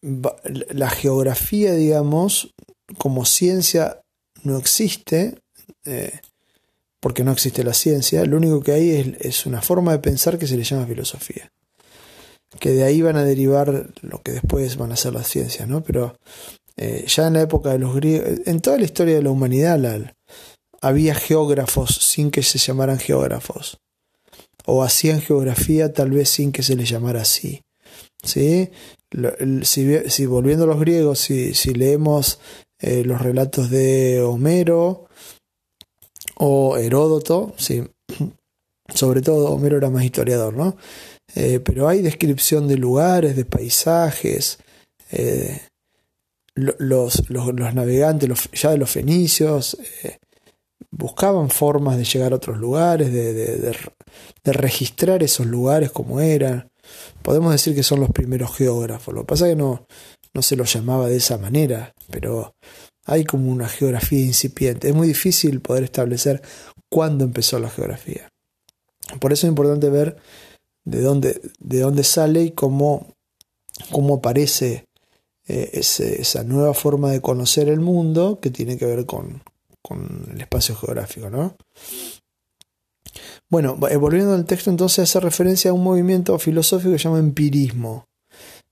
la 0.00 0.90
geografía, 0.90 1.74
digamos, 1.74 2.54
como 2.98 3.24
ciencia 3.24 4.00
no 4.42 4.56
existe, 4.56 5.38
eh, 5.84 6.20
porque 7.00 7.24
no 7.24 7.32
existe 7.32 7.62
la 7.62 7.74
ciencia, 7.74 8.24
lo 8.24 8.36
único 8.36 8.62
que 8.62 8.72
hay 8.72 9.16
es, 9.20 9.46
una 9.46 9.60
forma 9.60 9.92
de 9.92 9.98
pensar 9.98 10.38
que 10.38 10.46
se 10.46 10.56
le 10.56 10.64
llama 10.64 10.86
filosofía. 10.86 11.52
Que 12.58 12.70
de 12.70 12.84
ahí 12.84 13.02
van 13.02 13.16
a 13.16 13.24
derivar 13.24 13.90
lo 14.00 14.22
que 14.22 14.32
después 14.32 14.76
van 14.76 14.92
a 14.92 14.96
ser 14.96 15.12
las 15.12 15.28
ciencias, 15.28 15.68
¿no? 15.68 15.82
Pero 15.82 16.16
eh, 16.76 17.04
ya 17.06 17.26
en 17.26 17.34
la 17.34 17.42
época 17.42 17.70
de 17.70 17.78
los 17.78 17.94
griegos, 17.94 18.40
en 18.46 18.60
toda 18.60 18.78
la 18.78 18.84
historia 18.84 19.14
de 19.14 19.22
la 19.22 19.30
humanidad, 19.30 20.14
había 20.80 21.14
geógrafos 21.14 21.94
sin 21.94 22.30
que 22.30 22.42
se 22.42 22.58
llamaran 22.58 22.98
geógrafos. 22.98 23.78
O 24.66 24.82
hacían 24.82 25.20
geografía 25.20 25.92
tal 25.92 26.10
vez 26.10 26.28
sin 26.28 26.52
que 26.52 26.62
se 26.62 26.76
les 26.76 26.88
llamara 26.88 27.22
así. 27.22 27.62
¿Sí? 28.22 28.70
Si, 29.62 30.26
volviendo 30.26 30.64
a 30.64 30.66
los 30.66 30.80
griegos, 30.80 31.20
si, 31.20 31.54
si 31.54 31.72
leemos 31.72 32.40
eh, 32.80 33.04
los 33.04 33.22
relatos 33.22 33.70
de 33.70 34.20
Homero 34.20 35.06
o 36.36 36.76
Heródoto, 36.76 37.54
sí, 37.56 37.84
sobre 38.94 39.22
todo 39.22 39.52
Homero 39.52 39.78
era 39.78 39.90
más 39.90 40.04
historiador, 40.04 40.54
¿no? 40.54 40.76
Eh, 41.34 41.60
pero 41.60 41.88
hay 41.88 42.02
descripción 42.02 42.68
de 42.68 42.76
lugares, 42.76 43.36
de 43.36 43.44
paisajes, 43.44 44.58
eh, 45.10 45.60
los, 46.56 47.28
los, 47.28 47.54
navegantes, 47.74 48.50
ya 48.52 48.70
de 48.70 48.78
los 48.78 48.90
fenicios, 48.90 49.76
eh, 50.02 50.18
buscaban 50.90 51.50
formas 51.50 51.98
de 51.98 52.04
llegar 52.04 52.32
a 52.32 52.36
otros 52.36 52.56
lugares, 52.56 53.12
de, 53.12 53.34
de, 53.34 54.52
registrar 54.52 55.22
esos 55.22 55.46
lugares 55.46 55.90
como 55.90 56.20
eran. 56.20 56.70
Podemos 57.22 57.52
decir 57.52 57.74
que 57.74 57.82
son 57.82 58.00
los 58.00 58.10
primeros 58.10 58.56
geógrafos. 58.56 59.14
Lo 59.14 59.20
que 59.20 59.26
pasa 59.26 59.46
es 59.46 59.52
que 59.52 59.56
no, 59.56 59.86
no 60.32 60.42
se 60.42 60.56
los 60.56 60.72
llamaba 60.72 61.08
de 61.08 61.16
esa 61.16 61.36
manera, 61.36 61.92
pero 62.10 62.54
hay 63.04 63.24
como 63.24 63.50
una 63.50 63.68
geografía 63.68 64.20
incipiente. 64.20 64.88
Es 64.88 64.94
muy 64.94 65.08
difícil 65.08 65.60
poder 65.60 65.84
establecer 65.84 66.40
cuándo 66.90 67.24
empezó 67.24 67.58
la 67.58 67.68
geografía. 67.68 68.28
Por 69.20 69.32
eso 69.32 69.46
es 69.46 69.50
importante 69.50 69.90
ver 69.90 70.16
de 70.84 71.02
dónde, 71.02 71.40
de 71.58 71.80
dónde 71.80 72.02
sale 72.02 72.42
y 72.42 72.50
cómo, 72.52 73.14
cómo 73.90 74.16
aparece 74.16 74.85
eh, 75.48 75.70
esa 75.74 76.42
nueva 76.44 76.74
forma 76.74 77.10
de 77.10 77.20
conocer 77.20 77.68
el 77.68 77.80
mundo 77.80 78.40
que 78.40 78.50
tiene 78.50 78.76
que 78.76 78.86
ver 78.86 79.06
con, 79.06 79.42
el 80.32 80.40
espacio 80.40 80.74
geográfico. 80.74 81.30
¿no? 81.30 81.56
Bueno, 83.48 83.78
eh, 83.88 83.96
volviendo 83.96 84.34
al 84.34 84.44
texto, 84.44 84.70
entonces 84.70 85.04
hace 85.04 85.20
referencia 85.20 85.70
a 85.70 85.74
un 85.74 85.84
movimiento 85.84 86.38
filosófico 86.38 86.92
que 86.92 86.98
se 86.98 87.04
llama 87.04 87.20
empirismo. 87.20 88.06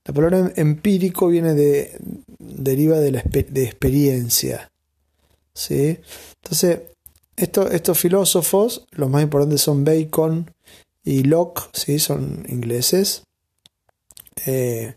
La 0.03 0.13
palabra 0.13 0.39
em, 0.39 0.51
empírico 0.55 1.27
viene 1.27 1.53
de. 1.53 1.97
deriva 2.37 2.99
de, 2.99 3.11
la, 3.11 3.23
de 3.23 3.63
experiencia. 3.63 4.71
¿sí? 5.53 5.97
Entonces, 6.43 6.81
estos 7.37 7.97
filósofos, 7.97 8.85
los 8.91 9.09
más 9.09 9.23
importantes 9.23 9.61
son 9.61 9.83
Bacon 9.83 10.51
y 11.03 11.23
Locke, 11.23 11.69
¿sí? 11.73 11.99
son 11.99 12.45
ingleses. 12.49 13.23
Eh, 14.45 14.95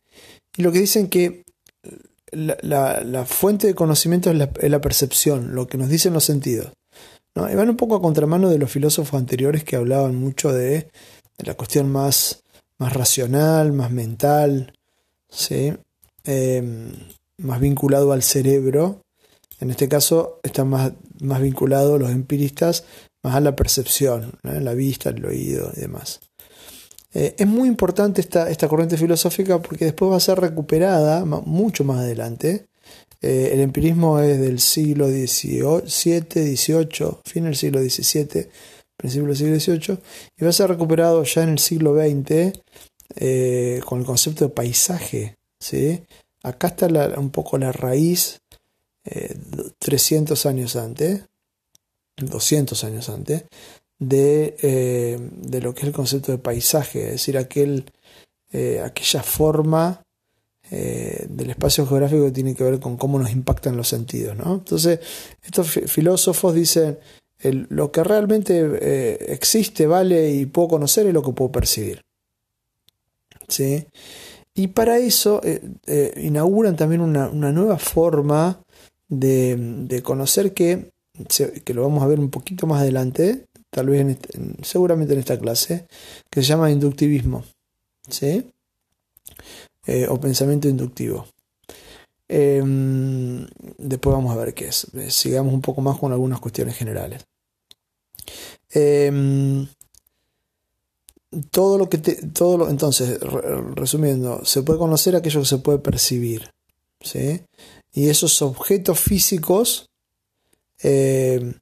y 0.56 0.62
lo 0.62 0.72
que 0.72 0.80
dicen 0.80 1.08
que 1.08 1.44
la, 2.32 3.24
fuente 3.26 3.66
de 3.66 3.74
conocimiento 3.74 4.30
es 4.30 4.36
la, 4.70 4.80
percepción, 4.80 5.54
lo 5.54 5.66
que 5.66 5.78
nos 5.78 5.88
dicen 5.88 6.12
los 6.12 6.24
sentidos. 6.24 6.72
¿no? 7.34 7.50
Y 7.50 7.54
van 7.54 7.70
un 7.70 7.76
poco 7.76 7.96
a 7.96 8.02
contramano 8.02 8.48
de 8.48 8.58
los 8.58 8.70
filósofos 8.70 9.18
anteriores 9.18 9.64
que 9.64 9.76
hablaban 9.76 10.16
mucho 10.16 10.52
de, 10.52 10.90
la 11.38 11.54
cuestión 11.54 11.90
más, 11.90 12.42
más 12.78 12.92
racional, 12.92 13.72
más 13.72 13.90
mental, 13.90 14.72
¿sí? 15.28 15.72
Eh, 16.24 16.92
más 17.38 17.60
vinculado 17.60 18.12
al 18.12 18.22
cerebro 18.22 19.00
en 19.60 19.70
este 19.70 19.88
caso 19.88 20.40
están 20.42 20.68
más, 20.68 20.92
más 21.20 21.40
vinculados 21.40 22.00
los 22.00 22.10
empiristas 22.10 22.84
más 23.22 23.34
a 23.34 23.40
la 23.40 23.56
percepción, 23.56 24.38
la 24.42 24.74
vista, 24.74 25.10
el 25.10 25.24
oído 25.24 25.72
y 25.76 25.80
demás. 25.80 26.20
Eh, 27.14 27.34
es 27.38 27.46
muy 27.46 27.68
importante 27.68 28.20
esta, 28.20 28.50
esta, 28.50 28.68
corriente 28.68 28.96
filosófica 28.96 29.60
porque 29.60 29.86
después 29.86 30.10
va 30.10 30.16
a 30.16 30.20
ser 30.20 30.40
recuperada 30.40 31.24
mucho 31.24 31.84
más 31.84 32.00
adelante. 32.00 32.66
Eh, 33.20 33.50
el 33.52 33.60
empirismo 33.60 34.20
es 34.20 34.38
del 34.38 34.60
siglo 34.60 35.08
XVII, 35.08 36.56
XVIII, 36.56 37.18
fin 37.24 37.44
del 37.44 37.56
siglo 37.56 37.80
XVII, 37.80 38.48
principio 38.96 39.26
del 39.26 39.36
siglo 39.36 39.58
XVIII, 39.58 39.98
y 40.36 40.44
va 40.44 40.50
a 40.50 40.52
ser 40.52 40.68
recuperado 40.68 41.24
ya 41.24 41.42
en 41.42 41.50
el 41.50 41.58
siglo 41.58 41.94
XX 41.94 42.52
eh, 43.16 43.80
con 43.84 44.00
el 44.00 44.06
concepto 44.06 44.44
de 44.44 44.50
paisaje. 44.50 45.36
¿sí? 45.58 46.00
Acá 46.42 46.68
está 46.68 46.86
un 47.18 47.30
poco 47.30 47.58
la 47.58 47.72
raíz 47.72 48.40
300 49.78 50.44
eh, 50.44 50.48
años 50.48 50.76
antes, 50.76 51.22
200 52.18 52.84
años 52.84 53.08
antes, 53.08 53.44
de, 53.98 54.56
eh, 54.62 55.18
de, 55.20 55.60
lo 55.60 55.74
que 55.74 55.80
es 55.80 55.86
el 55.88 55.92
concepto 55.92 56.32
de 56.32 56.38
paisaje, 56.38 57.06
es 57.06 57.12
decir, 57.12 57.36
aquel, 57.38 57.90
eh, 58.52 58.80
aquella 58.84 59.22
forma 59.22 60.02
del 60.70 61.48
espacio 61.48 61.86
geográfico 61.86 62.26
que 62.26 62.30
tiene 62.30 62.54
que 62.54 62.62
ver 62.62 62.78
con 62.78 62.98
cómo 62.98 63.18
nos 63.18 63.32
impactan 63.32 63.74
los 63.74 63.88
sentidos. 63.88 64.36
¿no? 64.36 64.52
Entonces, 64.52 65.00
estos 65.42 65.70
filósofos 65.70 66.54
dicen, 66.54 66.98
lo 67.70 67.90
que 67.90 68.04
realmente 68.04 69.32
existe, 69.32 69.86
vale 69.86 70.30
y 70.30 70.44
puedo 70.44 70.68
conocer 70.68 71.06
es 71.06 71.14
lo 71.14 71.22
que 71.22 71.32
puedo 71.32 71.50
percibir. 71.50 72.02
¿Sí? 73.48 73.86
Y 74.52 74.66
para 74.66 74.98
eso 74.98 75.40
inauguran 76.16 76.76
también 76.76 77.00
una, 77.00 77.30
una 77.30 77.50
nueva 77.50 77.78
forma 77.78 78.60
de, 79.08 80.02
conocer 80.04 80.52
que, 80.52 80.90
que 81.64 81.74
lo 81.74 81.82
vamos 81.82 82.02
a 82.02 82.06
ver 82.06 82.20
un 82.20 82.30
poquito 82.30 82.66
más 82.66 82.82
adelante, 82.82 83.46
tal 83.78 83.90
vez 83.90 84.18
seguramente 84.62 85.12
en 85.12 85.20
esta 85.20 85.38
clase, 85.38 85.86
que 86.28 86.42
se 86.42 86.48
llama 86.48 86.68
inductivismo, 86.68 87.44
¿sí? 88.08 88.50
Eh, 89.86 90.08
o 90.08 90.18
pensamiento 90.18 90.68
inductivo. 90.68 91.28
Em, 92.26 93.46
después 93.78 94.16
vamos 94.16 94.32
a 94.32 94.36
ver 94.40 94.52
qué 94.52 94.66
es. 94.66 94.92
Eh, 94.94 95.12
sigamos 95.12 95.54
un 95.54 95.62
poco 95.62 95.80
más 95.80 95.96
con 95.96 96.10
algunas 96.10 96.40
cuestiones 96.40 96.76
generales. 96.76 97.24
Em, 98.70 99.68
todo 101.52 101.78
lo 101.78 101.88
que 101.88 101.98
todo 101.98 102.58
lo, 102.58 102.68
entonces 102.68 103.20
resumiendo 103.76 104.44
se 104.44 104.62
puede 104.62 104.80
conocer 104.80 105.14
aquello 105.14 105.40
que 105.40 105.46
se 105.46 105.58
puede 105.58 105.78
percibir 105.78 106.50
¿sí? 107.00 107.42
Y 107.92 108.08
esos 108.08 108.42
objetos 108.42 108.98
físicos 108.98 109.88
eh, 110.82 111.54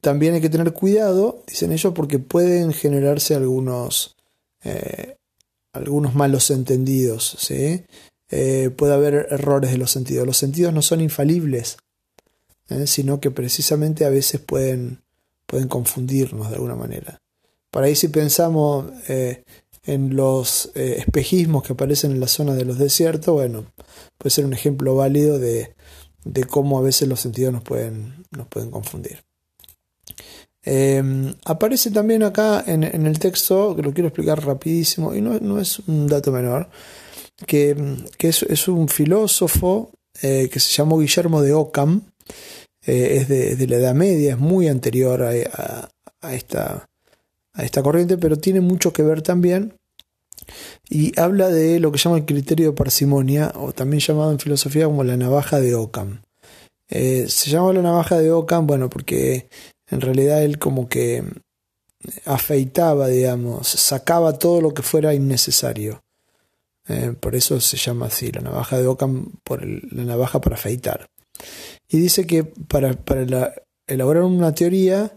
también 0.00 0.34
hay 0.34 0.40
que 0.40 0.50
tener 0.50 0.72
cuidado, 0.72 1.42
dicen 1.46 1.72
ellos, 1.72 1.92
porque 1.94 2.18
pueden 2.18 2.72
generarse 2.72 3.34
algunos, 3.34 4.16
eh, 4.62 5.16
algunos 5.72 6.14
malos 6.14 6.50
entendidos. 6.50 7.36
¿sí? 7.38 7.84
Eh, 8.30 8.70
puede 8.76 8.94
haber 8.94 9.28
errores 9.30 9.70
de 9.70 9.78
los 9.78 9.90
sentidos. 9.90 10.26
Los 10.26 10.36
sentidos 10.36 10.72
no 10.72 10.82
son 10.82 11.00
infalibles, 11.00 11.76
sino 12.86 13.20
que 13.20 13.30
precisamente 13.30 14.04
a 14.04 14.10
veces 14.10 14.40
pueden, 14.40 15.02
pueden 15.46 15.68
confundirnos 15.68 16.48
de 16.48 16.56
alguna 16.56 16.74
manera. 16.74 17.20
Por 17.70 17.82
ahí 17.82 17.94
si 17.94 18.08
pensamos 18.08 18.86
en 19.86 20.16
los 20.16 20.70
eh, 20.74 20.96
espejismos 20.98 21.62
que 21.62 21.74
aparecen 21.74 22.12
en 22.12 22.20
la 22.20 22.28
zona 22.28 22.54
de 22.54 22.64
los 22.64 22.78
desiertos, 22.78 23.34
bueno, 23.34 23.66
puede 24.18 24.30
ser 24.30 24.44
un 24.44 24.54
ejemplo 24.54 24.94
válido 24.94 25.38
de, 25.38 25.74
cómo 26.48 26.78
a 26.78 26.82
veces 26.82 27.08
los 27.08 27.20
sentidos 27.20 27.52
nos 27.52 27.62
pueden, 27.62 28.24
nos 28.30 28.46
pueden 28.48 28.70
confundir. 28.70 29.22
Em, 30.62 31.34
aparece 31.44 31.90
también 31.90 32.22
acá 32.22 32.64
en, 32.66 32.82
el 32.84 33.18
texto, 33.18 33.76
que 33.76 33.82
lo 33.82 33.92
quiero 33.92 34.08
explicar 34.08 34.44
rapidísimo, 34.44 35.14
y 35.14 35.20
no, 35.20 35.60
es 35.60 35.78
un 35.80 36.06
dato 36.06 36.32
menor, 36.32 36.68
que, 37.46 37.76
es, 38.18 38.68
un 38.68 38.88
filósofo 38.88 39.90
eh, 40.22 40.48
que 40.50 40.60
se 40.60 40.72
llamó 40.72 40.98
Guillermo 40.98 41.42
de 41.42 41.52
Ockham, 41.52 42.02
eh, 42.86 43.18
es 43.20 43.28
de, 43.28 43.66
la 43.66 43.76
Edad 43.76 43.94
Media, 43.94 44.32
es 44.32 44.38
muy 44.38 44.68
anterior 44.68 45.22
a, 45.22 45.90
a 46.20 46.34
esta 46.34 46.88
a 47.54 47.64
esta 47.64 47.82
corriente, 47.82 48.18
pero 48.18 48.36
tiene 48.36 48.60
mucho 48.60 48.92
que 48.92 49.02
ver 49.02 49.22
también 49.22 49.74
y 50.88 51.18
habla 51.18 51.48
de 51.48 51.80
lo 51.80 51.92
que 51.92 51.98
llama 51.98 52.18
el 52.18 52.26
criterio 52.26 52.70
de 52.70 52.76
parsimonia, 52.76 53.52
o 53.54 53.72
también 53.72 54.00
llamado 54.00 54.32
en 54.32 54.38
filosofía 54.38 54.86
como 54.86 55.04
la 55.04 55.16
navaja 55.16 55.60
de 55.60 55.74
Ockham. 55.74 56.20
Eh, 56.88 57.26
se 57.28 57.50
llama 57.50 57.72
la 57.72 57.82
navaja 57.82 58.18
de 58.18 58.30
Ockham, 58.30 58.66
bueno, 58.66 58.90
porque 58.90 59.48
en 59.88 60.00
realidad 60.00 60.42
él 60.42 60.58
como 60.58 60.88
que 60.88 61.24
afeitaba, 62.24 63.08
digamos, 63.08 63.68
sacaba 63.68 64.38
todo 64.38 64.60
lo 64.60 64.74
que 64.74 64.82
fuera 64.82 65.14
innecesario. 65.14 66.02
Eh, 66.88 67.14
por 67.18 67.34
eso 67.34 67.60
se 67.60 67.76
llama 67.76 68.06
así, 68.06 68.30
la 68.30 68.42
navaja 68.42 68.78
de 68.78 68.86
Ockham, 68.86 69.32
por 69.42 69.64
la 69.64 70.04
navaja 70.04 70.40
para 70.40 70.56
afeitar. 70.56 71.08
Y 71.88 71.98
dice 71.98 72.26
que 72.26 72.44
para, 72.44 72.92
para 72.92 73.54
elaborar 73.86 74.24
una 74.24 74.54
teoría 74.54 75.16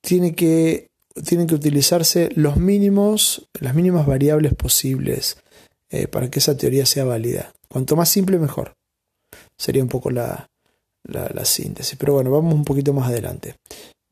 tiene 0.00 0.34
que 0.34 0.90
tienen 1.24 1.46
que 1.46 1.54
utilizarse 1.54 2.30
los 2.34 2.56
mínimos, 2.56 3.48
las 3.60 3.74
mínimas 3.74 4.06
variables 4.06 4.54
posibles 4.54 5.38
eh, 5.90 6.06
para 6.06 6.30
que 6.30 6.38
esa 6.38 6.56
teoría 6.56 6.86
sea 6.86 7.04
válida. 7.04 7.52
Cuanto 7.68 7.96
más 7.96 8.08
simple, 8.08 8.38
mejor. 8.38 8.74
Sería 9.58 9.82
un 9.82 9.88
poco 9.88 10.10
la, 10.10 10.49
la, 11.04 11.44
síntesis. 11.44 11.96
Pero 11.98 12.14
bueno, 12.14 12.30
vamos 12.30 12.54
un 12.54 12.64
poquito 12.64 12.92
más 12.92 13.08
adelante. 13.08 13.56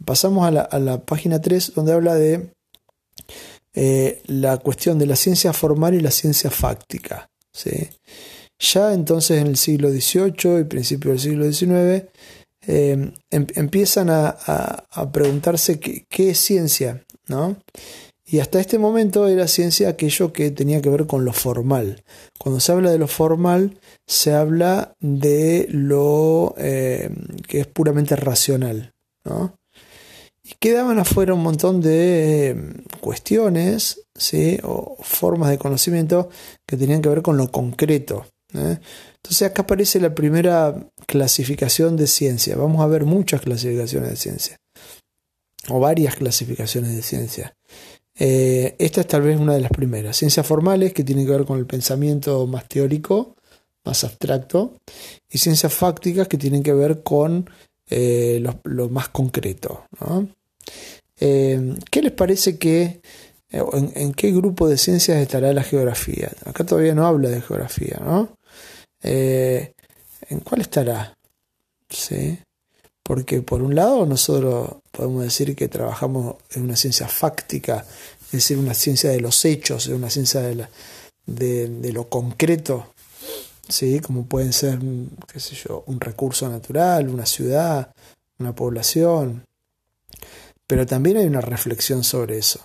Pasamos 0.05 0.47
a 0.47 0.51
la, 0.51 0.61
a 0.63 0.79
la 0.79 0.99
página 0.99 1.41
3, 1.41 1.75
donde 1.75 1.93
habla 1.93 2.15
de 2.15 2.51
eh, 3.75 4.23
la 4.27 4.57
cuestión 4.57 4.99
de 4.99 5.07
la 5.07 5.17
ciencia 5.17 5.53
formal 5.53 5.95
y 5.95 6.01
la 6.01 6.11
ciencia 6.11 6.51
fáctica. 6.51 7.31
¿sí? 7.53 7.89
Ya 8.59 8.93
entonces 8.93 9.41
en 9.41 9.47
el 9.47 9.57
siglo 9.57 9.91
XVIII 9.91 10.61
y 10.61 10.65
principio 10.65 11.13
del 11.13 11.21
siglo 11.21 11.53
XIX 11.53 12.09
em, 12.67 13.13
empiezan 13.31 14.11
a, 14.11 14.85
preguntarse 15.13 15.79
qué, 15.79 16.05
qué, 16.09 16.31
es 16.31 16.39
ciencia, 16.39 17.05
¿no? 17.29 17.57
Y 18.31 18.41
hasta 18.41 18.61
este 18.61 18.79
momento 18.79 19.27
era 19.27 19.49
ciencia 19.49 19.89
aquello 19.89 20.35
que 20.35 20.51
tenía 20.51 20.83
que 20.83 20.91
ver 20.91 21.07
con 21.07 21.25
lo 21.25 21.33
formal. 21.33 22.05
Cuando 22.39 22.61
se 22.61 22.73
habla 22.73 22.91
de 22.91 22.99
lo 22.99 23.09
formal, 23.09 23.81
se 24.07 24.35
habla 24.35 24.93
de 25.01 25.67
lo 25.71 26.55
eh, 26.59 27.11
que 27.47 27.61
es 27.61 27.67
puramente 27.67 28.17
racional. 28.17 28.93
¿no? 29.25 29.59
Y 30.45 30.55
quedaban 30.61 30.99
afuera 30.99 31.33
un 31.33 31.43
montón 31.43 31.81
de 31.81 32.51
eh, 32.51 32.57
cuestiones 33.01 34.03
¿sí? 34.15 34.59
o 34.63 34.99
formas 35.01 35.49
de 35.49 35.57
conocimiento 35.57 36.29
que 36.67 36.77
tenían 36.77 37.01
que 37.01 37.09
ver 37.09 37.23
con 37.23 37.39
lo 37.39 37.51
concreto. 37.51 38.27
¿eh? 38.53 38.79
Entonces 39.17 39.49
acá 39.49 39.63
aparece 39.63 40.01
la 40.01 40.15
primera 40.15 40.75
clasificación 41.07 41.97
de 41.97 42.07
ciencia. 42.07 42.57
Vamos 42.57 42.83
a 42.83 42.89
ver 42.89 43.07
muchas 43.07 43.41
clasificaciones 43.41 44.11
de 44.11 44.17
ciencia. 44.17 44.57
O 45.71 45.81
varias 45.81 46.15
clasificaciones 46.17 46.95
de 46.95 47.03
ciencia. 47.03 47.55
Eh, 48.19 48.75
esta 48.79 49.03
es 49.03 49.07
tal 49.07 49.23
vez 49.23 49.39
una 49.39 49.55
de 49.55 49.61
las 49.61 49.71
primeras. 49.71 50.17
Ciencias 50.17 50.47
formales, 50.47 50.93
que 50.93 51.05
tienen 51.05 51.27
que 51.27 51.33
ver 51.33 51.45
con 51.45 51.59
el 51.59 51.67
pensamiento 51.67 52.47
más 52.47 52.69
teórico, 52.69 53.37
más 53.85 54.05
abstracto, 54.05 54.75
y 55.31 55.39
ciencias 55.39 55.73
fácticas, 55.73 56.29
que 56.29 56.39
tienen 56.39 56.63
que 56.63 56.73
ver 56.73 57.03
con 57.03 57.49
eh, 57.89 58.43
lo, 58.65 58.89
más 58.89 59.09
concreto. 59.09 59.85
Eh, 61.21 61.77
¿Qué 61.91 62.03
les 62.03 62.13
parece 62.13 62.59
que, 62.59 63.01
en, 63.51 64.13
qué 64.15 64.33
grupo 64.33 64.69
de 64.69 64.79
ciencias 64.79 65.19
estará 65.19 65.53
la 65.53 65.63
geografía? 65.63 66.31
Acá 66.45 66.65
todavía 66.65 66.95
no 66.95 67.07
habla 67.07 67.29
de 67.29 67.41
geografía, 67.41 68.01
¿no? 68.05 68.37
¿En 69.01 70.41
cuál 70.41 70.61
estará? 70.61 71.17
Sí. 71.89 72.39
Porque 73.09 73.41
por 73.41 73.63
un 73.63 73.75
lado 73.75 74.05
nosotros 74.05 74.83
podemos 74.91 75.23
decir 75.23 75.57
que 75.57 75.67
trabajamos 75.67 76.37
en 76.51 76.65
una 76.65 76.77
ciencia 76.77 77.09
fáctica, 77.09 77.87
es 78.27 78.33
decir, 78.33 78.59
una 78.59 78.75
ciencia 78.75 79.09
de 79.09 79.19
los 79.19 79.47
hechos, 79.47 79.87
una 79.87 80.11
ciencia 80.11 80.43
de, 80.43 80.69
de, 81.25 81.93
lo 81.95 82.11
concreto, 82.11 82.93
¿sí? 83.67 84.01
como 84.01 84.27
pueden 84.27 84.53
ser, 84.53 84.79
qué 85.27 85.41
sé 85.41 85.55
yo, 85.55 85.85
un 85.87 85.99
recurso 85.99 86.51
natural, 86.51 87.09
una 87.09 87.25
ciudad, 87.25 87.95
una 88.41 88.55
población. 88.55 89.43
Pero 90.67 90.85
también 90.85 91.17
hay 91.17 91.25
una 91.25 91.41
reflexión 91.41 92.05
sobre 92.05 92.37
eso. 92.37 92.61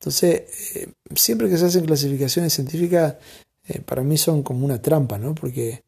Entonces, 0.00 0.74
eh, 0.74 0.88
siempre 1.14 1.48
que 1.48 1.58
se 1.58 1.66
hacen 1.66 1.86
clasificaciones 1.86 2.52
científicas, 2.52 3.14
eh, 3.68 3.80
para 3.82 4.02
mí 4.02 4.18
son 4.18 4.42
como 4.42 4.64
una 4.64 4.82
trampa, 4.82 5.16
¿no? 5.16 5.32
porque 5.32 5.84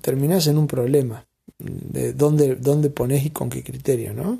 terminas 0.00 0.46
en 0.46 0.56
un 0.56 0.66
problema 0.66 1.26
de 1.60 2.12
dónde, 2.12 2.56
dónde 2.56 2.90
pones 2.90 3.24
y 3.24 3.30
con 3.30 3.50
qué 3.50 3.62
criterio, 3.62 4.14
¿no? 4.14 4.38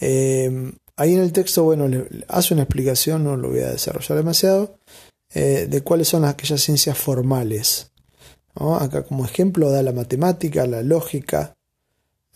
Eh, 0.00 0.72
ahí 0.96 1.14
en 1.14 1.20
el 1.20 1.32
texto, 1.32 1.64
bueno, 1.64 1.86
le, 1.86 2.06
hace 2.28 2.54
una 2.54 2.64
explicación, 2.64 3.24
no 3.24 3.36
lo 3.36 3.50
voy 3.50 3.60
a 3.60 3.70
desarrollar 3.70 4.16
demasiado, 4.16 4.78
eh, 5.32 5.66
de 5.68 5.82
cuáles 5.82 6.08
son 6.08 6.24
aquellas 6.24 6.60
ciencias 6.60 6.98
formales. 6.98 7.90
Acá 8.54 9.04
como 9.04 9.24
ejemplo 9.24 9.70
da 9.70 9.82
la 9.82 9.92
matemática, 9.92 10.66
la 10.66 10.82
lógica, 10.82 11.54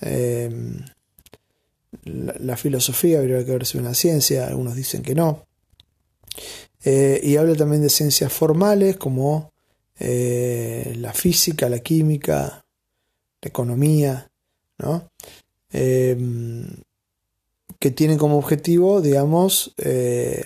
eh, 0.01 0.51
la, 2.05 2.57
filosofía, 2.57 3.19
habría 3.19 3.45
que 3.45 3.51
ver 3.51 3.67
si 3.67 3.79
es 3.79 3.83
una 3.83 3.95
ciencia, 3.95 4.47
algunos 4.47 4.77
dicen 4.77 5.03
que 5.03 5.15
no. 5.15 5.47
y 6.85 7.37
habla 7.37 7.57
también 7.57 7.83
de 7.83 7.89
ciencias 7.89 8.33
formales 8.33 8.97
como 8.97 9.53
la 9.99 11.13
física, 11.13 11.69
la 11.69 11.81
química, 11.81 12.64
economía, 13.49 14.31
¿no? 14.79 15.09
Em, 15.71 16.67
que 17.79 17.91
tienen 17.91 18.19
como 18.19 18.39
objetivo, 18.39 19.01
digamos, 19.01 19.75
eh, 19.77 20.45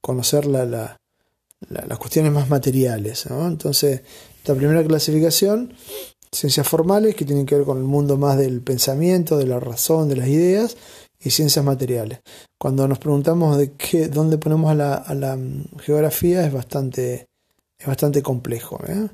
conocer 0.00 0.46
las 0.46 0.98
cuestiones 1.98 2.32
más 2.32 2.48
materiales. 2.48 3.26
Entonces, 3.26 4.02
esta 4.36 4.54
primera 4.54 4.82
clasificación, 4.84 5.74
ciencias 6.32 6.66
formales, 6.66 7.14
que 7.14 7.24
tienen 7.24 7.46
que 7.46 7.56
ver 7.56 7.64
con 7.64 7.78
el 7.78 7.84
mundo 7.84 8.16
más 8.16 8.38
del 8.38 8.62
pensamiento, 8.62 9.36
de 9.36 9.46
la 9.46 9.60
razón, 9.60 10.08
de 10.08 10.16
las 10.16 10.28
ideas, 10.28 10.76
y 11.20 11.30
ciencias 11.30 11.64
materiales. 11.64 12.20
Cuando 12.58 12.86
nos 12.86 12.98
preguntamos 12.98 13.58
de 13.58 13.72
qué, 13.72 14.08
dónde 14.08 14.38
ponemos 14.38 14.70
a 14.70 15.14
la, 15.14 15.36
mm, 15.36 15.78
geografía, 15.78 16.46
es 16.46 16.52
bastante, 16.52 17.26
es 17.78 17.86
bastante 17.86 18.22
complejo. 18.22 18.80
¿eh? 18.86 19.08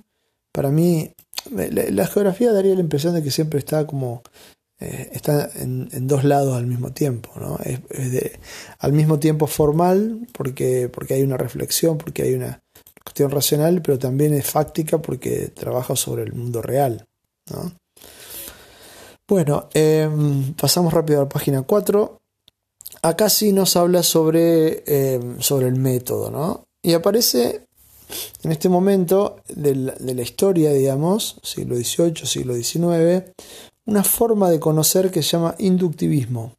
Para 0.52 0.70
mí, 0.70 1.12
la, 1.50 2.06
geografía 2.06 2.52
daría 2.52 2.74
la 2.74 2.80
impresión 2.80 3.14
de 3.14 3.22
que 3.22 3.30
siempre 3.30 3.58
está 3.58 3.86
como 3.86 4.22
eh, 4.80 5.10
está 5.12 5.50
en, 5.54 5.88
dos 6.06 6.24
lados 6.24 6.56
al 6.56 6.66
mismo 6.66 6.92
tiempo, 6.92 7.30
¿no? 7.36 7.58
Es, 7.64 7.80
al 8.78 8.92
mismo 8.92 9.18
tiempo 9.18 9.46
formal 9.46 10.26
porque, 10.32 10.88
porque 10.88 11.14
hay 11.14 11.22
una 11.22 11.36
reflexión, 11.36 11.98
porque 11.98 12.22
hay 12.22 12.34
una 12.34 12.60
cuestión 13.04 13.30
racional, 13.30 13.82
pero 13.82 13.98
también 13.98 14.34
es 14.34 14.50
fáctica 14.50 14.98
porque 14.98 15.48
trabaja 15.48 15.94
sobre 15.94 16.24
el 16.24 16.32
mundo 16.32 16.62
real, 16.62 17.06
Bueno, 19.26 19.68
em, 19.72 20.52
pasamos 20.54 20.92
rápido 20.92 21.20
a 21.20 21.22
la 21.24 21.28
página 21.28 21.62
4. 21.62 22.18
Acá 23.02 23.28
sí 23.30 23.52
nos 23.52 23.76
habla 23.76 24.02
sobre, 24.02 24.82
em, 24.86 25.40
sobre 25.40 25.68
el 25.68 25.76
método, 25.76 26.30
¿no? 26.30 26.64
Y 26.82 26.92
aparece 26.92 27.63
en 28.42 28.52
este 28.52 28.68
momento 28.68 29.36
de 29.48 29.74
la, 29.74 30.22
historia, 30.22 30.72
digamos, 30.72 31.36
siglo 31.42 31.76
XVIII, 31.76 32.26
siglo 32.26 32.54
XIX, 32.54 33.32
una 33.86 34.04
forma 34.04 34.50
de 34.50 34.60
conocer 34.60 35.10
que 35.10 35.22
se 35.22 35.30
llama 35.30 35.54
inductivismo. 35.58 36.52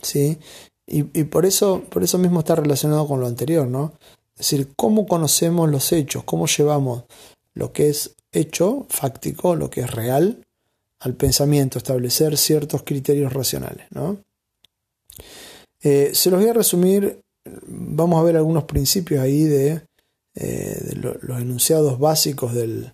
¿Sí? 0.00 0.38
Y, 0.86 1.02
por, 1.24 1.44
eso, 1.44 1.82
por 1.90 2.02
eso 2.02 2.16
mismo 2.16 2.40
está 2.40 2.54
relacionado 2.54 3.06
con 3.06 3.20
lo 3.20 3.26
anterior, 3.26 3.68
¿no? 3.68 3.92
Es 4.34 4.50
decir, 4.50 4.72
cómo 4.74 5.06
conocemos 5.06 5.68
los 5.68 5.92
hechos, 5.92 6.24
cómo 6.24 6.46
llevamos 6.46 7.04
lo 7.52 7.72
que 7.72 7.90
es 7.90 8.16
hecho, 8.32 8.86
fáctico, 8.88 9.54
lo 9.54 9.68
que 9.68 9.82
es 9.82 9.90
real, 9.90 10.46
al 11.00 11.14
pensamiento, 11.14 11.78
establecer 11.78 12.38
ciertos 12.38 12.84
criterios 12.84 13.32
racionales, 13.32 13.86
¿no? 13.90 14.18
Eh, 15.82 16.10
se 16.14 16.30
los 16.30 16.40
voy 16.40 16.48
a 16.48 16.54
resumir, 16.54 17.20
vamos 17.66 18.18
a 18.18 18.24
ver 18.24 18.36
algunos 18.36 18.64
principios 18.64 19.20
ahí 19.20 19.42
de 19.42 19.87
eh, 20.40 20.94
los 20.94 21.40
enunciados 21.40 21.98
básicos 21.98 22.54
de 22.54 22.92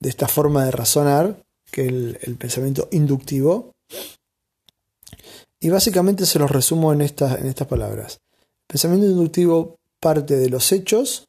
esta 0.00 0.26
forma 0.26 0.64
de 0.64 0.72
razonar, 0.72 1.40
que 1.70 1.86
es 1.86 1.92
el, 2.26 2.36
pensamiento 2.36 2.88
inductivo. 2.90 3.72
Y 5.60 5.68
básicamente 5.70 6.26
se 6.26 6.38
los 6.40 6.50
resumo 6.50 6.92
en 6.92 7.00
estas, 7.00 7.38
en 7.38 7.46
estas 7.46 7.68
palabras. 7.68 8.20
Pensamiento 8.66 9.06
inductivo 9.06 9.76
parte 10.00 10.36
de 10.36 10.48
los 10.48 10.72
hechos 10.72 11.28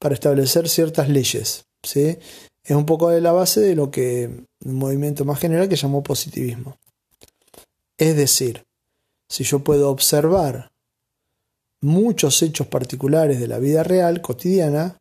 para 0.00 0.14
establecer 0.14 0.68
ciertas 0.68 1.08
leyes. 1.08 1.64
¿sí? 1.84 2.18
Es 2.64 2.76
un 2.76 2.86
poco 2.86 3.10
de 3.10 3.20
la 3.20 3.32
base 3.32 3.60
de 3.60 3.76
lo 3.76 3.90
que 3.90 4.46
un 4.64 4.74
movimiento 4.74 5.24
más 5.24 5.38
general 5.38 5.68
que 5.68 5.76
llamó 5.76 6.02
positivismo. 6.02 6.76
Es 7.98 8.16
decir, 8.16 8.64
si 9.28 9.44
yo 9.44 9.60
puedo 9.60 9.90
observar 9.90 10.69
muchos 11.80 12.42
hechos 12.42 12.66
particulares 12.66 13.40
de 13.40 13.48
la 13.48 13.58
vida 13.58 13.82
real, 13.82 14.20
cotidiana, 14.20 14.98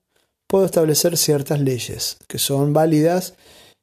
puedo 0.47 0.65
establecer 0.65 1.17
ciertas 1.17 1.59
leyes 1.59 2.17
que 2.27 2.39
son 2.39 2.73
válidas 2.73 3.35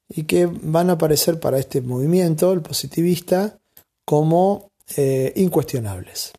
y 0.09 0.25
que 0.25 0.47
van 0.47 0.91
a 0.91 0.95
aparecer 0.95 1.41
para 1.41 1.59
este 1.59 1.81
movimiento, 1.81 2.53
el 2.53 2.63
positivista, 2.63 3.59
como 4.05 4.71
eh, 4.97 5.33
incuestionables. 5.37 6.33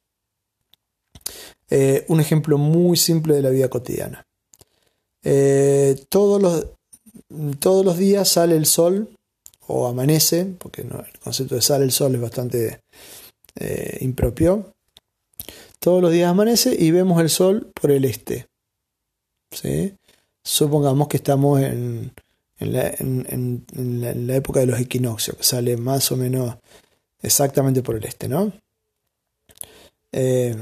Eh, 1.70 2.06
un 2.08 2.22
ejemplo 2.22 2.58
muy 2.58 2.96
simple 2.98 3.36
de 3.36 3.42
la 3.42 3.50
vida 3.50 3.70
cotidiana. 3.70 4.26
Eh, 5.24 6.02
todos, 6.10 6.42
los, 6.42 6.66
todos 7.60 7.84
los 7.84 7.98
días 7.98 8.30
sale 8.30 8.56
el 8.56 8.66
sol 8.66 9.10
o 9.68 9.88
amanece, 9.88 10.46
porque 10.58 10.82
el 10.82 10.90
concepto 11.20 11.56
de 11.56 11.62
sale 11.62 11.84
el 11.84 11.92
sol 11.92 12.16
es 12.16 12.22
bastante 12.22 12.80
impropio, 14.00 14.72
todos 15.80 16.02
los 16.02 16.12
días 16.12 16.30
amanece 16.30 16.76
y 16.78 16.92
vemos 16.92 17.22
el 17.22 17.30
sol 17.30 17.72
por 17.80 17.92
el 17.92 18.06
este. 18.06 18.48
Supongamos 20.44 21.08
que 21.08 21.18
estamos 21.18 21.62
en, 21.62 22.12
la, 22.60 24.36
época 24.36 24.60
de 24.60 24.66
los 24.68 24.80
equinoccios, 24.80 25.38
que 25.38 25.44
sale 25.44 25.78
más 25.78 26.12
o 26.12 26.18
menos 26.18 26.56
exactamente 27.22 27.84
por 27.84 27.96
el 27.96 28.04
este, 28.06 28.28
¿no? 28.28 28.54
Eh, 30.12 30.56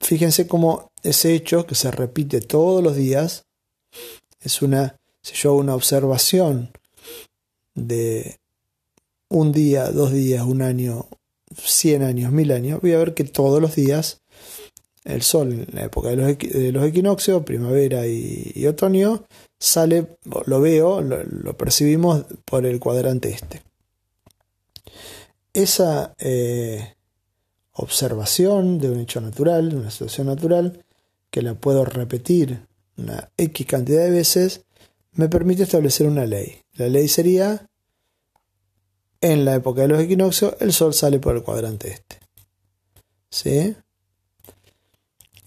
fíjense 0.00 0.46
cómo 0.46 0.90
ese 1.02 1.34
hecho 1.34 1.66
que 1.66 1.74
se 1.74 1.90
repite 1.90 2.40
todos 2.40 2.82
los 2.82 2.96
días 2.96 3.44
es 4.40 4.62
una, 4.62 4.96
si 5.22 5.34
yo 5.34 5.54
una 5.54 5.74
observación 5.74 6.70
de 7.74 8.38
un 9.28 9.52
día, 9.52 9.90
dos 9.90 10.12
días, 10.12 10.44
un 10.44 10.62
año, 10.62 11.08
100 11.54 12.02
años, 12.02 12.32
1000 12.32 12.52
años, 12.52 12.80
voy 12.80 12.92
a 12.92 12.98
ver 12.98 13.14
que 13.14 13.24
todos 13.24 13.60
los 13.60 13.74
días 13.74 14.22
el 15.06 15.22
Sol 15.22 15.52
en 15.52 15.68
la 15.72 15.84
época 15.84 16.08
de 16.10 16.72
los, 16.72 16.84
equinoccios, 16.84 17.44
primavera 17.44 18.06
y, 18.06 18.66
otoño, 18.66 19.24
sale, 19.58 20.18
lo 20.46 20.60
veo, 20.60 21.00
lo, 21.00 21.56
percibimos 21.56 22.24
por 22.44 22.66
el 22.66 22.80
cuadrante 22.80 23.30
este. 23.30 23.62
Esa 25.54 26.14
eh, 26.18 26.94
observación 27.72 28.78
de 28.78 28.90
un 28.90 29.00
hecho 29.00 29.20
natural, 29.20 29.70
de 29.70 29.76
una 29.76 29.90
situación 29.90 30.26
natural, 30.26 30.84
que 31.30 31.42
la 31.42 31.54
puedo 31.54 31.84
repetir 31.84 32.66
una 32.96 33.30
X 33.36 33.66
cantidad 33.66 34.04
de 34.04 34.10
veces, 34.10 34.62
me 35.12 35.28
permite 35.28 35.62
establecer 35.62 36.06
una 36.08 36.26
ley. 36.26 36.58
La 36.74 36.88
ley 36.88 37.08
sería, 37.08 37.68
en 39.32 39.44
la 39.44 39.56
época 39.56 39.82
de 39.82 39.88
los 39.88 40.00
equinoccios, 40.00 40.54
el 40.60 40.72
Sol 40.72 40.94
sale 40.94 41.18
por 41.18 41.36
el 41.36 41.42
cuadrante 41.42 41.90
este. 41.90 42.20
¿Sí? 43.30 43.76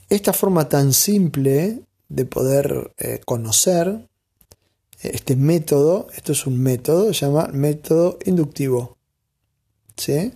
Esta 0.09 0.34
forma 0.34 0.67
tan 0.67 0.93
simple 0.93 1.82
de 2.09 2.25
poder 2.25 2.91
eh, 2.97 3.21
conocer 3.25 4.07
este 5.01 5.36
método, 5.36 6.07
esto 6.15 6.34
es 6.34 6.45
un 6.45 6.59
método, 6.59 7.13
se 7.13 7.25
llama 7.25 7.49
método 7.53 8.17
inductivo. 8.25 8.97
¿Sí? 9.95 10.34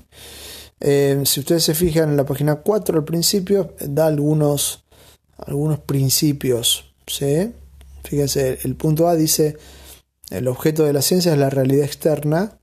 Eh, 0.79 1.21
si 1.25 1.39
ustedes 1.39 1.63
se 1.63 1.75
fijan 1.75 2.09
en 2.09 2.17
la 2.17 2.25
página 2.25 2.55
4 2.55 2.99
al 2.99 3.05
principio, 3.05 3.73
da 3.79 4.07
algunos, 4.07 4.85
algunos 5.37 5.79
principios. 5.79 6.93
¿sí? 7.07 7.51
Fíjense, 8.03 8.59
el 8.63 8.75
punto 8.75 9.07
A 9.07 9.15
dice, 9.15 9.57
el 10.29 10.47
objeto 10.47 10.83
de 10.83 10.93
la 10.93 11.01
ciencia 11.01 11.33
es 11.33 11.37
la 11.37 11.49
realidad 11.49 11.85
externa 11.85 12.59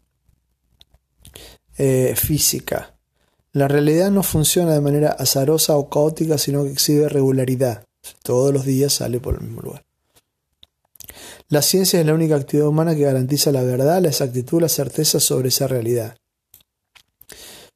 eh, 1.82 2.14
física. 2.14 2.94
La 3.52 3.66
realidad 3.66 4.10
no 4.10 4.22
funciona 4.22 4.74
de 4.74 4.82
manera 4.82 5.12
azarosa 5.12 5.78
o 5.78 5.88
caótica, 5.88 6.36
sino 6.36 6.62
que 6.62 6.72
exhibe 6.72 7.08
regularidad. 7.08 7.86
Todos 8.22 8.52
los 8.52 8.66
días 8.66 8.92
sale 8.92 9.18
por 9.18 9.36
el 9.36 9.40
mismo 9.40 9.62
lugar. 9.62 9.82
La 11.48 11.62
ciencia 11.62 11.98
es 11.98 12.04
la 12.04 12.12
única 12.12 12.36
actividad 12.36 12.68
humana 12.68 12.94
que 12.94 13.00
garantiza 13.00 13.50
la 13.50 13.62
verdad, 13.62 14.02
la 14.02 14.08
exactitud, 14.08 14.60
la 14.60 14.68
certeza 14.68 15.20
sobre 15.20 15.48
esa 15.48 15.68
realidad. 15.68 16.18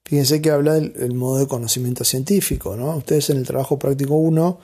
Fíjense 0.05 0.43
que 0.43 0.51
habla 0.51 0.75
del, 0.75 1.15
modo 1.15 1.39
de 1.39 1.49
conocimiento 1.49 2.05
científico. 2.05 2.77
¿no? 2.77 2.99
Ustedes 2.99 3.31
en 3.31 3.39
el 3.39 3.47
trabajo 3.47 3.79
práctico 3.79 4.17
1 4.17 4.61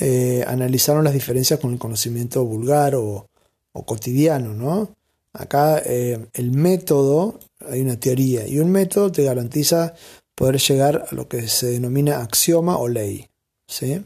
eh, 0.00 0.44
analizaron 0.46 1.04
las 1.04 1.14
diferencias 1.14 1.58
con 1.58 1.72
el 1.72 1.78
conocimiento 1.78 2.44
vulgar 2.44 2.96
o, 2.96 3.30
cotidiano. 3.86 4.52
¿no? 4.52 4.94
Acá 5.32 5.80
eh, 5.84 6.26
el 6.32 6.50
método 6.50 7.38
hay 7.68 7.80
una 7.80 7.98
teoría 7.98 8.46
y 8.48 8.58
un 8.58 8.70
método 8.70 9.12
te 9.12 9.22
garantiza 9.22 9.94
poder 10.34 10.58
llegar 10.58 11.06
a 11.10 11.14
lo 11.14 11.28
que 11.28 11.46
se 11.48 11.66
denomina 11.66 12.20
axioma 12.20 12.78
o 12.78 12.88
ley. 12.88 13.28
¿sí? 13.68 14.02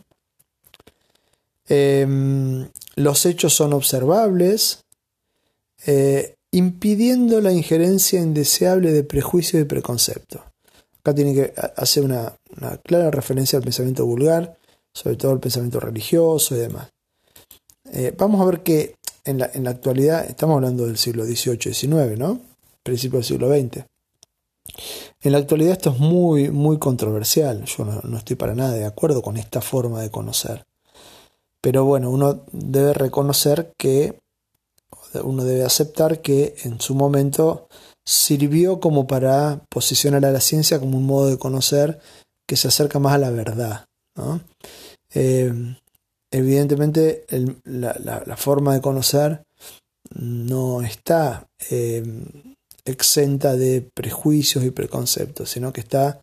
Em, 1.67 2.69
los 2.97 3.25
hechos 3.25 3.55
son 3.55 3.73
observables, 3.73 4.85
eh, 5.87 6.35
impidiendo 6.51 7.41
la 7.41 7.53
injerencia 7.53 8.21
indeseable 8.21 8.93
de 8.93 9.05
prejuicio 9.05 9.61
y 9.61 9.65
preconcepto. 9.65 10.45
Acá 11.01 11.15
tiene 11.15 11.35
que 11.35 11.55
hacer 11.77 12.05
una, 12.05 12.37
clara 12.83 13.11
referencia 13.11 13.59
al 13.59 13.65
pensamiento 13.65 14.07
vulgar, 14.07 14.59
sobre 14.93 15.17
todo 15.17 15.33
al 15.33 15.41
pensamiento 15.41 15.81
religioso 15.81 16.55
y 16.55 16.59
demás. 16.59 16.91
Eh, 17.93 18.15
vamos 18.17 18.41
a 18.41 18.47
ver 18.47 18.63
que 18.63 18.95
en 19.25 19.39
la, 19.39 19.51
en 19.55 19.65
la 19.65 19.71
actualidad, 19.71 20.25
estamos 20.29 20.57
hablando 20.57 20.87
del 20.87 20.99
siglo 20.99 21.25
XVIII 21.25 21.75
XIX, 21.75 22.19
¿no? 22.19 22.41
principio 22.85 23.19
del 23.19 23.27
siglo 23.27 23.49
XX. 23.49 23.85
En 25.23 25.33
la 25.33 25.39
actualidad 25.39 25.73
esto 25.73 25.91
es 25.91 25.99
muy, 25.99 26.51
muy 26.51 26.79
controversial. 26.79 27.65
Yo 27.65 27.85
no, 27.85 28.17
estoy 28.17 28.37
para 28.37 28.55
nada 28.55 28.73
de 28.73 28.85
acuerdo 28.85 29.23
con 29.23 29.37
esta 29.37 29.61
forma 29.61 30.03
de 30.03 30.11
conocer. 30.11 30.65
Pero 31.61 31.85
bueno, 31.85 32.11
uno 32.11 32.45
debe 32.53 32.93
reconocer 32.93 33.73
que, 33.79 34.19
uno 35.23 35.45
debe 35.45 35.65
aceptar 35.65 36.21
que 36.21 36.57
en 36.65 36.81
su 36.81 36.95
momento 36.95 37.69
sirvió 38.05 38.81
como 38.81 39.07
para 39.07 39.63
posicionar 39.71 40.25
a 40.27 40.31
la 40.31 40.41
ciencia 40.41 40.79
como 40.79 40.99
un 40.99 41.07
modo 41.07 41.29
de 41.29 41.39
conocer 41.39 42.01
que 42.47 42.57
se 42.57 42.69
acerca 42.69 42.99
más 42.99 43.15
a 43.15 43.19
la 43.19 43.31
verdad. 43.31 43.87
Eh, 45.15 45.77
evidentemente 46.35 47.25
la, 47.65 48.37
forma 48.37 48.75
de 48.75 48.81
conocer 48.81 49.45
no 50.11 50.83
está 50.83 51.47
eh, 51.71 52.03
exenta 52.85 53.55
de 53.55 53.83
prejuicios 53.83 54.65
y 54.65 54.71
preconceptos, 54.71 55.51
sino 55.51 55.73
que 55.73 55.81
está 55.81 56.23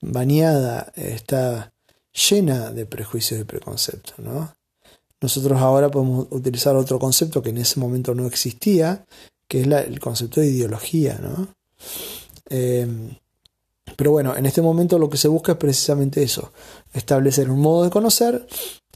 bañada, 0.00 0.92
está 0.96 1.72
llena 2.30 2.70
de 2.70 2.86
prejuicios 2.86 3.38
y 3.38 3.44
preconceptos. 3.44 4.14
Nosotros 5.20 5.60
ahora 5.60 5.90
podemos 5.90 6.26
utilizar 6.30 6.74
otro 6.76 6.98
concepto 6.98 7.42
que 7.42 7.50
en 7.50 7.58
ese 7.58 7.78
momento 7.78 8.14
no 8.14 8.26
existía, 8.26 9.04
que 9.46 9.60
es 9.60 9.66
el 9.66 10.00
concepto 10.00 10.40
de 10.40 10.46
ideología. 10.46 11.20
Em, 12.48 13.14
pero 13.94 14.10
bueno, 14.10 14.34
en 14.36 14.46
este 14.46 14.62
momento 14.62 14.98
lo 14.98 15.10
que 15.10 15.18
se 15.18 15.28
busca 15.28 15.52
es 15.52 15.58
precisamente 15.58 16.22
eso, 16.22 16.50
establecer 16.94 17.50
un 17.50 17.60
modo 17.60 17.84
de 17.84 17.90
conocer 17.90 18.46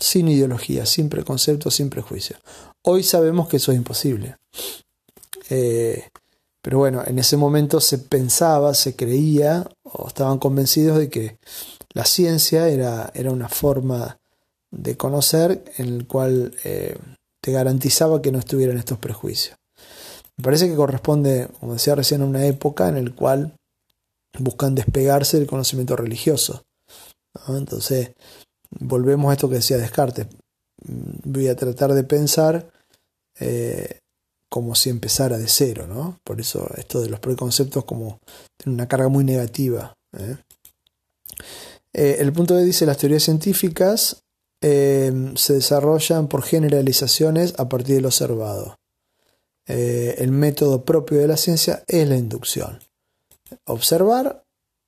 sin 0.02 0.28
ideología, 0.28 0.84
sin 0.86 1.08
preconceptos, 1.08 1.74
sin 1.74 1.88
prejuicios. 1.88 2.40
Hoy 2.82 3.02
sabemos 3.02 3.48
que 3.48 3.58
eso 3.58 3.72
es 3.72 3.78
imposible. 3.78 4.36
Eh, 5.48 6.08
pero 6.60 6.78
bueno, 6.78 7.02
en 7.06 7.18
ese 7.18 7.36
momento 7.36 7.80
se 7.80 7.98
pensaba, 7.98 8.74
se 8.74 8.94
creía 8.96 9.68
o 9.82 10.08
estaban 10.08 10.38
convencidos 10.38 10.98
de 10.98 11.08
que 11.08 11.38
la 11.92 12.04
ciencia 12.04 12.68
era, 12.68 13.10
era 13.14 13.30
una 13.30 13.48
forma 13.48 14.18
de 14.70 14.96
conocer 14.96 15.64
en 15.76 15.86
el 15.86 16.06
cual 16.06 16.54
eh, 16.64 16.96
te 17.40 17.52
garantizaba 17.52 18.22
que 18.22 18.32
no 18.32 18.38
estuvieran 18.38 18.78
estos 18.78 18.98
prejuicios. 18.98 19.56
Me 20.36 20.44
parece 20.44 20.68
que 20.68 20.76
corresponde, 20.76 21.48
como 21.60 21.74
decía 21.74 21.94
recién, 21.94 22.22
a 22.22 22.26
una 22.26 22.46
época 22.46 22.88
en 22.88 23.04
la 23.04 23.14
cual 23.14 23.54
buscan 24.38 24.74
despegarse 24.74 25.38
del 25.38 25.46
conocimiento 25.46 25.94
religioso. 25.94 26.62
Entonces, 27.48 28.12
volvemos 28.80 29.30
a 29.30 29.34
esto 29.34 29.48
que 29.48 29.56
decía 29.56 29.76
Descartes. 29.78 30.26
Voy 30.84 31.48
a 31.48 31.56
tratar 31.56 31.92
de 31.92 32.04
pensar 32.04 32.70
eh, 33.38 34.00
como 34.48 34.74
si 34.74 34.90
empezara 34.90 35.38
de 35.38 35.48
cero, 35.48 35.86
¿no? 35.86 36.20
Por 36.24 36.40
eso 36.40 36.68
esto 36.76 37.00
de 37.00 37.08
los 37.08 37.20
preconceptos 37.20 37.84
como 37.84 38.18
tiene 38.56 38.74
una 38.74 38.88
carga 38.88 39.08
muy 39.08 39.24
negativa. 39.24 39.94
¿eh? 40.18 40.36
Eh, 41.92 42.16
el 42.20 42.32
punto 42.32 42.54
B 42.54 42.64
dice 42.64 42.86
las 42.86 42.98
teorías 42.98 43.22
científicas 43.22 44.22
se 44.60 45.54
desarrollan 45.54 46.28
por 46.28 46.44
generalizaciones 46.44 47.54
a 47.58 47.68
partir 47.68 47.96
del 47.96 48.06
observado. 48.06 48.76
el 49.66 50.30
método 50.30 50.84
propio 50.84 51.18
de 51.18 51.26
la 51.26 51.36
ciencia 51.36 51.82
es 51.88 52.08
la 52.08 52.16
inducción. 52.16 52.78
Observar 53.64 54.44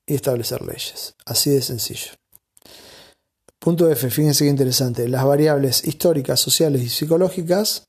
y 0.06 0.14
establecer 0.14 0.62
leyes. 0.62 1.16
Así 1.26 1.50
de 1.50 1.60
sencillo. 1.60 2.12
Punto 3.64 3.90
F, 3.90 4.10
fíjense 4.10 4.44
qué 4.44 4.50
interesante. 4.50 5.08
Las 5.08 5.24
variables 5.24 5.86
históricas, 5.86 6.38
sociales 6.38 6.82
y 6.82 6.90
psicológicas 6.90 7.88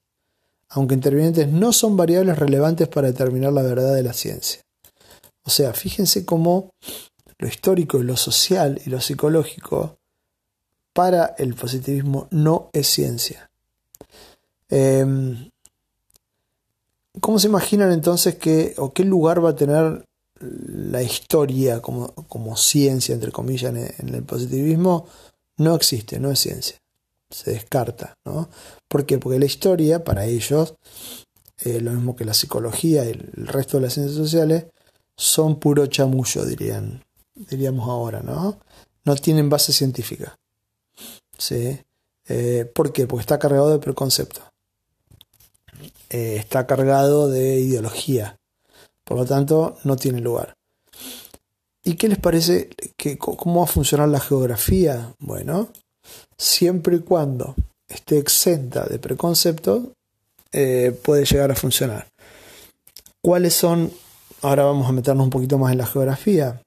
aunque 0.70 0.96
intervinientes 0.96 1.50
no 1.50 1.74
son 1.74 1.98
variables 1.98 2.40
relevantes 2.40 2.88
para 2.88 3.08
determinar 3.08 3.52
la 3.52 3.62
verdad 3.62 3.94
de 3.94 4.02
la 4.02 4.14
ciencia. 4.14 4.62
O 5.44 5.50
sea, 5.50 5.74
fíjense 5.74 6.24
cómo 6.24 6.72
lo 7.40 7.48
histórico, 7.50 7.98
lo 8.00 8.16
social 8.16 8.82
y 8.86 8.90
lo 8.90 9.02
psicológico 9.02 9.98
para 10.94 11.36
el 11.38 11.56
positivismo 11.56 12.30
no 12.32 12.70
es 12.72 12.88
ciencia. 12.88 13.50
Em, 14.70 15.50
¿Cómo 17.20 17.38
se 17.38 17.48
imaginan 17.48 17.92
entonces 17.92 18.36
que, 18.36 18.76
o 18.78 18.94
qué 18.94 19.04
lugar 19.04 19.44
va 19.44 19.50
a 19.50 19.56
tener 19.58 20.06
la 20.40 21.04
historia 21.04 21.82
como, 21.82 22.56
ciencia, 22.56 23.14
entre 23.14 23.34
comillas, 23.34 23.74
en 24.00 24.16
el 24.16 24.24
positivismo? 24.24 25.08
No 25.58 25.76
existe, 25.76 26.20
no 26.20 26.32
es 26.32 26.40
ciencia 26.40 26.78
se 27.30 27.52
descarta, 27.52 28.18
¿no? 28.26 28.50
¿Por 28.88 29.06
qué? 29.06 29.18
Porque 29.18 29.40
la 29.40 29.46
historia, 29.46 30.04
para 30.04 30.26
ellos, 30.26 30.76
eh, 31.60 31.82
lo 31.82 31.92
mismo 31.92 32.16
que 32.16 32.26
la 32.26 32.34
psicología 32.34 33.06
y 33.06 33.10
el 33.10 33.48
resto 33.48 33.78
de 33.78 33.84
las 33.84 33.94
ciencias 33.94 34.18
sociales, 34.18 34.66
son 35.18 35.60
puro 35.60 35.86
chamullo, 35.88 36.46
dirían, 36.46 37.04
diríamos 37.34 37.88
ahora, 37.90 38.22
¿no? 38.22 38.60
No 39.04 39.16
tienen 39.16 39.50
base 39.50 39.74
científica. 39.74 40.38
¿Sí? 41.38 41.80
Eh, 42.28 42.72
¿Por 42.74 42.92
qué? 42.92 43.08
Porque 43.08 43.22
está 43.22 43.40
cargado 43.40 43.70
de 43.70 43.80
preconcepto. 43.80 44.42
Eh, 46.10 46.38
está 46.38 46.66
cargado 46.68 47.30
de 47.30 47.60
ideología. 47.60 48.38
Por 49.04 49.18
lo 49.18 49.26
tanto, 49.26 49.78
no 49.84 49.96
tiene 49.96 50.22
lugar. 50.22 50.56
¿Y 51.88 51.96
qué 51.96 52.10
les 52.10 52.18
parece? 52.18 52.70
Que, 52.98 53.18
¿Cómo 53.20 53.60
va 53.60 53.66
a 53.66 53.68
funcionar 53.68 54.10
la 54.10 54.20
geografía? 54.20 55.14
Bueno, 55.20 55.70
siempre 56.36 56.96
y 56.96 57.00
cuando 57.00 57.54
esté 57.88 58.18
exenta 58.18 58.86
de 58.86 58.98
preconceptos, 58.98 59.84
eh, 60.52 61.00
puede 61.04 61.26
llegar 61.26 61.52
a 61.52 61.56
funcionar. 61.56 62.08
¿Cuáles 63.22 63.54
son? 63.54 63.92
Ahora 64.42 64.64
vamos 64.64 64.90
a 64.90 64.94
meternos 64.94 65.26
un 65.26 65.30
poquito 65.30 65.60
más 65.60 65.72
en 65.74 65.78
la 65.78 65.86
geografía. 65.86 66.60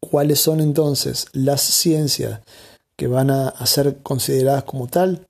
¿Cuáles 0.00 0.40
son 0.40 0.60
entonces 0.60 1.26
las 1.32 1.60
ciencias 1.60 2.40
que 2.96 3.06
van 3.06 3.30
a, 3.30 3.54
ser 3.66 4.02
consideradas 4.02 4.64
como 4.64 4.88
tal? 4.88 5.28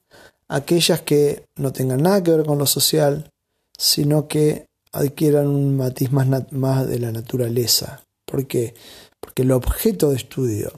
Aquellas 0.48 1.02
que 1.02 1.44
no 1.56 1.74
tengan 1.74 2.02
nada 2.02 2.22
que 2.22 2.30
ver 2.30 2.46
con 2.46 2.56
lo 2.56 2.64
social, 2.64 3.30
sino 3.76 4.28
que 4.28 4.64
adquieran 4.92 5.46
un 5.46 5.76
matiz 5.76 6.10
más, 6.10 6.26
más 6.52 6.88
de 6.88 6.98
la 6.98 7.12
naturaleza. 7.12 8.02
¿Por 8.28 8.46
qué? 8.46 8.74
Porque 9.18 9.42
el 9.42 9.52
objeto 9.52 10.10
de 10.10 10.16
estudio 10.16 10.70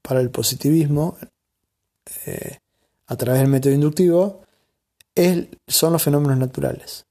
para 0.00 0.20
el 0.20 0.30
positivismo, 0.30 1.18
eh, 2.24 2.58
a 3.06 3.16
través 3.16 3.42
del 3.42 3.50
método 3.50 3.74
inductivo, 3.74 4.42
es, 5.14 5.46
son 5.68 5.92
los 5.92 6.02
fenómenos 6.02 6.38
naturales. 6.38 7.04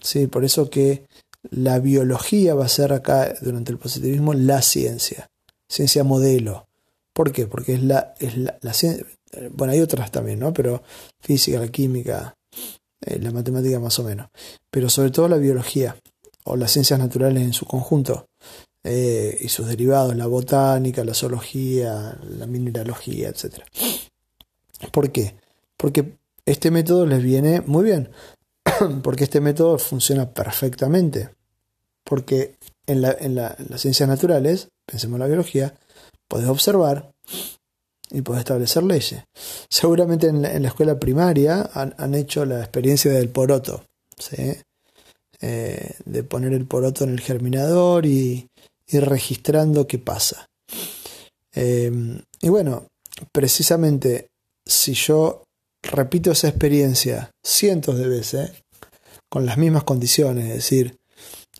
¿Sí? 0.00 0.26
Por 0.26 0.44
eso 0.44 0.68
que 0.68 1.06
la 1.50 1.78
biología 1.78 2.54
va 2.54 2.64
a 2.64 2.68
ser 2.68 2.92
acá, 2.92 3.32
durante 3.40 3.70
el 3.70 3.78
positivismo, 3.78 4.34
la 4.34 4.60
ciencia, 4.60 5.28
ciencia 5.68 6.02
modelo. 6.02 6.66
¿Por 7.12 7.32
qué? 7.32 7.46
Porque 7.46 7.74
es 7.74 7.82
la, 7.82 8.14
es 8.18 8.36
la, 8.36 8.72
ciencia, 8.72 9.06
bueno, 9.52 9.72
hay 9.72 9.80
otras 9.80 10.10
también, 10.10 10.40
¿no? 10.40 10.52
Pero 10.52 10.82
física, 11.20 11.60
la 11.60 11.68
química, 11.68 12.34
eh, 13.00 13.18
la 13.20 13.30
matemática 13.30 13.78
más 13.78 13.98
o 14.00 14.04
menos. 14.04 14.28
Pero 14.70 14.88
sobre 14.88 15.10
todo 15.10 15.28
la 15.28 15.36
biología, 15.36 15.96
o 16.44 16.56
las 16.56 16.72
ciencias 16.72 16.98
naturales 16.98 17.42
en 17.42 17.52
su 17.52 17.66
conjunto, 17.66 18.26
eh, 18.88 19.36
y 19.40 19.48
sus 19.48 19.66
derivados, 19.66 20.14
la 20.14 20.26
botánica, 20.26 21.04
la 21.04 21.12
zoología, 21.12 22.16
la 22.22 22.46
mineralogía, 22.46 23.28
etc. 23.28 23.56
¿Por 24.92 25.10
qué? 25.10 25.34
Porque 25.76 26.18
este 26.44 26.70
método 26.70 27.04
les 27.04 27.20
viene 27.20 27.62
muy 27.62 27.82
bien, 27.82 28.10
porque 29.02 29.24
este 29.24 29.40
método 29.40 29.78
funciona 29.78 30.30
perfectamente, 30.30 31.30
porque 32.04 32.54
en, 32.86 33.02
las 33.02 33.56
ciencias 33.80 34.08
naturales, 34.08 34.68
pensemos 34.86 35.16
en 35.16 35.20
la 35.20 35.26
biología, 35.26 35.74
podés 36.28 36.46
observar 36.46 37.10
y 38.12 38.22
podés 38.22 38.40
establecer 38.40 38.84
leyes. 38.84 39.24
Seguramente 39.68 40.28
en 40.28 40.42
la, 40.42 40.68
escuela 40.68 41.00
primaria 41.00 41.68
han, 41.74 42.14
hecho 42.14 42.44
la 42.44 42.60
experiencia 42.60 43.10
del 43.10 43.30
poroto, 43.30 43.82
eh, 44.30 44.62
de 46.04 46.22
poner 46.22 46.52
el 46.52 46.66
poroto 46.66 47.02
en 47.02 47.10
el 47.10 47.20
germinador 47.20 48.06
y 48.06 48.48
ir 48.88 49.04
registrando 49.04 49.86
qué 49.86 49.98
pasa. 49.98 50.46
Eh, 51.54 52.20
y 52.40 52.48
bueno, 52.48 52.86
precisamente 53.32 54.28
si 54.64 54.94
yo 54.94 55.44
repito 55.82 56.32
esa 56.32 56.48
experiencia 56.48 57.30
cientos 57.42 57.98
de 57.98 58.08
veces, 58.08 58.50
con 59.28 59.46
las 59.46 59.58
mismas 59.58 59.84
condiciones, 59.84 60.46
es 60.46 60.54
decir, 60.54 60.96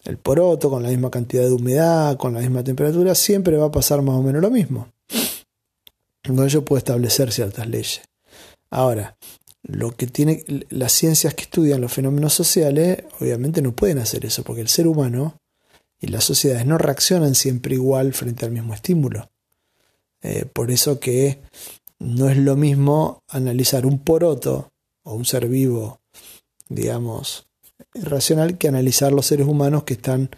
el 0.04 0.18
poroto, 0.18 0.70
con 0.70 0.82
la 0.82 0.88
misma 0.88 1.10
cantidad 1.10 1.42
de 1.42 1.52
humedad, 1.52 2.16
con 2.16 2.34
la 2.34 2.40
misma 2.40 2.62
temperatura, 2.62 3.14
siempre 3.14 3.56
va 3.56 3.66
a 3.66 3.72
pasar 3.72 4.02
más 4.02 4.14
o 4.16 4.22
menos 4.22 4.40
lo 4.40 4.50
mismo. 4.50 4.88
Entonces 6.22 6.52
yo 6.52 6.64
puedo 6.64 6.78
establecer 6.78 7.32
ciertas 7.32 7.68
leyes. 7.68 8.02
Ahora, 8.70 9.16
lo 9.62 9.96
que 9.96 10.06
tiene 10.06 10.44
las 10.70 10.92
ciencias 10.92 11.34
que 11.34 11.42
estudian 11.42 11.80
los 11.80 11.92
fenómenos 11.92 12.34
sociales, 12.34 13.04
obviamente 13.20 13.62
no 13.62 13.72
pueden 13.72 13.98
hacer 13.98 14.24
eso, 14.24 14.44
porque 14.44 14.60
el 14.60 14.68
ser 14.68 14.86
humano 14.86 15.36
y 16.00 16.08
las 16.08 16.24
sociedades 16.24 16.66
no 16.66 16.78
reaccionan 16.78 17.34
siempre 17.34 17.74
igual 17.74 18.12
frente 18.12 18.44
al 18.44 18.52
mismo 18.52 18.74
estímulo. 18.74 19.30
Eh, 20.22 20.44
por 20.44 20.70
eso 20.70 21.00
que 21.00 21.40
no 21.98 22.28
es 22.28 22.36
lo 22.36 22.56
mismo 22.56 23.22
analizar 23.28 23.86
un 23.86 23.98
poroto 23.98 24.72
o 25.04 25.14
un 25.14 25.24
ser 25.24 25.48
vivo, 25.48 26.00
digamos, 26.68 27.46
irracional, 27.94 28.58
que 28.58 28.68
analizar 28.68 29.12
los 29.12 29.26
seres 29.26 29.46
humanos 29.46 29.84
que 29.84 29.94
están 29.94 30.30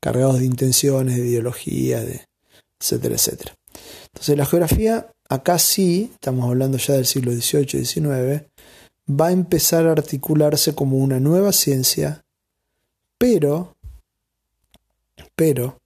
cargados 0.00 0.38
de 0.38 0.46
intenciones, 0.46 1.16
de 1.16 1.26
ideología, 1.26 2.00
de 2.00 2.24
etcétera, 2.80 3.14
etcétera. 3.14 3.54
Entonces 4.06 4.36
la 4.36 4.46
geografía, 4.46 5.12
acá 5.28 5.58
sí, 5.58 6.10
estamos 6.14 6.48
hablando 6.48 6.78
ya 6.78 6.94
del 6.94 7.06
siglo 7.06 7.32
XVIII 7.32 7.80
y 7.80 7.84
XIX, 7.84 8.44
va 9.08 9.28
a 9.28 9.32
empezar 9.32 9.86
a 9.86 9.92
articularse 9.92 10.74
como 10.74 10.96
una 10.98 11.20
nueva 11.20 11.52
ciencia, 11.52 12.24
pero, 13.18 13.76
pero, 15.40 15.80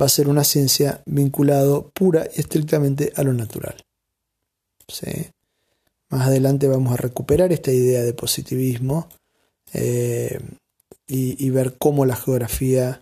va 0.00 0.06
a 0.06 0.08
ser 0.08 0.28
una 0.28 0.44
ciencia 0.44 1.02
vinculado 1.06 1.90
pura 1.92 2.28
y 2.32 2.40
estrictamente 2.40 3.12
a 3.16 3.24
lo 3.24 3.32
natural. 3.32 3.74
Más 6.08 6.28
adelante 6.28 6.68
vamos 6.68 6.92
a 6.92 6.96
recuperar 6.96 7.52
esta 7.52 7.72
idea 7.72 8.04
de 8.04 8.14
positivismo 8.14 9.08
eh, 9.72 10.38
y, 11.08 11.50
ver 11.50 11.76
cómo 11.78 12.06
la 12.06 12.14
geografía 12.14 13.00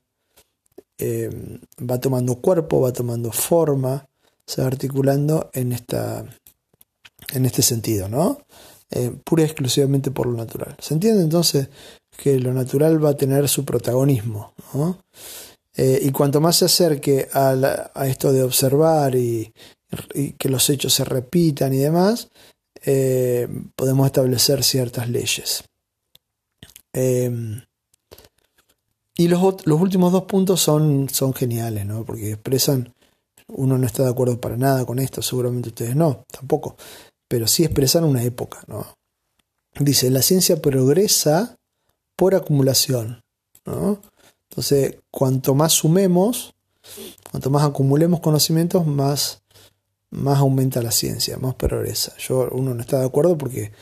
eh, 0.96 1.60
va 1.78 2.00
tomando 2.00 2.36
cuerpo, 2.36 2.80
va 2.80 2.94
tomando 2.94 3.30
forma, 3.30 4.06
se 4.46 4.62
va 4.62 4.68
articulando 4.68 5.50
en, 5.52 5.72
esta, 5.72 6.24
en 7.34 7.44
este 7.44 7.60
sentido, 7.60 8.08
¿no? 8.08 8.38
Eh, 8.90 9.12
pura 9.22 9.42
y 9.42 9.46
exclusivamente 9.46 10.10
por 10.10 10.28
lo 10.28 10.32
natural. 10.32 10.76
¿Se 10.78 10.94
entiende 10.94 11.22
entonces 11.22 11.68
que 12.16 12.40
lo 12.40 12.54
natural 12.54 13.04
va 13.04 13.10
a 13.10 13.16
tener 13.16 13.50
su 13.50 13.66
protagonismo? 13.66 14.54
Y 15.76 16.10
cuanto 16.10 16.40
más 16.40 16.56
se 16.56 16.66
acerque 16.66 17.28
a, 17.32 17.90
esto 18.06 18.32
de 18.32 18.42
observar 18.42 19.16
y, 19.16 19.52
y 20.14 20.32
que 20.32 20.48
los 20.48 20.70
hechos 20.70 20.94
se 20.94 21.04
repitan 21.04 21.72
y 21.72 21.78
demás, 21.78 22.28
eh, 22.84 23.48
podemos 23.76 24.06
establecer 24.06 24.62
ciertas 24.62 25.08
leyes. 25.08 25.64
Em, 26.92 27.62
y 29.16 29.28
los, 29.28 29.66
los, 29.66 29.80
últimos 29.80 30.12
dos 30.12 30.24
puntos 30.24 30.60
son, 30.60 31.08
son 31.08 31.32
geniales, 31.34 31.86
¿no? 31.86 32.04
porque 32.04 32.32
expresan, 32.32 32.92
uno 33.48 33.78
no 33.78 33.86
está 33.86 34.02
de 34.02 34.10
acuerdo 34.10 34.40
para 34.40 34.56
nada 34.56 34.84
con 34.84 34.98
esto, 34.98 35.22
seguramente 35.22 35.70
ustedes 35.70 35.96
no, 35.96 36.24
tampoco, 36.30 36.76
pero 37.28 37.46
sí 37.46 37.64
expresan 37.64 38.04
una 38.04 38.22
época. 38.22 38.62
¿no? 38.66 38.94
Dice, 39.78 40.10
la 40.10 40.22
ciencia 40.22 40.60
progresa 40.60 41.56
por 42.16 42.34
acumulación. 42.34 43.22
¿no? 43.64 44.00
Entonces, 44.54 44.96
cuanto 45.10 45.54
más 45.54 45.72
sumemos, 45.72 46.54
cuanto 47.30 47.50
más 47.50 47.64
acumulemos 47.64 48.20
conocimientos, 48.20 48.86
más 48.86 49.42
más 50.14 50.38
aumenta 50.38 50.80
la 50.80 50.92
ciencia, 50.92 51.36
más 51.38 51.54
progresa. 51.54 52.12
Yo, 52.18 52.48
uno 52.52 52.72
no 52.72 52.80
está 52.80 53.00
de 53.00 53.06
acuerdo 53.06 53.36
porque 53.36 53.72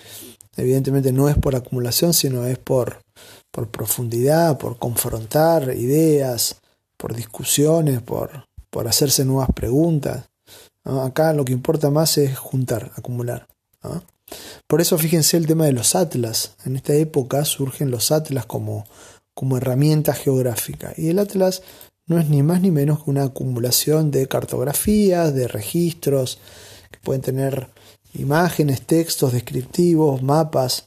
evidentemente 0.57 1.13
no 1.13 1.29
es 1.29 1.37
por 1.37 1.55
acumulación, 1.55 2.15
sino 2.15 2.47
es 2.47 2.59
por, 2.59 3.03
por 3.51 3.69
profundidad, 3.69 4.59
por 4.59 4.79
confrontar 4.79 5.75
ideas, 5.77 6.57
por 6.97 7.15
discusiones, 7.15 8.01
por, 8.01 8.47
por 8.71 8.89
hacerse 8.89 9.25
nuevas 9.25 9.51
preguntas. 9.55 10.31
Acá 10.85 11.33
lo 11.33 11.45
que 11.45 11.53
importa 11.53 11.91
más 11.91 12.19
es 12.19 12.37
juntar, 12.37 12.91
acumular. 12.97 13.47
Por 14.67 14.81
eso 14.81 14.97
fíjense 14.97 15.37
el 15.37 15.47
tema 15.47 15.67
de 15.67 15.73
los 15.73 15.95
atlas. 15.95 16.55
En 16.65 16.77
esta 16.77 16.95
época 16.95 17.45
surgen 17.45 17.91
los 17.91 18.11
atlas 18.11 18.47
como, 18.47 18.87
como 19.35 19.57
herramienta 19.57 20.15
geográfica. 20.15 20.93
Y 20.97 21.09
el 21.09 21.19
atlas 21.19 21.63
no 22.07 22.19
es 22.19 22.29
ni 22.29 22.43
más 22.43 22.61
ni 22.61 22.71
menos 22.71 23.03
que 23.03 23.11
una 23.11 23.25
acumulación 23.25 24.11
de 24.11 24.27
cartografías, 24.27 25.35
de 25.35 25.49
registros, 25.49 26.39
que 26.91 26.99
pueden 27.01 27.23
tener 27.23 27.69
imágenes, 28.15 28.83
textos 28.83 29.33
descriptivos, 29.33 30.23
mapas, 30.23 30.87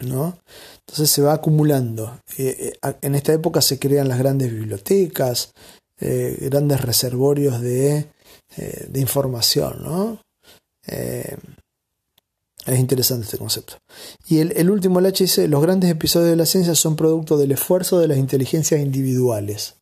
¿no? 0.00 0.38
Entonces 0.80 1.10
se 1.10 1.22
va 1.22 1.34
acumulando. 1.34 2.18
Eh, 2.38 2.72
eh, 2.82 2.94
en 3.02 3.14
esta 3.14 3.32
época 3.32 3.60
se 3.60 3.78
crean 3.78 4.08
las 4.08 4.18
grandes 4.18 4.50
bibliotecas, 4.50 5.52
eh, 6.00 6.36
grandes 6.50 6.80
reservorios 6.80 7.60
de, 7.60 8.08
de 8.88 9.00
información, 9.00 9.82
¿no? 9.82 10.20
Es 12.66 12.78
interesante 12.78 13.24
este 13.24 13.38
concepto. 13.38 13.74
Y 14.26 14.38
el, 14.38 14.52
el 14.56 14.70
último 14.70 14.98
el 14.98 15.06
H 15.06 15.24
dice, 15.24 15.48
los 15.48 15.62
grandes 15.62 15.90
episodios 15.90 16.30
de 16.30 16.36
la 16.36 16.46
ciencia 16.46 16.74
son 16.74 16.96
producto 16.96 17.36
del 17.36 17.52
esfuerzo 17.52 17.98
de 17.98 18.08
las 18.08 18.18
inteligencias 18.18 18.80
individuales. 18.80 19.76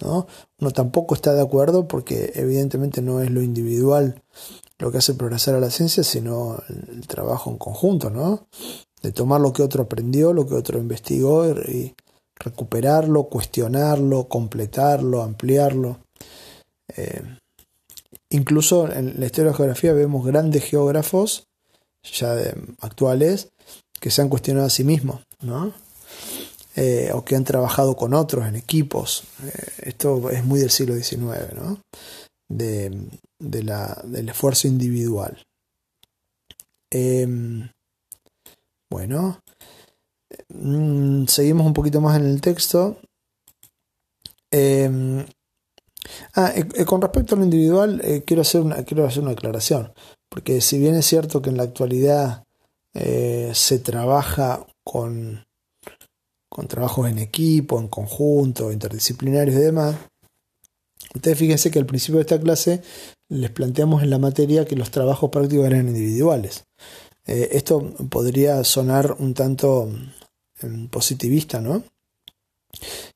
¿no? 0.00 0.26
Uno 0.60 0.70
tampoco 0.70 1.14
está 1.14 1.34
de 1.34 1.42
acuerdo 1.42 1.88
porque 1.88 2.32
evidentemente 2.34 3.02
no 3.02 3.20
es 3.20 3.30
lo 3.30 3.42
individual 3.42 4.22
lo 4.78 4.92
que 4.92 4.98
hace 4.98 5.14
progresar 5.14 5.56
a 5.56 5.60
la 5.60 5.70
ciencia, 5.70 6.04
sino 6.04 6.56
el, 6.68 7.06
trabajo 7.06 7.50
en 7.50 7.58
conjunto, 7.58 8.10
¿no? 8.10 8.46
De 9.02 9.10
tomar 9.10 9.40
lo 9.40 9.52
que 9.52 9.62
otro 9.62 9.82
aprendió, 9.82 10.32
lo 10.32 10.46
que 10.46 10.54
otro 10.54 10.78
investigó 10.78 11.48
y, 11.48 11.94
recuperarlo, 12.36 13.24
cuestionarlo, 13.24 14.28
completarlo, 14.28 15.22
ampliarlo. 15.22 15.98
Eh, 16.96 17.22
incluso 18.30 18.90
en 18.92 19.18
la 19.18 19.26
historia 19.26 19.50
de 19.50 19.56
geografía 19.56 19.92
vemos 19.92 20.24
grandes 20.24 20.62
geógrafos, 20.62 21.47
ya 22.12 22.34
actuales, 22.80 23.48
que 24.00 24.10
se 24.10 24.22
han 24.22 24.28
cuestionado 24.28 24.66
a 24.66 24.70
sí 24.70 24.84
mismos, 24.84 25.22
¿no? 25.40 25.72
Eh, 26.76 27.10
o 27.12 27.24
que 27.24 27.34
han 27.34 27.44
trabajado 27.44 27.96
con 27.96 28.14
otros 28.14 28.46
en 28.46 28.56
equipos. 28.56 29.24
Eh, 29.42 29.72
esto 29.82 30.30
es 30.30 30.44
muy 30.44 30.60
del 30.60 30.70
siglo 30.70 30.94
XIX, 30.94 31.52
¿no? 31.54 31.80
De, 32.48 33.10
la, 33.64 34.00
del 34.04 34.28
esfuerzo 34.28 34.68
individual. 34.68 35.42
Em, 36.90 37.68
bueno, 38.90 39.40
mm, 40.48 41.26
seguimos 41.26 41.66
un 41.66 41.74
poquito 41.74 42.00
más 42.00 42.16
en 42.16 42.26
el 42.26 42.40
texto. 42.40 42.98
Em, 44.50 45.26
Ah, 46.34 46.52
con 46.86 47.02
respecto 47.02 47.34
a 47.34 47.38
lo 47.38 47.44
individual, 47.44 48.00
quiero, 48.24 48.42
hacer 48.42 48.60
una, 48.60 48.82
quiero 48.84 49.06
hacer 49.06 49.22
una 49.22 49.32
aclaración, 49.32 49.92
porque 50.28 50.60
si 50.60 50.78
bien 50.78 50.94
es 50.94 51.06
cierto 51.06 51.42
que 51.42 51.50
en 51.50 51.56
la 51.56 51.64
actualidad 51.64 52.44
se 53.52 53.78
trabaja 53.78 54.66
con, 54.82 55.46
con 56.48 56.66
trabajos 56.66 57.08
en 57.08 57.18
equipo, 57.18 57.78
en 57.78 57.88
conjunto, 57.88 58.72
interdisciplinarios 58.72 59.56
y 59.56 59.60
demás, 59.60 59.96
ustedes 61.14 61.38
fíjense 61.38 61.70
que 61.70 61.78
al 61.78 61.86
principio 61.86 62.16
de 62.16 62.22
esta 62.22 62.40
clase 62.40 62.82
les 63.28 63.50
planteamos 63.50 64.02
en 64.02 64.10
la 64.10 64.18
materia 64.18 64.64
que 64.64 64.76
los 64.76 64.90
trabajos 64.90 65.30
prácticos 65.30 65.66
eran 65.66 65.88
individuales. 65.88 66.64
Eh, 67.26 67.50
esto 67.52 67.94
podría 68.08 68.64
sonar 68.64 69.16
un 69.18 69.34
tanto 69.34 69.90
mm, 70.62 70.86
positivista, 70.86 71.60
¿no? 71.60 71.84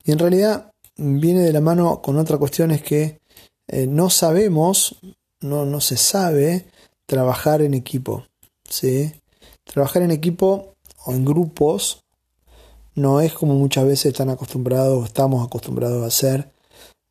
Y 0.05 0.13
en 0.13 0.19
realidad 0.19 0.71
viene 0.97 1.41
de 1.41 1.53
la 1.53 1.61
mano 1.61 2.03
con 2.03 2.19
otra 2.19 2.37
cuestión, 2.37 2.71
es 2.71 2.83
que 2.83 3.21
eh, 3.69 3.87
no 3.87 4.11
sabemos, 4.11 4.97
no, 5.41 5.65
no 5.65 5.81
se 5.81 5.97
sabe 5.97 6.67
trabajar 7.13 7.61
en 7.61 7.75
equipo. 7.75 8.25
¿sí? 8.67 9.13
Trabajar 9.65 10.01
en 10.01 10.13
equipo 10.13 10.77
o 11.05 11.13
en 11.13 11.27
grupos 11.27 12.05
no 12.95 13.21
es 13.21 13.35
como 13.35 13.55
muchas 13.55 13.85
veces 13.85 14.07
están 14.07 14.31
acostumbrados, 14.31 15.05
estamos 15.05 15.47
acostumbrados 15.47 16.03
a 16.03 16.07
hacer, 16.07 16.51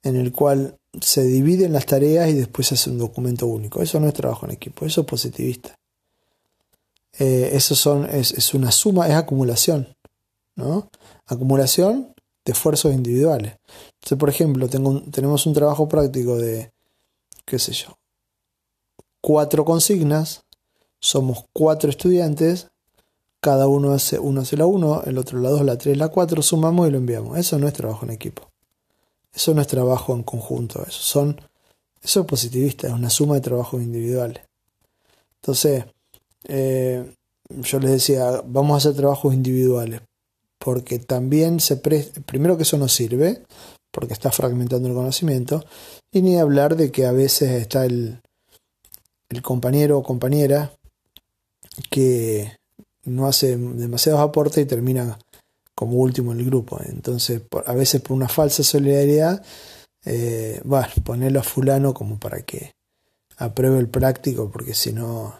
en 0.01 0.15
el 0.15 0.31
cual 0.31 0.75
se 0.99 1.21
dividen 1.21 1.71
las 1.71 1.85
tareas 1.85 2.29
y 2.29 2.33
después 2.33 2.67
se 2.67 2.73
hace 2.73 2.89
un 2.89 2.97
documento 2.97 3.45
único. 3.45 3.83
Eso 3.83 3.99
no 3.99 4.07
es 4.07 4.15
trabajo 4.15 4.47
en 4.47 4.53
equipo, 4.53 4.87
eso 4.87 5.01
es 5.01 5.07
positivista. 5.07 5.75
Eh, 7.19 7.51
eso 7.53 7.75
son, 7.75 8.09
es, 8.09 8.55
una 8.55 8.71
suma, 8.71 9.07
es 9.07 9.13
acumulación. 9.13 9.87
¿no? 10.55 10.89
Acumulación 11.27 12.11
de 12.43 12.53
esfuerzos 12.53 12.91
individuales. 12.91 13.53
Entonces, 13.99 14.17
por 14.17 14.29
ejemplo, 14.29 14.67
tengo 14.67 14.99
tenemos 15.11 15.45
un 15.45 15.53
trabajo 15.53 15.87
práctico 15.87 16.37
de, 16.37 16.71
qué 17.45 17.59
sé 17.59 17.73
yo, 17.73 18.00
cuatro 19.21 19.65
consignas, 19.65 20.43
somos 20.99 21.45
cuatro 21.53 21.89
estudiantes, 21.89 22.67
cada 23.39 23.67
uno 23.67 23.91
hace, 23.91 24.19
uno 24.19 24.41
hace 24.41 24.57
la 24.57 24.65
uno, 24.65 25.01
el 25.05 25.17
otro 25.17 25.39
la 25.39 25.49
dos, 25.49 25.63
la 25.63 25.77
tres, 25.77 25.97
la 25.97 26.09
cuatro, 26.09 26.41
sumamos 26.41 26.87
y 26.87 26.91
lo 26.91 26.97
enviamos. 26.97 27.37
Eso 27.37 27.57
no 27.57 27.67
es 27.67 27.73
trabajo 27.73 28.05
en 28.05 28.11
equipo. 28.11 28.49
Eso 29.33 29.53
no 29.53 29.61
es 29.61 29.67
trabajo 29.67 30.13
en 30.13 30.23
conjunto, 30.23 30.83
eso 30.83 31.01
son 31.01 31.41
eso 32.03 32.21
es 32.21 32.25
positivista, 32.25 32.87
es 32.87 32.93
una 32.93 33.09
suma 33.09 33.35
de 33.35 33.41
trabajos 33.41 33.81
individuales. 33.81 34.43
Entonces, 35.35 35.85
eh, 36.47 37.13
yo 37.49 37.79
les 37.79 37.91
decía, 37.91 38.41
vamos 38.45 38.73
a 38.73 38.77
hacer 38.77 38.99
trabajos 38.99 39.33
individuales, 39.33 40.01
porque 40.57 40.99
también 40.99 41.59
se 41.59 41.77
primero 41.77 42.57
que 42.57 42.63
eso 42.63 42.77
no 42.77 42.87
sirve, 42.87 43.43
porque 43.91 44.13
está 44.13 44.31
fragmentando 44.31 44.87
el 44.87 44.95
conocimiento, 44.95 45.63
y 46.11 46.21
ni 46.21 46.37
hablar 46.37 46.75
de 46.75 46.91
que 46.91 47.05
a 47.05 47.11
veces 47.11 47.51
está 47.51 47.85
el, 47.85 48.21
el 49.31 49.41
compañero 49.41 49.97
o 49.97 50.03
compañera 50.03 50.71
que 51.89 52.57
no 53.05 53.27
hace 53.27 53.57
demasiados 53.57 54.21
aportes 54.21 54.63
y 54.63 54.67
termina 54.67 55.17
como 55.73 55.97
último 55.97 56.33
en 56.33 56.39
el 56.39 56.45
grupo. 56.45 56.79
Entonces, 56.85 57.41
a 57.65 57.73
veces 57.73 58.01
por 58.01 58.11
una 58.11 58.27
falsa 58.27 58.61
solidaridad, 58.61 59.43
eh, 60.05 60.61
bueno, 60.63 60.87
ponerlo 61.03 61.39
a 61.39 61.43
fulano 61.43 61.93
como 61.93 62.19
para 62.19 62.41
que 62.41 62.73
apruebe 63.37 63.79
el 63.79 63.87
práctico, 63.87 64.51
porque 64.51 64.73
si 64.73 64.91
no, 64.91 65.39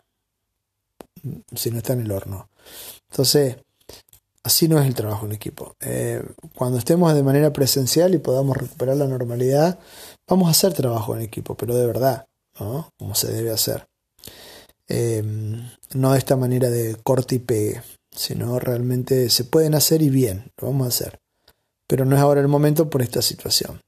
si 1.54 1.70
no 1.70 1.78
está 1.78 1.94
en 1.94 2.02
el 2.02 2.12
horno. 2.12 2.50
Entonces, 3.10 3.58
así 4.44 4.68
no 4.68 4.80
es 4.80 4.88
el 4.88 4.96
trabajo 4.96 5.26
en 5.26 5.34
equipo. 5.34 5.76
Eh, 5.82 6.24
cuando 6.56 6.78
estemos 6.78 7.14
de 7.14 7.24
manera 7.24 7.52
presencial 7.52 8.16
y 8.16 8.20
podamos 8.20 8.56
recuperar 8.56 8.96
la 8.96 9.08
normalidad, 9.08 9.80
vamos 10.28 10.48
a 10.48 10.52
hacer 10.52 10.74
trabajo 10.74 11.16
en 11.16 11.22
equipo, 11.22 11.56
pero 11.56 11.76
de 11.76 11.86
verdad, 11.86 12.26
¿no? 12.64 12.90
Como 12.98 13.16
se 13.16 13.32
debe 13.32 13.52
hacer. 13.52 13.88
Eh, 14.88 15.24
no 15.94 16.12
de 16.12 16.18
esta 16.18 16.36
manera 16.36 16.70
de 16.70 16.96
corte 17.04 17.36
y 17.36 17.40
pegue 17.40 17.82
sino 18.12 18.60
realmente 18.60 19.30
se 19.30 19.46
pueden 19.46 19.74
hacer 19.74 20.02
y 20.02 20.10
bien, 20.10 20.52
lo 20.58 20.68
vamos 20.68 20.86
a 20.86 20.90
hacer. 20.90 21.20
Pero 21.88 22.06
no 22.06 22.16
es 22.16 22.22
ahora 22.22 22.42
el 22.42 22.48
momento 22.48 22.90
por 22.90 23.02
esta 23.02 23.22
situación. 23.22 23.82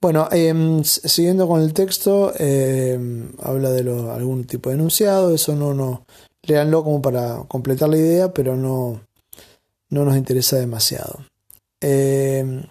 Bueno, 0.00 0.28
em, 0.30 0.84
siguiendo 0.84 1.48
con 1.48 1.60
el 1.60 1.72
texto, 1.72 2.32
em, 2.38 3.32
habla 3.40 3.70
de 3.70 3.80
algún 3.80 4.44
tipo 4.44 4.70
de 4.70 4.76
enunciado, 4.76 5.34
eso 5.34 5.56
no, 5.56 5.74
no, 5.74 6.06
leanlo 6.42 6.84
como 6.84 7.02
para 7.02 7.44
completar 7.48 7.88
la 7.88 7.98
idea, 7.98 8.32
pero 8.32 8.56
no, 8.56 9.00
no 9.90 10.04
nos 10.04 10.16
interesa 10.16 10.56
demasiado. 10.56 11.24
Em, 11.80 12.62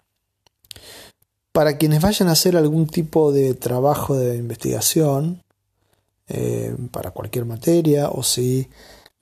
para 1.58 1.80
quienes 1.80 2.02
vayan 2.02 2.30
a 2.30 2.34
hacer 2.34 2.56
algún 2.56 2.86
tipo 2.86 3.32
de 3.32 3.56
trabajo 3.56 4.16
de 4.16 4.36
investigación, 4.38 5.42
para 6.92 7.10
cualquier 7.10 7.46
materia, 7.46 8.10
o 8.10 8.22
si 8.22 8.70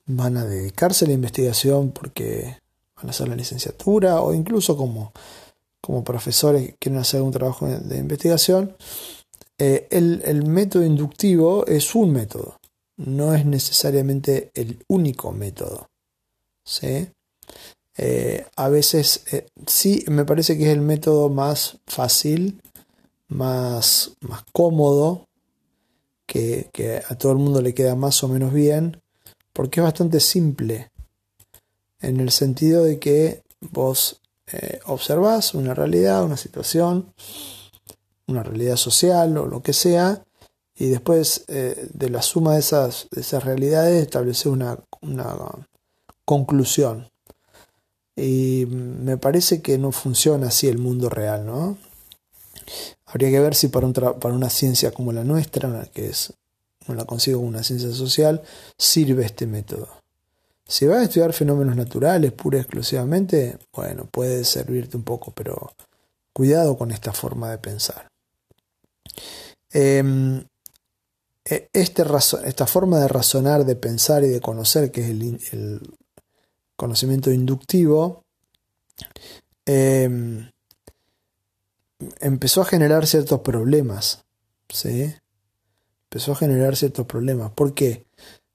van 0.06 0.36
a 0.36 0.44
dedicarse 0.44 1.06
a 1.06 1.08
la 1.08 1.14
investigación 1.14 1.92
porque 1.92 2.58
van 2.98 3.08
a 3.08 3.12
hacer 3.12 3.30
la 3.30 3.38
licenciatura 3.38 4.20
o 4.20 4.34
incluso 4.34 4.76
como, 4.76 5.14
como 5.80 6.04
profesores 6.04 6.68
que 6.68 6.74
quieren 6.74 7.00
hacer 7.00 7.22
un 7.22 7.32
trabajo 7.32 7.68
de, 7.68 7.98
investigación, 8.00 8.76
eh, 9.58 9.88
el, 9.90 10.46
método 10.46 10.84
inductivo 10.84 11.66
es 11.68 11.96
un 11.96 12.12
método, 12.12 12.60
no 12.98 13.34
es 13.34 13.46
necesariamente 13.46 14.52
el 14.56 14.84
único 14.90 15.32
método. 15.32 15.88
¿sí? 16.66 17.08
Eh, 17.98 18.46
a 18.56 18.70
veces 18.70 19.24
eh, 19.32 19.48
sí 19.68 20.04
me 20.08 20.26
parece 20.26 20.58
que 20.58 20.66
es 20.66 20.70
el 20.70 20.82
método 20.82 21.30
más 21.30 21.78
fácil, 21.88 22.62
más, 23.28 24.12
más 24.22 24.43
cómodo, 24.52 25.28
que, 26.26 26.70
que 26.74 27.02
a 27.08 27.16
todo 27.16 27.32
el 27.32 27.38
mundo 27.38 27.62
le 27.62 27.74
queda 27.74 27.96
más 27.96 28.24
o 28.24 28.28
menos 28.28 28.52
bien 28.52 29.02
porque 29.56 29.80
es 29.80 29.86
bastante 29.86 30.20
simple, 30.20 30.91
en 32.02 32.20
el 32.20 32.30
sentido 32.30 32.84
de 32.84 33.00
que 33.00 33.41
vos 33.62 34.22
eh, 34.52 34.80
observás 34.86 35.54
una 35.54 35.74
realidad, 35.74 36.26
una 36.26 36.36
situación, 36.36 37.14
una 38.28 38.43
realidad 38.43 38.76
social 38.76 39.38
o 39.38 39.46
lo 39.46 39.64
que 39.64 39.72
sea, 39.72 40.26
y 40.78 40.88
después 40.88 41.46
eh, 41.48 41.88
de 41.93 42.10
la 42.10 42.22
suma 42.22 42.56
de 42.56 42.60
esas, 42.60 43.08
esas 43.16 43.46
realidades 43.46 44.04
estableces 44.04 44.48
una, 44.48 44.78
conclusión. 46.26 47.08
Y 48.16 48.66
me 48.68 49.18
parece 49.18 49.61
que 49.61 49.78
no 49.78 49.91
funciona 49.91 50.47
así 50.47 50.68
el 50.68 50.78
mundo 50.78 51.09
real, 51.09 51.45
¿no? 51.45 51.78
Habría 53.05 53.30
que 53.30 53.39
ver 53.39 53.55
si 53.55 53.68
para, 53.68 53.91
para 53.91 54.34
una 54.34 54.49
ciencia 54.49 54.91
como 54.91 55.11
la 55.11 55.24
nuestra, 55.24 55.86
que 55.93 56.07
es 56.07 56.34
no 56.88 56.95
la 56.95 57.05
consigo 57.05 57.39
como 57.39 57.49
una 57.49 57.63
ciencia 57.63 57.91
social, 57.91 58.41
sirve 58.78 59.26
este 59.26 59.47
método. 59.47 59.88
Si 60.68 60.88
vas 60.88 60.99
a 60.99 61.03
estudiar 61.03 61.34
fenómenos 61.34 61.76
naturales 61.76 62.32
pura 62.32 62.57
y 62.57 62.61
exclusivamente, 62.61 63.59
bueno, 63.74 64.05
puede 64.05 64.43
servirte 64.45 64.97
un 64.97 65.03
poco, 65.03 65.32
pero 65.32 65.74
cuidado 66.34 66.78
con 66.78 66.91
esta 66.91 67.13
forma 67.13 67.51
de 67.51 67.57
pensar. 67.59 68.07
Em, 69.72 70.43
e, 71.45 71.70
este 71.74 72.03
esta 72.45 72.66
forma 72.66 72.99
de 72.99 73.07
razonar, 73.07 73.66
de 73.66 73.76
pensar 73.76 74.24
y 74.24 74.30
de 74.30 74.41
conocer, 74.41 74.91
que 74.91 75.01
es 75.01 75.53
el, 75.53 75.82
conocimiento 76.76 77.32
inductivo, 77.32 78.23
em, 79.65 80.49
empezó 82.19 82.61
a 82.61 82.65
generar 82.65 83.07
ciertos 83.07 83.41
problemas. 83.41 84.26
¿sí? 84.69 85.13
empezó 86.15 86.32
a 86.32 86.36
generar 86.36 86.78
ciertos 86.78 87.05
problemas. 87.05 87.51
¿Por 87.51 87.73
qué? 87.73 88.05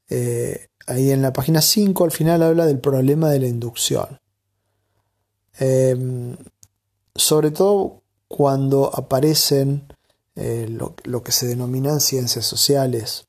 Eh, 0.08 0.68
ahí 0.86 1.10
en 1.10 1.20
la 1.20 1.32
página 1.34 1.60
5 1.60 2.04
al 2.04 2.10
final 2.10 2.42
habla 2.42 2.64
del 2.64 2.78
problema 2.78 3.28
de 3.28 3.40
la 3.40 3.46
inducción. 3.48 4.18
Em, 5.58 6.36
sobre 7.14 7.50
todo 7.50 8.02
cuando 8.28 8.90
aparecen 8.94 9.92
eh, 10.36 10.68
lo, 10.70 11.22
que 11.22 11.32
se 11.32 11.46
denominan 11.46 12.00
ciencias 12.00 12.46
sociales, 12.46 13.26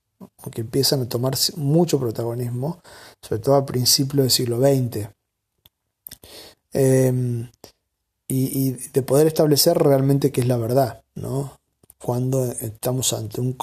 que 0.54 0.62
empiezan 0.62 1.02
a 1.02 1.10
tomar 1.10 1.34
mucho 1.58 2.00
protagonismo, 2.00 2.82
sobre 3.22 3.42
todo 3.42 3.56
a 3.56 3.66
principios 3.66 4.24
del 4.24 4.32
siglo 4.32 4.60
XX. 4.60 5.10
Em, 6.74 7.50
y, 8.28 8.72
de 8.72 9.02
poder 9.02 9.28
establecer 9.28 9.78
realmente 9.78 10.32
qué 10.32 10.42
es 10.42 10.48
la 10.48 10.58
verdad, 10.58 11.04
¿no? 11.16 11.60
Cuando 11.98 12.46
estamos 12.46 13.12
ante 13.14 13.42
un, 13.42 13.58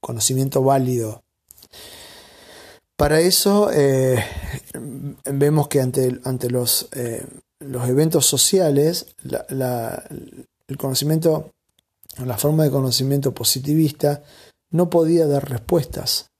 conocimiento 0.00 0.62
válido. 0.62 1.22
Para 2.96 3.20
eso 3.20 3.70
eh, 3.72 4.24
vemos 5.24 5.68
que 5.68 5.80
ante, 5.80 6.20
ante 6.24 6.50
los, 6.50 6.88
eh, 6.92 7.26
los, 7.60 7.88
eventos 7.88 8.26
sociales, 8.26 9.14
el 9.22 10.76
conocimiento, 10.78 11.50
la 12.24 12.38
forma 12.38 12.64
de 12.64 12.70
conocimiento 12.70 13.34
positivista 13.34 14.22
no 14.70 14.88
podía 14.88 15.26
dar 15.26 15.48
respuestas. 15.48 16.30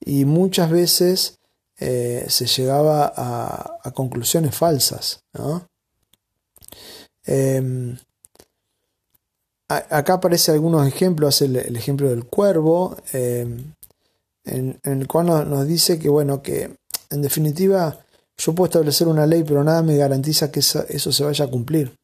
Y 0.00 0.24
muchas 0.24 0.70
veces 0.70 1.38
eh, 1.76 2.26
se 2.28 2.46
llegaba 2.46 3.12
a, 3.14 3.90
conclusiones 3.92 4.54
falsas. 4.54 5.20
Em, 7.24 7.96
acá 9.68 10.14
aparece 10.14 10.52
algunos 10.52 10.86
ejemplos, 10.86 11.34
hace 11.34 11.46
el, 11.46 11.76
ejemplo 11.76 12.08
del 12.08 12.24
cuervo, 12.24 12.96
en, 13.12 13.74
el 14.44 15.08
cual 15.08 15.26
nos, 15.26 15.66
dice 15.66 15.98
que, 15.98 16.08
bueno, 16.08 16.42
que 16.42 16.76
en 17.10 17.22
definitiva 17.22 18.04
yo 18.36 18.54
puedo 18.54 18.66
establecer 18.66 19.08
una 19.08 19.26
ley, 19.26 19.42
pero 19.44 19.64
nada 19.64 19.82
me 19.82 19.96
garantiza 19.96 20.50
que 20.50 20.60
eso, 20.60 21.12
se 21.12 21.24
vaya 21.24 21.44
a 21.44 21.50
cumplir. 21.50 21.96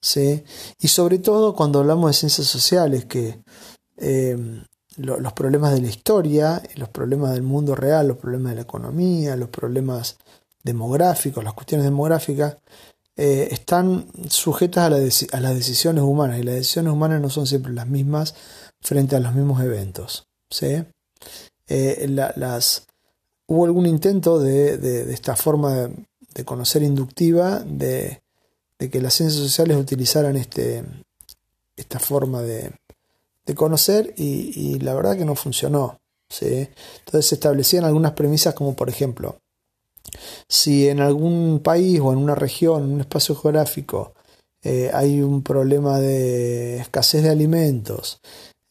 ¿Sí? 0.00 0.42
Y 0.80 0.88
sobre 0.88 1.18
todo 1.18 1.54
cuando 1.54 1.78
hablamos 1.80 2.10
de 2.10 2.14
ciencias 2.14 2.48
sociales, 2.48 3.04
que 3.04 3.38
los 4.96 5.32
problemas 5.32 5.72
de 5.72 5.80
la 5.80 5.88
historia, 5.88 6.62
los 6.76 6.88
problemas 6.88 7.32
del 7.32 7.42
mundo 7.42 7.74
real, 7.74 8.08
los 8.08 8.18
problemas 8.18 8.50
de 8.50 8.56
la 8.56 8.62
economía, 8.62 9.36
los 9.36 9.48
problemas 9.48 10.18
demográficos, 10.62 11.42
las 11.42 11.54
cuestiones 11.54 11.84
demográficas, 11.84 12.58
eh, 13.16 13.48
están 13.50 14.06
sujetas 14.28 14.86
a, 14.86 15.40
las 15.40 15.54
decisiones 15.54 16.02
humanas 16.02 16.38
y 16.38 16.42
las 16.42 16.54
decisiones 16.54 16.92
humanas 16.92 17.20
no 17.20 17.28
son 17.28 17.46
siempre 17.46 17.72
las 17.72 17.86
mismas 17.86 18.34
frente 18.80 19.16
a 19.16 19.20
los 19.20 19.34
mismos 19.34 19.62
eventos. 19.62 20.26
¿sí? 20.50 20.84
Eh, 21.68 22.06
las, 22.08 22.86
hubo 23.46 23.64
algún 23.64 23.86
intento 23.86 24.38
de, 24.40 25.12
esta 25.12 25.36
forma 25.36 25.90
de, 26.34 26.44
conocer 26.44 26.82
inductiva 26.82 27.60
de, 27.60 28.22
que 28.78 29.00
las 29.00 29.14
ciencias 29.14 29.42
sociales 29.42 29.76
utilizaran 29.76 30.36
este, 30.36 30.84
esta 31.76 31.98
forma 31.98 32.42
de, 32.42 32.72
conocer 33.54 34.14
y, 34.16 34.78
la 34.80 34.94
verdad 34.94 35.16
que 35.16 35.24
no 35.24 35.34
funcionó. 35.34 36.00
¿sí? 36.28 36.68
Entonces 37.00 37.26
se 37.26 37.34
establecían 37.34 37.84
algunas 37.84 38.12
premisas 38.12 38.54
como 38.54 38.74
por 38.74 38.88
ejemplo, 38.88 39.38
si 40.48 40.88
en 40.88 41.00
algún 41.00 41.60
país 41.60 42.00
o 42.00 42.12
en 42.12 42.18
una 42.18 42.34
región, 42.34 42.84
en 42.84 42.92
un 42.92 43.00
espacio 43.00 43.34
geográfico, 43.34 44.14
eh, 44.62 44.90
hay 44.94 45.20
un 45.20 45.42
problema 45.42 45.98
de 45.98 46.78
escasez 46.78 47.22
de 47.24 47.30
alimentos 47.30 48.20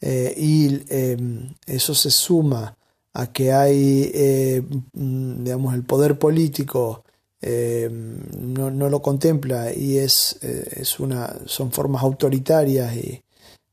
eh, 0.00 0.34
y 0.36 0.82
em, 0.88 1.54
eso 1.66 1.94
se 1.94 2.10
suma 2.10 2.76
a 3.12 3.32
que 3.32 3.52
hay, 3.52 4.10
eh, 4.14 4.62
mm, 4.94 5.44
digamos, 5.44 5.74
el 5.74 5.84
poder 5.84 6.18
político 6.18 7.04
em, 7.42 8.18
no, 8.54 8.88
lo 8.88 9.02
contempla 9.02 9.72
y 9.74 9.98
es, 9.98 10.38
es 10.42 11.00
una, 11.00 11.34
son 11.46 11.72
formas 11.72 12.02
autoritarias 12.02 12.96
y 12.96 13.22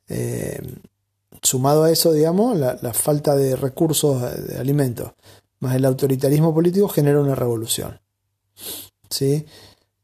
em, 0.07 0.75
sumado 1.41 1.83
a 1.83 1.91
eso, 1.91 2.11
digamos, 2.13 2.57
la, 2.57 2.93
falta 2.93 3.35
de 3.35 3.55
recursos 3.55 4.21
de 4.47 4.57
alimentos 4.57 5.11
más 5.59 5.75
el 5.75 5.85
autoritarismo 5.85 6.53
político 6.53 6.87
genera 6.87 7.19
una 7.19 7.35
revolución. 7.35 7.99
¿Sí? 9.09 9.45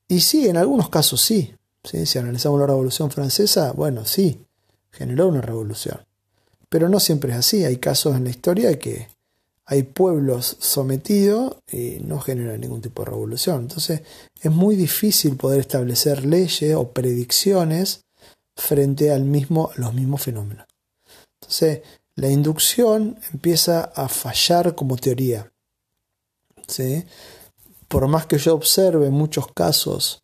Y 0.07 0.21
sí, 0.21 0.47
en 0.47 0.57
algunos 0.57 0.89
casos 0.89 1.21
sí. 1.21 1.55
¿sí? 1.83 2.05
Si 2.05 2.19
analizamos 2.19 2.59
la 2.59 2.67
Revolución 2.67 3.11
Francesa, 3.11 3.71
bueno, 3.71 4.05
sí, 4.05 4.45
generó 4.91 5.27
una 5.27 5.41
revolución. 5.41 5.99
Pero 6.69 6.89
no 6.89 6.99
siempre 6.99 7.31
es 7.31 7.37
así. 7.37 7.63
Hay 7.63 7.77
casos 7.77 8.15
en 8.15 8.25
la 8.25 8.29
historia 8.29 8.77
que 8.77 9.07
hay 9.65 9.83
pueblos 9.83 10.57
sometidos 10.59 11.57
y 11.71 11.99
no 12.01 12.19
generan 12.19 12.59
ningún 12.59 12.81
tipo 12.81 13.03
de 13.03 13.11
revolución. 13.11 13.61
Entonces 13.61 14.01
es 14.39 14.51
muy 14.51 14.75
difícil 14.75 15.37
poder 15.37 15.61
establecer 15.61 16.25
leyes 16.25 16.75
o 16.75 16.91
predicciones 16.91 18.01
frente 18.55 19.11
al 19.11 19.23
mismo, 19.23 19.71
los 19.75 19.93
mismos 19.93 20.21
fenómenos. 20.21 20.65
La 22.15 22.29
inducción 22.29 23.19
empieza 23.33 23.83
a 23.83 24.07
fallar 24.07 24.75
como 24.75 24.95
teoría. 24.95 25.51
¿sí? 26.67 27.03
Por 27.87 28.07
más 28.07 28.25
que 28.25 28.37
yo 28.37 28.53
observe 28.53 29.09
muchos 29.09 29.51
casos 29.53 30.21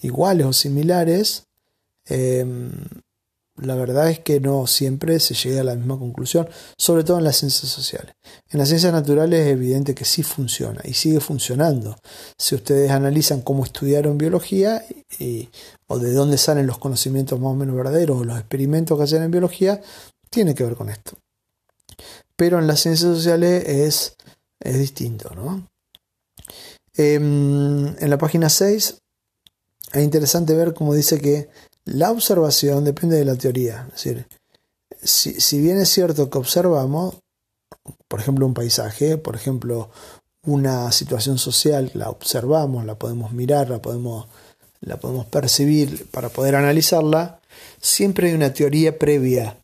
iguales 0.00 0.46
o 0.46 0.52
similares, 0.52 1.44
em, 2.06 2.72
la 3.56 3.76
verdad 3.76 4.10
es 4.10 4.18
que 4.18 4.40
no 4.40 4.66
siempre 4.66 5.20
se 5.20 5.34
llega 5.34 5.60
a 5.60 5.64
la 5.64 5.76
misma 5.76 5.96
conclusión, 5.98 6.48
sobre 6.76 7.04
todo 7.04 7.18
en 7.18 7.24
las 7.24 7.36
ciencias 7.36 7.70
sociales. 7.70 8.14
En 8.50 8.58
las 8.58 8.68
ciencias 8.68 8.92
naturales 8.92 9.46
es 9.46 9.52
evidente 9.52 9.94
que 9.94 10.04
sí 10.04 10.24
funciona 10.24 10.80
y 10.84 10.94
sigue 10.94 11.20
funcionando. 11.20 11.96
Si 12.36 12.56
ustedes 12.56 12.90
analizan 12.90 13.42
cómo 13.42 13.64
estudiaron 13.64 14.18
biología 14.18 14.84
o 15.86 15.98
de 15.98 16.12
dónde 16.12 16.36
salen 16.36 16.66
los 16.66 16.78
conocimientos 16.78 17.38
más 17.38 17.52
o 17.52 17.54
menos 17.54 17.76
verdaderos 17.76 18.20
o 18.20 18.24
los 18.24 18.38
experimentos 18.38 18.98
que 18.98 19.04
hacen 19.04 19.22
en 19.22 19.30
biología, 19.30 19.80
tiene 20.34 20.54
que 20.54 20.64
ver 20.64 20.74
con 20.74 20.90
esto. 20.90 21.16
Pero 22.36 22.58
en 22.58 22.66
las 22.66 22.80
ciencias 22.80 23.14
sociales 23.16 23.64
es, 23.66 24.16
es 24.58 24.78
distinto, 24.78 25.32
¿no? 25.34 25.68
Em, 26.96 27.86
en 27.86 28.10
la 28.10 28.18
página 28.18 28.48
6 28.48 28.98
es 29.92 30.02
interesante 30.02 30.54
ver 30.54 30.74
cómo 30.74 30.94
dice 30.94 31.20
que 31.20 31.48
la 31.84 32.10
observación 32.10 32.84
depende 32.84 33.16
de 33.16 33.24
la 33.24 33.36
teoría. 33.36 33.84
Es 33.88 34.04
decir, 34.04 34.26
si, 35.02 35.40
si 35.40 35.60
bien 35.60 35.78
es 35.78 35.88
cierto 35.88 36.28
que 36.28 36.38
observamos, 36.38 37.16
por 38.08 38.20
ejemplo, 38.20 38.46
un 38.46 38.54
paisaje, 38.54 39.18
por 39.18 39.36
ejemplo, 39.36 39.90
una 40.46 40.90
situación 40.90 41.38
social, 41.38 41.90
la 41.94 42.10
observamos, 42.10 42.84
la 42.84 42.98
podemos 42.98 43.32
mirar, 43.32 43.70
la 43.70 43.80
podemos, 43.80 44.26
la 44.80 44.98
podemos 44.98 45.26
percibir 45.26 46.08
para 46.10 46.28
poder 46.28 46.56
analizarla, 46.56 47.40
siempre 47.80 48.28
hay 48.28 48.34
una 48.34 48.52
teoría 48.52 48.98
previa 48.98 49.63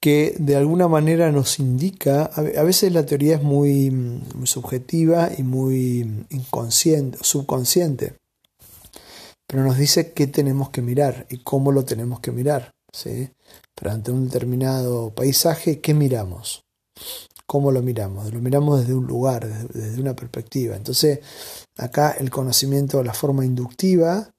que 0.00 0.36
de 0.38 0.56
alguna 0.56 0.86
manera 0.86 1.32
nos 1.32 1.58
indica, 1.58 2.24
a 2.24 2.62
veces 2.62 2.92
la 2.92 3.04
teoría 3.04 3.36
es 3.36 3.42
muy, 3.42 4.22
subjetiva 4.44 5.30
y 5.36 5.42
muy 5.42 6.26
inconsciente, 6.30 7.18
subconsciente, 7.20 8.14
pero 9.46 9.64
nos 9.64 9.76
dice 9.76 10.12
qué 10.12 10.26
tenemos 10.26 10.70
que 10.70 10.82
mirar 10.82 11.26
y 11.30 11.38
cómo 11.38 11.72
lo 11.72 11.84
tenemos 11.84 12.20
que 12.20 12.30
mirar. 12.30 12.70
¿sí? 12.92 13.30
Pero 13.74 13.90
ante 13.90 14.12
un 14.12 14.26
determinado 14.26 15.10
paisaje, 15.14 15.80
¿qué 15.80 15.94
miramos? 15.94 16.62
¿Cómo 17.46 17.72
lo 17.72 17.82
miramos? 17.82 18.32
Lo 18.32 18.40
miramos 18.40 18.80
desde 18.80 18.94
un 18.94 19.06
lugar, 19.06 19.48
desde, 19.48 20.00
una 20.00 20.14
perspectiva. 20.14 20.76
Entonces, 20.76 21.20
acá 21.76 22.12
el 22.12 22.30
conocimiento, 22.30 23.02
la 23.02 23.14
forma 23.14 23.44
inductiva, 23.44 24.30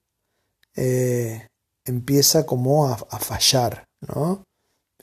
eh, 0.75 1.47
empieza 1.85 2.45
como 2.45 2.87
a, 2.87 2.93
a 2.93 3.19
fallar, 3.19 3.85
¿no? 4.01 4.43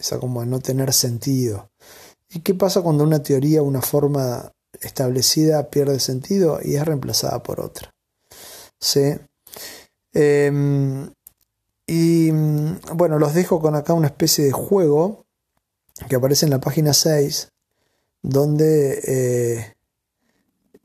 Empieza 0.07 0.21
como 0.21 0.41
a 0.41 0.47
no 0.47 0.61
tener 0.61 0.93
sentido. 0.93 1.71
¿Y 2.31 2.41
qué 2.41 2.55
pasa 2.55 2.83
cuando 2.83 3.05
una 3.05 3.23
teoría, 3.23 3.63
una 3.63 3.83
forma 3.83 4.53
establecida 4.81 5.71
pierde 5.71 6.01
sentido 6.01 6.61
y 6.63 6.77
es 6.77 6.85
reemplazada 6.85 7.43
por 7.43 7.61
otra? 7.61 7.93
¿Sí? 8.81 9.17
Em, 10.13 11.11
y 11.87 12.31
bueno, 12.95 13.19
los 13.19 13.35
dejo 13.35 13.61
con 13.61 13.75
acá 13.75 13.93
una 13.95 14.09
especie 14.09 14.45
de 14.45 14.53
juego 14.53 15.25
que 16.09 16.17
aparece 16.17 16.47
en 16.47 16.51
la 16.51 16.61
página 16.61 16.93
6, 16.93 17.49
donde 18.23 19.01
eh, 19.07 19.75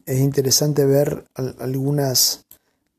es 0.05 0.19
interesante 0.19 0.85
ver 0.85 1.25
algunas, 1.59 2.45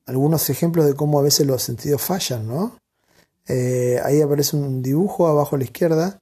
algunos 0.07 0.51
ejemplos 0.51 0.87
de 0.87 0.95
cómo 0.95 1.19
a 1.19 1.23
veces 1.23 1.47
los 1.47 1.63
sentidos 1.63 2.03
fallan, 2.03 2.47
¿no? 2.47 2.82
Eh, 3.49 4.01
ahí 4.05 4.21
aparece 4.21 4.57
un 4.57 4.83
dibujo 4.83 5.27
abajo 5.27 5.57
a 5.57 5.59
la 5.59 5.65
izquierda. 5.65 6.19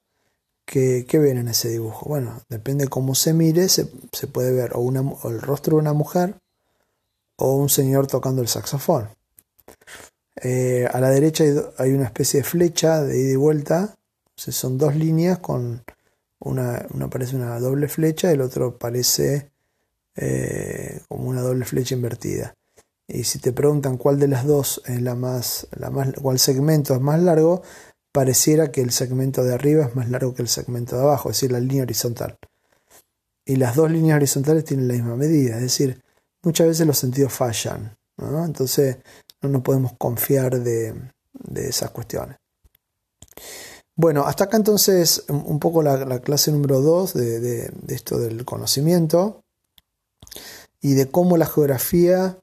¿Qué, 0.65 1.05
ven 1.13 1.39
en 1.39 1.49
ese 1.49 1.69
dibujo? 1.69 2.09
Bueno, 2.09 2.43
depende 2.49 2.85
de 2.85 2.91
cómo 2.91 3.17
se 3.17 3.33
mire, 3.35 3.69
se, 3.69 3.87
puede 4.33 4.53
ver 4.53 4.73
o, 4.75 4.81
una, 4.81 5.01
el 5.25 5.43
rostro 5.43 5.77
de 5.77 5.81
una 5.81 5.93
mujer 5.93 6.37
o 7.37 7.57
un 7.57 7.69
señor 7.69 8.07
tocando 8.07 8.41
el 8.41 8.47
saxofón. 8.47 9.09
Eh, 10.37 10.89
a 10.93 11.01
la 11.01 11.11
derecha 11.11 11.45
hay, 11.77 11.93
una 11.93 12.05
especie 12.05 12.41
de 12.41 12.45
flecha 12.45 13.03
de 13.03 13.19
ida 13.21 13.33
y 13.33 13.37
vuelta. 13.37 13.97
son 14.37 14.79
dos 14.79 14.95
líneas 14.95 15.39
con 15.39 15.83
una, 16.39 16.87
una 16.95 17.11
parece 17.11 17.35
una 17.35 17.59
doble 17.59 17.89
flecha, 17.89 18.31
el 18.31 18.41
otro 18.41 18.79
parece 18.79 19.51
eh, 20.15 21.01
como 21.09 21.29
una 21.29 21.43
doble 21.43 21.65
flecha 21.65 21.95
invertida. 21.95 22.55
Y 23.13 23.25
si 23.25 23.41
te 23.41 23.53
preguntan 23.53 23.97
cuál 23.97 24.21
de 24.21 24.29
las 24.29 24.47
dos 24.47 24.83
es 24.87 25.03
la 25.03 25.17
más, 25.17 25.67
la 25.77 25.91
más, 25.91 26.13
cuál 26.23 26.39
segmento 26.39 26.95
es 26.95 27.01
más 27.01 27.21
largo, 27.21 27.63
pareciera 28.13 28.71
que 28.71 28.83
el 28.83 28.93
segmento 28.93 29.43
de 29.43 29.53
arriba 29.53 29.87
es 29.87 29.97
más 29.97 30.09
largo 30.09 30.33
que 30.33 30.43
el 30.43 30.49
segmento 30.49 30.97
de 30.97 31.03
abajo, 31.03 31.31
es 31.31 31.37
decir, 31.37 31.51
la 31.51 31.59
línea 31.59 31.83
horizontal. 31.83 32.39
Y 33.45 33.57
las 33.57 33.75
dos 33.75 33.91
líneas 33.91 34.17
horizontales 34.17 34.65
tienen 34.65 34.87
la 34.87 34.95
misma 34.95 35.17
medida, 35.17 35.57
es 35.57 35.63
decir, 35.63 36.01
muchas 36.45 36.69
veces 36.69 36.87
los 36.87 36.99
sentidos 36.99 37.33
fallan, 37.33 37.97
entonces 38.17 38.99
no 39.43 39.49
nos 39.49 39.63
podemos 39.63 39.93
confiar 39.99 40.61
de, 40.61 40.95
esas 41.57 41.91
cuestiones. 41.91 42.37
Bueno, 43.97 44.25
hasta 44.25 44.45
acá 44.45 44.57
entonces 44.57 45.25
un 45.29 45.59
poco 45.59 45.83
la, 45.83 46.21
clase 46.21 46.53
número 46.53 46.81
2 46.81 47.15
de, 47.15 47.41
de, 47.41 47.95
esto 47.95 48.19
del 48.19 48.45
conocimiento 48.45 49.43
y 50.81 50.95
de 50.95 51.11
cómo 51.11 51.37
la 51.37 51.47
geografía 51.47 52.40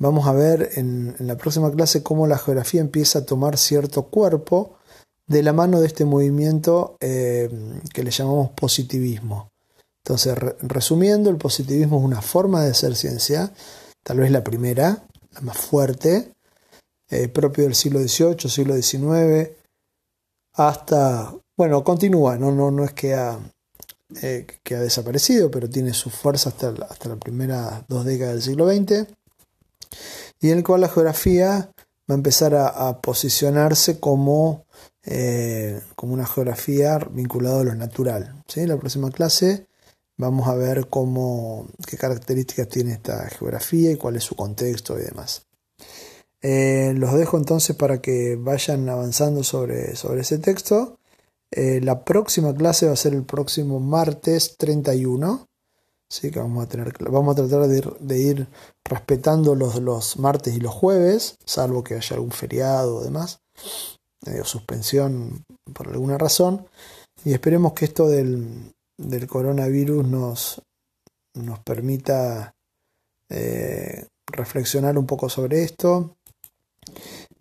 Vamos 0.00 0.26
a 0.26 0.32
ver 0.32 0.70
en, 0.76 1.14
la 1.18 1.36
próxima 1.36 1.70
clase 1.70 2.02
cómo 2.02 2.26
la 2.26 2.38
geografía 2.38 2.80
empieza 2.80 3.18
a 3.18 3.26
tomar 3.26 3.58
cierto 3.58 4.04
cuerpo 4.04 4.78
de 5.26 5.42
la 5.42 5.52
mano 5.52 5.78
de 5.78 5.86
este 5.86 6.06
movimiento 6.06 6.96
eh, 7.00 7.50
que 7.92 8.02
le 8.02 8.10
llamamos 8.10 8.50
positivismo. 8.52 9.50
Entonces, 10.02 10.34
resumiendo, 10.62 11.28
el 11.28 11.36
positivismo 11.36 11.98
es 11.98 12.04
una 12.04 12.22
forma 12.22 12.64
de 12.64 12.70
hacer 12.70 12.96
ciencia, 12.96 13.52
tal 14.02 14.20
vez 14.20 14.30
la 14.30 14.42
primera, 14.42 15.06
la 15.32 15.40
más 15.42 15.58
fuerte, 15.58 16.32
eh, 17.10 17.28
propio 17.28 17.64
del 17.64 17.74
siglo 17.74 18.00
XVIII, 18.00 18.48
siglo 18.48 18.74
XIX, 18.74 19.50
hasta, 20.54 21.34
bueno, 21.58 21.84
continúa, 21.84 22.38
no, 22.38 22.50
no, 22.52 22.70
no 22.70 22.84
es 22.84 22.94
que 22.94 23.12
ha, 23.12 23.38
eh, 24.22 24.46
desaparecido, 24.64 25.50
pero 25.50 25.68
tiene 25.68 25.92
su 25.92 26.08
fuerza 26.08 26.48
hasta, 26.48 26.70
hasta 26.88 27.10
las 27.10 27.18
primeras 27.18 27.86
dos 27.86 28.06
décadas 28.06 28.34
del 28.36 28.42
siglo 28.42 28.66
XX, 28.66 29.19
y 30.40 30.50
en 30.50 30.58
el 30.58 30.64
cual 30.64 30.82
la 30.82 30.88
geografía 30.88 31.72
va 32.10 32.14
a 32.14 32.14
empezar 32.14 32.54
a, 32.54 33.00
posicionarse 33.00 34.00
como, 34.00 34.66
eh, 35.04 35.80
como 35.96 36.14
una 36.14 36.26
geografía 36.26 36.98
vinculada 37.10 37.60
a 37.60 37.64
lo 37.64 37.74
natural. 37.74 38.42
¿sí? 38.48 38.66
La 38.66 38.76
próxima 38.76 39.10
clase 39.10 39.66
vamos 40.16 40.48
a 40.48 40.54
ver 40.54 40.88
cómo, 40.88 41.66
qué 41.86 41.96
características 41.96 42.68
tiene 42.68 42.92
esta 42.92 43.28
geografía 43.30 43.92
y 43.92 43.96
cuál 43.96 44.16
es 44.16 44.24
su 44.24 44.34
contexto 44.36 44.98
y 44.98 45.02
demás. 45.02 45.46
Eh, 46.42 46.94
los 46.96 47.14
dejo 47.14 47.36
entonces 47.36 47.76
para 47.76 48.00
que 48.00 48.36
vayan 48.36 48.88
avanzando 48.88 49.42
sobre, 49.42 49.96
sobre 49.96 50.22
ese 50.22 50.38
texto. 50.38 50.98
Eh, 51.50 51.80
la 51.82 52.04
próxima 52.04 52.54
clase 52.54 52.86
va 52.86 52.92
a 52.92 52.96
ser 52.96 53.14
el 53.14 53.24
próximo 53.24 53.80
martes 53.80 54.56
31. 54.56 55.48
Así 56.10 56.30
que 56.30 56.40
vamos 56.40 56.64
a, 56.64 56.68
tener, 56.68 56.92
vamos 57.10 57.32
a 57.38 57.46
tratar 57.46 57.68
de 57.68 58.18
ir, 58.18 58.48
respetando 58.84 59.54
los, 59.54 59.80
los, 59.80 60.18
martes 60.18 60.54
y 60.56 60.60
los 60.60 60.74
jueves, 60.74 61.36
salvo 61.44 61.84
que 61.84 61.94
haya 61.94 62.16
algún 62.16 62.32
feriado 62.32 62.96
o 62.96 63.04
demás, 63.04 63.40
eh, 64.26 64.40
o 64.40 64.44
suspensión 64.44 65.44
por 65.72 65.88
alguna 65.88 66.18
razón. 66.18 66.66
Y 67.24 67.32
esperemos 67.32 67.74
que 67.74 67.84
esto 67.84 68.08
del, 68.08 68.72
del 68.98 69.26
coronavirus 69.28 70.06
nos, 70.06 70.62
nos 71.34 71.60
permita 71.60 72.54
reflexionar 74.26 74.98
un 74.98 75.06
poco 75.06 75.28
sobre 75.28 75.62
esto, 75.62 76.16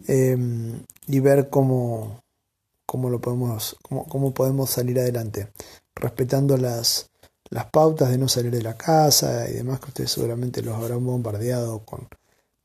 Em, 0.08 0.84
y 1.08 1.20
ver 1.20 1.50
cómo, 1.50 2.24
cómo 2.86 3.10
lo 3.10 3.20
podemos, 3.20 3.76
cómo, 3.84 4.34
podemos 4.34 4.70
salir 4.70 5.00
adelante, 5.00 5.52
respetando 5.96 6.58
las, 6.58 7.09
las 7.50 7.66
pautas 7.66 8.10
de 8.10 8.18
no 8.18 8.28
salir 8.28 8.52
de 8.52 8.62
la 8.62 8.78
casa 8.78 9.50
y 9.50 9.54
demás 9.54 9.80
que 9.80 9.88
ustedes 9.88 10.12
seguramente 10.12 10.62
los 10.62 10.76
habrán 10.76 11.06
bombardeado 11.06 11.80
con, 11.86 12.08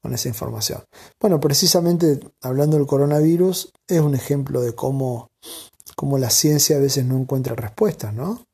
con 0.02 0.12
esa 0.12 0.28
información. 0.28 0.82
Bueno, 1.18 1.40
precisamente 1.40 2.20
hablando 2.42 2.76
del 2.76 2.86
coronavirus, 2.86 3.72
es 3.88 4.00
un 4.00 4.14
ejemplo 4.14 4.60
de 4.60 4.74
cómo, 4.74 5.30
cómo 5.96 6.18
la 6.18 6.30
ciencia 6.30 6.76
a 6.76 6.80
veces 6.80 7.06
no 7.06 7.16
encuentra 7.16 7.54
respuestas, 7.54 8.12
¿no? 8.12 8.44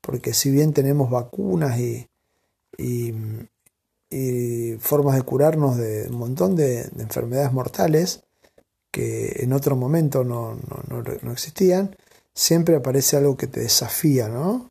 Porque 0.00 0.34
si 0.34 0.50
bien 0.50 0.72
tenemos 0.72 1.08
vacunas 1.08 1.78
y, 1.78 2.08
y, 2.76 3.12
y 4.10 4.76
formas 4.78 5.16
de 5.16 5.22
curarnos 5.22 5.76
de 5.76 6.08
un 6.08 6.16
montón 6.16 6.56
de, 6.56 6.82
enfermedades 6.98 7.52
mortales 7.52 8.22
que 8.90 9.42
en 9.44 9.52
otro 9.52 9.76
momento 9.76 10.24
no, 10.24 10.58
existían, 11.30 11.96
siempre 12.34 12.76
aparece 12.76 13.16
algo 13.16 13.36
que 13.36 13.46
te 13.46 13.60
desafía, 13.60 14.28
¿no? 14.28 14.70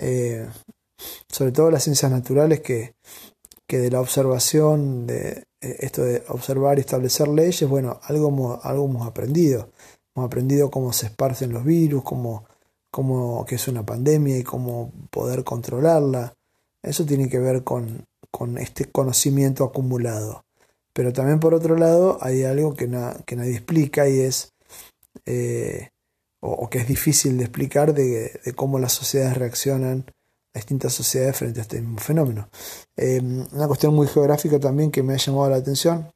Eh, 0.00 0.48
sobre 1.28 1.52
todo 1.52 1.70
las 1.70 1.84
ciencias 1.84 2.10
naturales 2.10 2.60
que, 2.60 2.94
que 3.66 3.78
de 3.78 3.90
la 3.90 4.00
observación, 4.00 5.06
de 5.06 5.44
eh, 5.60 5.76
esto 5.80 6.02
de 6.02 6.24
observar 6.28 6.78
y 6.78 6.80
establecer 6.80 7.28
leyes, 7.28 7.68
bueno, 7.68 8.00
algo, 8.04 8.60
algo 8.62 8.84
hemos 8.86 9.06
aprendido. 9.06 9.70
Hemos 10.14 10.26
aprendido 10.26 10.70
cómo 10.70 10.92
se 10.92 11.06
esparcen 11.06 11.52
los 11.52 11.64
virus, 11.64 12.02
cómo, 12.02 12.46
cómo 12.90 13.44
que 13.44 13.56
es 13.56 13.68
una 13.68 13.84
pandemia 13.84 14.38
y 14.38 14.42
cómo 14.42 14.90
poder 15.10 15.44
controlarla. 15.44 16.34
Eso 16.82 17.04
tiene 17.04 17.28
que 17.28 17.38
ver 17.38 17.62
con, 17.62 18.06
con 18.30 18.58
este 18.58 18.86
conocimiento 18.86 19.64
acumulado. 19.64 20.44
Pero 20.92 21.12
también 21.12 21.40
por 21.40 21.54
otro 21.54 21.76
lado 21.76 22.18
hay 22.20 22.42
algo 22.44 22.74
que, 22.74 22.90
que 23.26 23.36
nadie 23.36 23.52
explica 23.52 24.08
y 24.08 24.20
es, 24.20 24.52
eh, 25.26 25.90
o, 26.40 26.68
que 26.70 26.78
es 26.78 26.88
difícil 26.88 27.38
de 27.38 27.44
explicar, 27.44 27.94
de, 27.94 28.40
cómo 28.56 28.78
las 28.78 28.92
sociedades 28.92 29.36
reaccionan, 29.36 30.06
las 30.52 30.64
distintas 30.64 30.92
sociedades 30.92 31.36
frente 31.36 31.60
a 31.60 31.62
este 31.62 31.80
mismo 31.80 31.98
fenómeno. 31.98 32.48
Em, 32.96 33.46
una 33.52 33.66
cuestión 33.66 33.94
muy 33.94 34.08
geográfica 34.08 34.58
también 34.58 34.90
que 34.90 35.02
me 35.02 35.14
ha 35.14 35.18
llamado 35.18 35.50
la 35.50 35.56
atención 35.56 36.10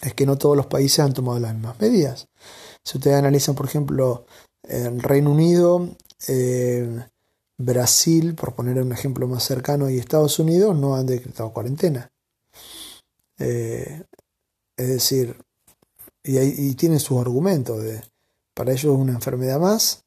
es 0.00 0.14
que 0.14 0.26
no 0.26 0.38
todos 0.38 0.56
los 0.56 0.66
países 0.66 1.00
han 1.00 1.12
tomado 1.12 1.38
las 1.38 1.54
mismas 1.54 1.80
medidas. 1.80 2.28
Si 2.84 2.98
ustedes 2.98 3.16
analizan, 3.16 3.54
por 3.54 3.66
ejemplo, 3.66 4.26
el 4.62 5.02
Reino 5.02 5.30
Unido, 5.32 5.88
eh, 6.28 7.04
Brasil, 7.58 8.34
por 8.34 8.54
poner 8.54 8.80
un 8.82 8.92
ejemplo 8.92 9.26
más 9.28 9.44
cercano, 9.44 9.88
y 9.90 9.98
Estados 9.98 10.38
Unidos 10.38 10.76
no 10.76 10.96
han 10.96 11.06
decretado 11.06 11.52
cuarentena. 11.52 12.10
Eh, 13.38 14.04
es 14.76 14.88
decir, 14.88 15.36
y, 16.22 16.38
y, 16.38 16.74
tienen 16.74 17.00
sus 17.00 17.20
argumentos. 17.20 17.82
De, 17.82 18.02
para 18.54 18.72
ellos 18.72 18.94
es 18.94 19.00
una 19.00 19.12
enfermedad 19.12 19.60
más, 19.60 20.04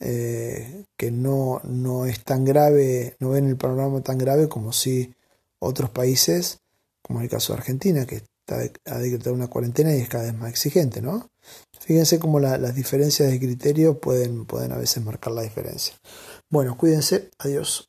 eh, 0.00 0.84
que 0.96 1.10
no, 1.10 1.60
no 1.64 2.06
es 2.06 2.22
tan 2.24 2.44
grave, 2.44 3.16
no 3.20 3.30
ven 3.30 3.48
el 3.48 3.56
panorama 3.56 4.00
tan 4.02 4.18
grave 4.18 4.48
como 4.48 4.72
si 4.72 5.14
otros 5.58 5.90
países, 5.90 6.60
como 7.02 7.20
el 7.20 7.28
caso 7.28 7.52
de 7.52 7.58
Argentina, 7.58 8.06
que 8.06 8.16
está, 8.16 8.60
ha 8.86 8.98
decretado 8.98 9.34
una 9.34 9.48
cuarentena 9.48 9.94
y 9.94 10.00
es 10.00 10.08
cada 10.08 10.24
vez 10.24 10.34
más 10.34 10.50
exigente, 10.50 11.02
¿no? 11.02 11.30
Fíjense 11.80 12.18
cómo 12.18 12.38
las 12.38 12.74
diferencias 12.74 13.30
de 13.30 13.38
criterio 13.38 13.98
pueden, 13.98 14.44
pueden 14.44 14.72
a 14.72 14.76
veces 14.76 15.02
marcar 15.02 15.32
la 15.32 15.42
diferencia. 15.42 15.94
Bueno, 16.50 16.76
cuídense. 16.76 17.30
Adiós. 17.38 17.88